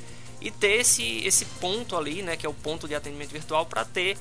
e 0.42 0.52
ter 0.52 0.82
esse, 0.82 1.26
esse 1.26 1.46
ponto 1.46 1.98
ali, 1.98 2.22
né, 2.22 2.38
que 2.38 2.46
é 2.46 2.50
o 2.50 2.54
ponto 2.54 2.88
de 2.88 2.96
atendimento 2.96 3.32
virtual, 3.32 3.66
para 3.66 3.84
ter 3.84 4.18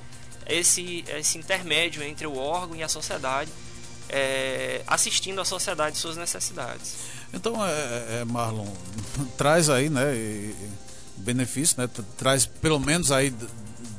esse, 0.46 1.04
esse 1.08 1.38
intermédio 1.38 2.02
entre 2.02 2.26
o 2.26 2.36
órgão 2.36 2.76
e 2.76 2.82
a 2.82 2.88
sociedade, 2.88 3.52
é, 4.08 4.82
assistindo 4.86 5.40
a 5.40 5.44
sociedade 5.44 5.96
e 5.96 6.00
suas 6.00 6.16
necessidades. 6.16 6.96
Então, 7.32 7.64
é, 7.64 7.70
é, 7.70 8.18
é 8.20 8.24
Marlon, 8.24 8.66
traz 9.36 9.68
aí, 9.68 9.90
né, 9.90 10.12
benefício, 11.16 11.80
né, 11.80 11.88
traz 12.16 12.46
pelo 12.46 12.78
menos 12.78 13.12
aí 13.12 13.34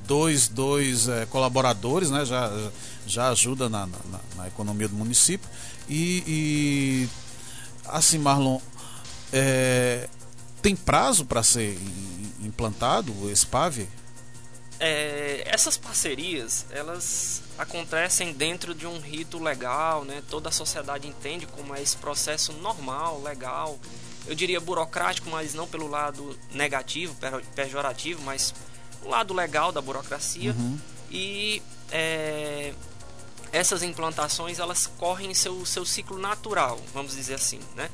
dois, 0.08 0.48
dois 0.48 1.08
é, 1.08 1.26
colaboradores, 1.28 2.10
né, 2.10 2.26
já, 2.26 2.52
já 3.06 3.30
ajuda 3.30 3.70
na, 3.70 3.86
na, 3.86 4.20
na 4.36 4.48
economia 4.48 4.88
do 4.88 4.96
município 4.96 5.48
e, 5.88 6.24
e 6.28 7.10
assim, 7.86 8.18
Marlon, 8.18 8.60
é, 9.32 10.08
tem 10.62 10.76
prazo 10.76 11.26
para 11.26 11.44
ser 11.44 11.80
implantado 12.42 13.30
esse 13.30 13.46
PAV? 13.46 13.88
É, 14.80 15.44
essas 15.46 15.78
parcerias 15.78 16.66
elas 16.72 17.42
acontecem 17.60 18.32
dentro 18.32 18.74
de 18.74 18.88
um 18.88 19.00
rito 19.00 19.38
legal, 19.38 20.06
né? 20.06 20.24
Toda 20.30 20.48
a 20.48 20.52
sociedade 20.52 21.08
entende 21.08 21.46
como 21.46 21.76
é 21.76 21.82
esse 21.82 21.98
processo 21.98 22.54
normal, 22.54 23.22
legal. 23.22 23.78
Eu 24.26 24.34
diria 24.34 24.62
burocrático, 24.62 25.30
mas 25.30 25.54
não 25.54 25.68
pelo 25.68 25.88
lado 25.88 26.40
negativo, 26.52 27.16
pejorativo, 27.54 28.22
mas 28.24 28.56
o 29.04 29.10
lado 29.10 29.34
legal 29.34 29.74
da 29.74 29.82
burocracia. 29.82 30.54
Uhum. 30.54 30.80
E 31.12 31.62
é, 31.92 32.74
essas 33.52 33.84
implantações 33.84 34.58
elas 34.58 34.88
correm 34.98 35.34
seu 35.34 35.66
seu 35.66 35.86
ciclo 35.86 36.18
natural, 36.18 36.80
vamos 36.94 37.14
dizer 37.14 37.34
assim, 37.34 37.60
né? 37.76 37.90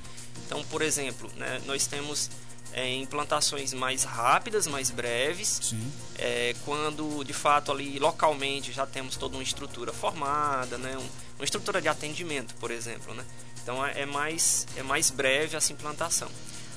Então, 0.46 0.64
por 0.66 0.84
exemplo, 0.84 1.28
né, 1.38 1.60
nós 1.66 1.88
temos 1.88 2.30
é, 2.76 2.94
implantações 2.94 3.74
mais 3.74 4.04
rápidas, 4.04 4.68
mais 4.68 4.92
breves, 4.92 5.74
é, 6.18 6.54
quando 6.66 7.24
de 7.24 7.32
fato 7.32 7.72
ali 7.72 7.98
localmente 7.98 8.74
já 8.74 8.86
temos 8.86 9.16
toda 9.16 9.38
uma 9.38 9.44
estrutura 9.44 9.94
formada, 9.94 10.78
né, 10.78 10.98
um, 10.98 11.10
uma 11.38 11.46
estrutura 11.46 11.82
de 11.82 11.88
atendimento, 11.88 12.54
por 12.56 12.72
exemplo, 12.72 13.14
né? 13.14 13.24
Então 13.64 13.84
é, 13.84 14.02
é 14.02 14.06
mais 14.06 14.68
é 14.76 14.84
mais 14.84 15.10
breve 15.10 15.56
essa 15.56 15.72
implantação. 15.72 16.28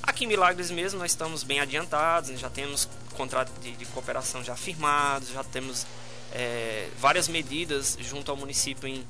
Aqui 0.00 0.24
em 0.24 0.28
Milagres 0.28 0.70
mesmo 0.70 1.00
nós 1.00 1.10
estamos 1.10 1.42
bem 1.42 1.58
adiantados, 1.58 2.30
né, 2.30 2.36
já 2.36 2.48
temos 2.48 2.88
contrato 3.16 3.50
de, 3.60 3.72
de, 3.72 3.84
cooperação 3.86 4.44
já 4.44 4.54
firmados, 4.54 5.30
já 5.30 5.42
temos 5.42 5.84
é, 6.30 6.88
várias 7.00 7.26
medidas 7.26 7.98
junto 8.00 8.30
ao 8.30 8.36
município 8.36 8.88
em, 8.88 9.04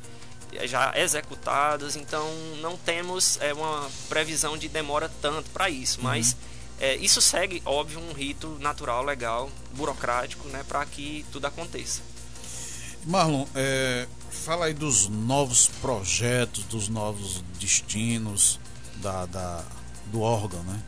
já 0.67 0.99
executadas, 0.99 1.97
então 1.97 2.27
não 2.63 2.79
temos 2.79 3.39
é, 3.43 3.53
uma 3.53 3.91
previsão 4.09 4.57
de 4.57 4.71
demora 4.71 5.11
tanto 5.21 5.51
para 5.51 5.69
isso, 5.69 6.01
mas 6.03 6.33
uhum. 6.33 6.58
É, 6.81 6.97
isso 6.97 7.21
segue, 7.21 7.63
óbvio, 7.65 7.99
um 7.99 8.13
rito 8.13 8.57
natural, 8.61 9.05
legal, 9.05 9.51
burocrático, 9.75 10.49
né, 10.49 10.65
para 10.67 10.85
que 10.87 11.25
tudo 11.33 11.47
aconteça. 11.47 12.03
Marlon, 13.05 13.47
é, 13.55 14.07
fala 14.31 14.67
aí 14.67 14.75
dos 14.75 15.09
novos 15.09 15.69
projetos, 15.81 16.65
dos 16.65 16.89
novos 16.89 17.43
destinos 17.59 18.61
da, 18.97 19.27
da 19.27 19.65
do 20.07 20.21
órgão, 20.21 20.63
né? 20.63 20.81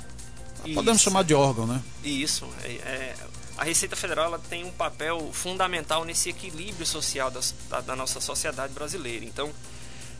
Isso. 0.64 0.74
Podemos 0.74 1.02
chamar 1.02 1.24
de 1.24 1.34
órgão, 1.34 1.66
né? 1.66 1.82
Isso. 2.04 2.46
É, 2.62 2.68
é, 2.68 3.16
a 3.56 3.64
Receita 3.64 3.96
Federal 3.96 4.38
tem 4.38 4.64
um 4.64 4.70
papel 4.70 5.30
fundamental 5.32 6.04
nesse 6.04 6.30
equilíbrio 6.30 6.86
social 6.86 7.30
das, 7.30 7.54
da, 7.68 7.80
da 7.80 7.96
nossa 7.96 8.20
sociedade 8.20 8.72
brasileira. 8.72 9.24
Então, 9.24 9.50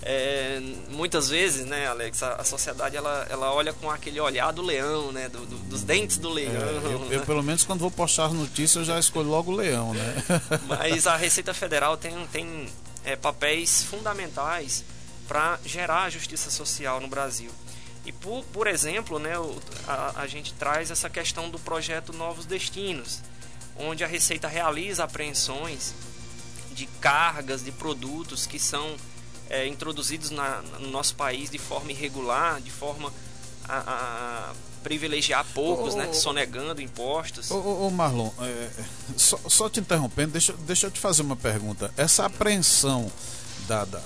é, 0.03 0.61
muitas 0.89 1.29
vezes, 1.29 1.67
né, 1.67 1.87
Alex, 1.87 2.23
a, 2.23 2.37
a, 2.37 2.45
sociedade 2.45 2.97
ela, 2.97 3.27
ela 3.29 3.53
olha 3.53 3.73
com 3.73 3.91
aquele 3.91 4.19
olhar 4.19 4.51
do 4.51 4.63
leão, 4.63 5.13
né, 5.13 5.29
do, 5.29 5.45
do, 5.45 5.59
dos 5.59 5.83
dentes 5.83 6.17
do 6.17 6.31
leão. 6.31 6.55
É, 6.55 6.93
eu, 6.95 6.99
né? 7.01 7.17
eu, 7.17 7.27
pelo 7.27 7.43
menos 7.43 7.65
quando 7.65 7.81
vou 7.81 7.91
postar 7.91 8.33
notícias 8.33 8.77
eu 8.77 8.85
já 8.95 8.99
escolho 8.99 9.29
logo 9.29 9.53
o 9.53 9.57
leão, 9.57 9.93
né? 9.93 10.25
Mas 10.67 11.07
a 11.07 11.17
Receita 11.17 11.53
Federal 11.53 11.99
tem, 11.99 12.15
tem 12.29 12.67
é, 13.05 13.15
papéis 13.15 13.83
fundamentais 13.83 14.85
para 15.29 15.59
gerar 15.67 16.05
a 16.05 16.11
justiça 16.11 16.51
social 16.51 16.99
no 16.99 17.07
Brasil. 17.07 17.51
E 18.07 18.11
por, 18.11 18.43
por 18.47 18.67
exemplo, 18.67 19.19
né, 19.19 19.35
a, 19.87 20.23
a 20.23 20.27
gente 20.27 20.55
traz 20.55 20.91
essa 20.91 21.11
questão 21.11 21.51
do 21.51 21.59
projeto 21.59 22.15
Novos 22.15 22.47
Destinos, 22.47 23.21
onde 23.77 24.03
a 24.03 24.07
Receita 24.07 24.49
realiza 24.49 25.05
apreensões 25.05 25.95
de 26.73 26.87
cargas 27.01 27.63
de 27.63 27.71
produtos 27.71 28.47
que 28.47 28.59
são 28.59 28.97
é, 29.51 29.67
introduzidos 29.67 30.31
na, 30.31 30.63
no 30.79 30.89
nosso 30.89 31.15
país 31.17 31.51
de 31.51 31.59
forma 31.59 31.91
irregular, 31.91 32.61
de 32.61 32.71
forma 32.71 33.13
a, 33.69 33.79
a 33.79 34.53
privilegiar 34.83 35.45
poucos, 35.53 35.95
oh, 35.95 35.99
né, 35.99 36.13
sonegando 36.13 36.81
impostos. 36.81 37.51
Ô, 37.51 37.87
oh, 37.87 37.91
Marlon, 37.91 38.31
é, 38.41 38.71
só, 39.17 39.39
só, 39.49 39.69
te 39.69 39.81
interrompendo, 39.81 40.33
deixa, 40.33 40.53
deixa 40.53 40.87
eu 40.87 40.91
te 40.91 40.99
fazer 40.99 41.23
uma 41.23 41.37
pergunta. 41.37 41.93
Essa 41.97 42.25
apreensão 42.25 43.11
da, 43.67 43.85
da, 43.85 44.03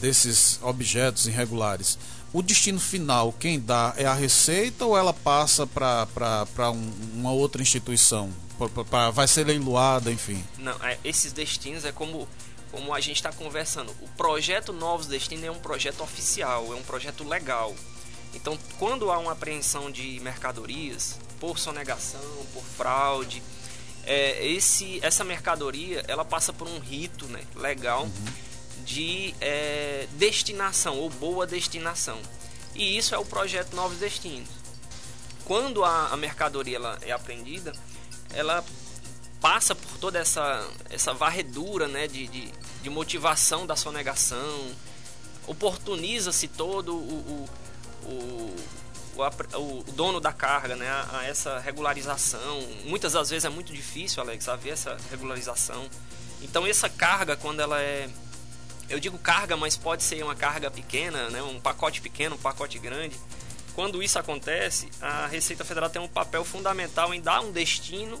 desses 0.00 0.58
objetos 0.62 1.26
irregulares, 1.26 1.98
o 2.32 2.42
destino 2.42 2.80
final, 2.80 3.32
quem 3.32 3.60
dá 3.60 3.94
é 3.96 4.04
a 4.04 4.14
Receita 4.14 4.84
ou 4.84 4.96
ela 4.96 5.12
passa 5.12 5.66
para 5.66 6.70
um, 6.70 6.92
uma 7.14 7.30
outra 7.30 7.62
instituição? 7.62 8.30
Pra, 8.58 8.84
pra, 8.84 9.10
vai 9.10 9.28
ser 9.28 9.46
leiloada, 9.46 10.10
enfim? 10.10 10.42
Não, 10.58 10.72
é, 10.82 10.98
esses 11.04 11.32
destinos 11.32 11.84
é 11.84 11.92
como 11.92 12.26
como 12.76 12.92
a 12.92 13.00
gente 13.00 13.16
está 13.16 13.32
conversando, 13.32 13.90
o 14.02 14.08
projeto 14.18 14.70
Novos 14.70 15.06
Destinos 15.06 15.44
é 15.44 15.50
um 15.50 15.58
projeto 15.58 16.02
oficial, 16.02 16.74
é 16.74 16.76
um 16.76 16.82
projeto 16.82 17.24
legal. 17.24 17.74
Então, 18.34 18.58
quando 18.78 19.10
há 19.10 19.16
uma 19.16 19.32
apreensão 19.32 19.90
de 19.90 20.20
mercadorias 20.20 21.18
por 21.40 21.58
sonegação, 21.58 22.20
por 22.52 22.62
fraude, 22.62 23.42
é, 24.04 24.46
esse, 24.46 25.00
essa 25.02 25.24
mercadoria 25.24 26.04
ela 26.06 26.22
passa 26.22 26.52
por 26.52 26.68
um 26.68 26.78
rito 26.78 27.24
né, 27.28 27.40
legal 27.54 28.02
uhum. 28.02 28.84
de 28.84 29.34
é, 29.40 30.06
destinação 30.12 30.98
ou 30.98 31.08
boa 31.08 31.46
destinação. 31.46 32.20
E 32.74 32.98
isso 32.98 33.14
é 33.14 33.18
o 33.18 33.24
projeto 33.24 33.74
Novos 33.74 33.96
Destinos. 33.96 34.50
Quando 35.46 35.82
a, 35.82 36.08
a 36.08 36.16
mercadoria 36.18 36.76
ela 36.76 36.98
é 37.00 37.10
apreendida, 37.10 37.72
ela 38.34 38.62
passa 39.46 39.76
por 39.76 39.96
toda 39.98 40.18
essa, 40.18 40.68
essa 40.90 41.14
varredura 41.14 41.86
né, 41.86 42.08
de, 42.08 42.26
de, 42.26 42.52
de 42.82 42.90
motivação 42.90 43.64
da 43.64 43.76
sonegação, 43.76 44.72
oportuniza-se 45.46 46.48
todo 46.48 46.96
o, 46.96 47.46
o, 48.04 48.10
o, 48.10 48.56
o, 49.14 49.78
o 49.78 49.92
dono 49.92 50.18
da 50.18 50.32
carga 50.32 50.74
né, 50.74 50.88
a, 50.88 51.18
a, 51.18 51.24
essa 51.26 51.60
regularização. 51.60 52.60
Muitas 52.86 53.12
das 53.12 53.30
vezes 53.30 53.44
é 53.44 53.48
muito 53.48 53.72
difícil, 53.72 54.20
Alex, 54.20 54.48
haver 54.48 54.72
essa 54.72 54.96
regularização. 55.12 55.88
Então 56.42 56.66
essa 56.66 56.88
carga, 56.88 57.36
quando 57.36 57.60
ela 57.60 57.80
é. 57.80 58.10
Eu 58.88 58.98
digo 58.98 59.16
carga, 59.16 59.56
mas 59.56 59.76
pode 59.76 60.02
ser 60.02 60.24
uma 60.24 60.34
carga 60.34 60.72
pequena, 60.72 61.30
né, 61.30 61.40
um 61.40 61.60
pacote 61.60 62.00
pequeno, 62.00 62.34
um 62.34 62.38
pacote 62.38 62.80
grande. 62.80 63.16
Quando 63.76 64.02
isso 64.02 64.18
acontece, 64.18 64.88
a 65.00 65.28
Receita 65.28 65.64
Federal 65.64 65.88
tem 65.88 66.02
um 66.02 66.08
papel 66.08 66.44
fundamental 66.44 67.14
em 67.14 67.20
dar 67.20 67.42
um 67.42 67.52
destino 67.52 68.20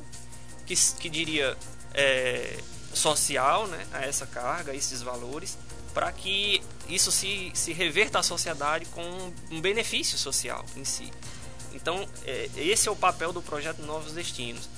que, 0.66 0.74
que 0.98 1.08
diria 1.08 1.56
é, 1.94 2.58
social 2.92 3.66
né, 3.66 3.86
a 3.92 4.04
essa 4.04 4.26
carga, 4.26 4.72
a 4.72 4.74
esses 4.74 5.02
valores, 5.02 5.56
para 5.94 6.12
que 6.12 6.62
isso 6.88 7.10
se, 7.10 7.50
se 7.54 7.72
reverta 7.72 8.18
à 8.18 8.22
sociedade 8.22 8.84
com 8.86 9.32
um 9.50 9.60
benefício 9.60 10.18
social 10.18 10.64
em 10.76 10.84
si. 10.84 11.10
Então, 11.72 12.06
é, 12.24 12.48
esse 12.56 12.88
é 12.88 12.90
o 12.90 12.96
papel 12.96 13.32
do 13.32 13.42
projeto 13.42 13.82
Novos 13.82 14.12
Destinos. 14.12 14.68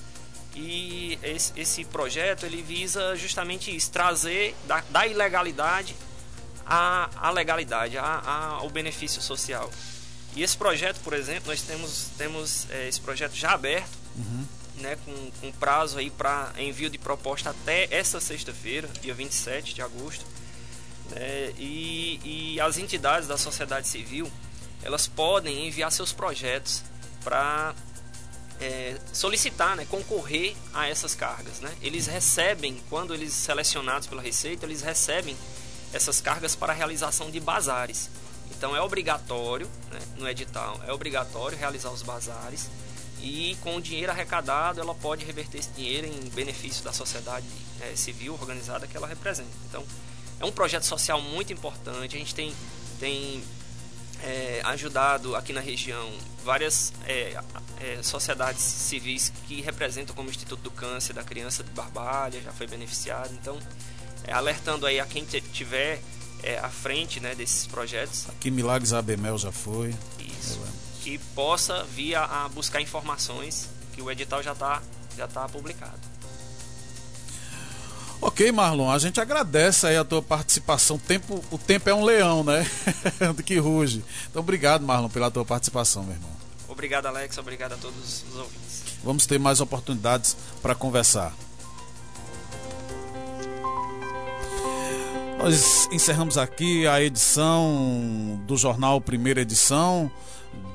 E 0.55 1.18
esse, 1.22 1.53
esse 1.57 1.84
projeto 1.84 2.45
ele 2.45 2.62
visa 2.62 3.14
justamente 3.14 3.74
isso, 3.74 3.91
trazer 3.91 4.57
da, 4.66 4.82
da 4.91 5.07
ilegalidade 5.07 5.95
à, 6.66 7.09
à 7.16 7.30
legalidade, 7.30 7.97
à, 7.97 8.05
à, 8.05 8.47
ao 8.55 8.68
benefício 8.68 9.22
social. 9.22 9.70
E 10.34 10.43
esse 10.43 10.57
projeto, 10.57 11.01
por 11.01 11.12
exemplo, 11.12 11.51
nós 11.51 11.62
temos, 11.62 12.11
temos 12.16 12.66
é, 12.70 12.89
esse 12.89 13.01
projeto 13.01 13.34
já 13.34 13.53
aberto, 13.53 13.91
uhum. 14.16 14.45
Né, 14.81 14.97
com, 15.05 15.31
com 15.41 15.53
prazo 15.53 15.99
aí 15.99 16.11
para 16.11 16.53
envio 16.59 16.91
de 16.91 16.99
proposta 16.99 17.51
até 17.51 17.89
essa 17.91 18.20
sexta-feira, 18.20 18.89
dia 19.01 19.14
27 19.14 19.74
de 19.74 19.83
agosto. 19.83 20.24
Né, 21.11 21.53
e, 21.59 22.20
e 22.55 22.61
as 22.61 22.79
entidades 22.79 23.29
da 23.29 23.37
sociedade 23.37 23.89
civil, 23.89 24.31
elas 24.83 25.07
podem 25.07 25.66
enviar 25.66 25.91
seus 25.91 26.12
projetos 26.12 26.83
para 27.22 27.74
é, 28.61 28.97
solicitar, 29.12 29.76
né, 29.76 29.87
concorrer 29.87 30.55
a 30.72 30.89
essas 30.89 31.14
cargas. 31.14 31.61
Né? 31.61 31.72
Eles 31.81 32.07
recebem, 32.07 32.81
quando 32.89 33.14
eles 33.14 33.33
selecionados 33.33 34.07
pela 34.07 34.22
Receita, 34.22 34.66
eles 34.66 34.83
recebem 34.83 35.37
essas 35.93 36.20
cargas 36.20 36.55
para 36.55 36.72
realização 36.72 37.31
de 37.31 37.41
bazares. 37.41 38.11
Então 38.51 38.74
é 38.74 38.81
obrigatório, 38.81 39.68
né, 39.91 39.99
no 40.16 40.29
edital, 40.29 40.81
é 40.87 40.93
obrigatório 40.93 41.57
realizar 41.57 41.91
os 41.91 42.03
bazares 42.03 42.68
e 43.21 43.57
com 43.61 43.77
o 43.77 43.81
dinheiro 43.81 44.12
arrecadado 44.12 44.81
ela 44.81 44.95
pode 44.95 45.25
reverter 45.25 45.59
esse 45.59 45.71
dinheiro 45.71 46.07
em 46.07 46.29
benefício 46.31 46.85
da 46.85 46.93
sociedade 46.93 47.47
né, 47.79 47.93
civil 47.95 48.35
organizada 48.35 48.87
que 48.87 48.97
ela 48.97 49.07
representa. 49.07 49.51
Então 49.69 49.85
é 50.41 50.45
um 50.45 50.53
projeto 50.53 50.85
social 50.85 51.21
muito 51.21 51.53
importante. 51.53 52.16
A 52.16 52.19
gente 52.19 52.35
tem, 52.35 52.55
tem 53.01 53.43
é, 54.23 54.61
ajudado 54.64 55.35
aqui 55.35 55.53
na 55.53 55.61
região 55.61 56.11
várias 56.45 56.93
é, 57.07 57.39
é, 57.81 58.03
sociedades 58.03 58.62
civis 58.62 59.33
que 59.47 59.61
representam 59.61 60.14
como 60.14 60.31
Instituto 60.31 60.62
do 60.62 60.71
Câncer 60.71 61.12
da 61.12 61.25
Criança 61.25 61.62
de 61.62 61.71
Barbalha, 61.71 62.41
já 62.41 62.53
foi 62.53 62.66
beneficiado. 62.66 63.33
Então, 63.35 63.59
alertando 64.31 64.87
aí 64.87 65.01
a 65.01 65.07
quem 65.07 65.25
tiver 65.25 66.01
à 66.62 66.69
frente 66.69 67.19
né, 67.19 67.35
desses 67.35 67.66
projetos. 67.66 68.29
Aqui 68.29 68.51
Milagres 68.51 68.93
Abemel 68.93 69.37
já 69.39 69.51
foi. 69.51 69.95
Isso. 70.21 70.61
Que 71.09 71.17
possa 71.35 71.85
vir 71.85 72.15
a, 72.17 72.45
a 72.45 72.49
buscar 72.51 72.83
informações, 72.83 73.67
que 73.95 74.03
o 74.03 74.11
edital 74.11 74.43
já 74.43 74.53
está 74.53 74.83
já 75.17 75.27
tá 75.27 75.49
publicado. 75.49 75.99
Ok, 78.21 78.53
Marlon, 78.53 78.91
a 78.91 78.99
gente 78.99 79.19
agradece 79.19 79.87
aí 79.87 79.97
a 79.97 80.05
tua 80.05 80.21
participação. 80.21 80.97
O 80.97 80.99
tempo, 80.99 81.43
o 81.51 81.57
tempo 81.57 81.89
é 81.89 81.95
um 81.95 82.05
leão, 82.05 82.45
né? 82.45 82.71
que 83.43 83.57
ruge. 83.57 84.05
Então, 84.29 84.41
obrigado, 84.41 84.83
Marlon, 84.83 85.09
pela 85.09 85.31
tua 85.31 85.47
participação, 85.47 86.03
meu 86.03 86.13
irmão. 86.13 86.31
Obrigado, 86.69 87.07
Alex. 87.07 87.39
Obrigado 87.39 87.73
a 87.73 87.77
todos 87.79 88.25
os 88.29 88.37
ouvintes. 88.37 88.83
Vamos 89.03 89.25
ter 89.25 89.41
mais 89.41 89.63
oportunidades 89.63 90.37
para 90.61 90.75
conversar. 90.75 91.33
Nós 95.39 95.89
encerramos 95.91 96.37
aqui 96.37 96.87
a 96.87 97.01
edição 97.01 98.39
do 98.47 98.59
jornal 98.59 99.01
Primeira 99.01 99.41
Edição 99.41 100.13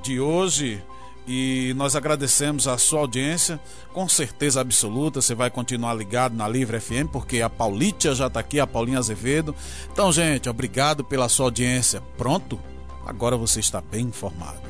de 0.04 0.20
hoje 0.20 0.84
e 1.26 1.74
nós 1.78 1.96
agradecemos 1.96 2.68
a 2.68 2.78
sua 2.78 3.00
audiência. 3.00 3.60
Com 3.94 4.08
certeza 4.10 4.60
absoluta, 4.60 5.22
você 5.22 5.34
vai 5.34 5.50
continuar 5.50 5.94
ligado 5.94 6.36
na 6.36 6.48
Livre 6.48 6.80
FM, 6.80 7.08
porque 7.12 7.42
a 7.42 7.50
Paulitia 7.50 8.14
já 8.14 8.28
está 8.28 8.42
aqui, 8.42 8.60
a 8.60 8.68
Paulinha 8.68 9.00
Azevedo. 9.00 9.56
Então, 9.92 10.12
gente, 10.12 10.50
obrigado 10.50 11.04
pela 11.04 11.30
sua 11.30 11.48
audiência. 11.48 12.02
Pronto? 12.18 12.60
Agora 13.06 13.38
você 13.38 13.60
está 13.60 13.82
bem 13.82 14.08
informado. 14.08 14.62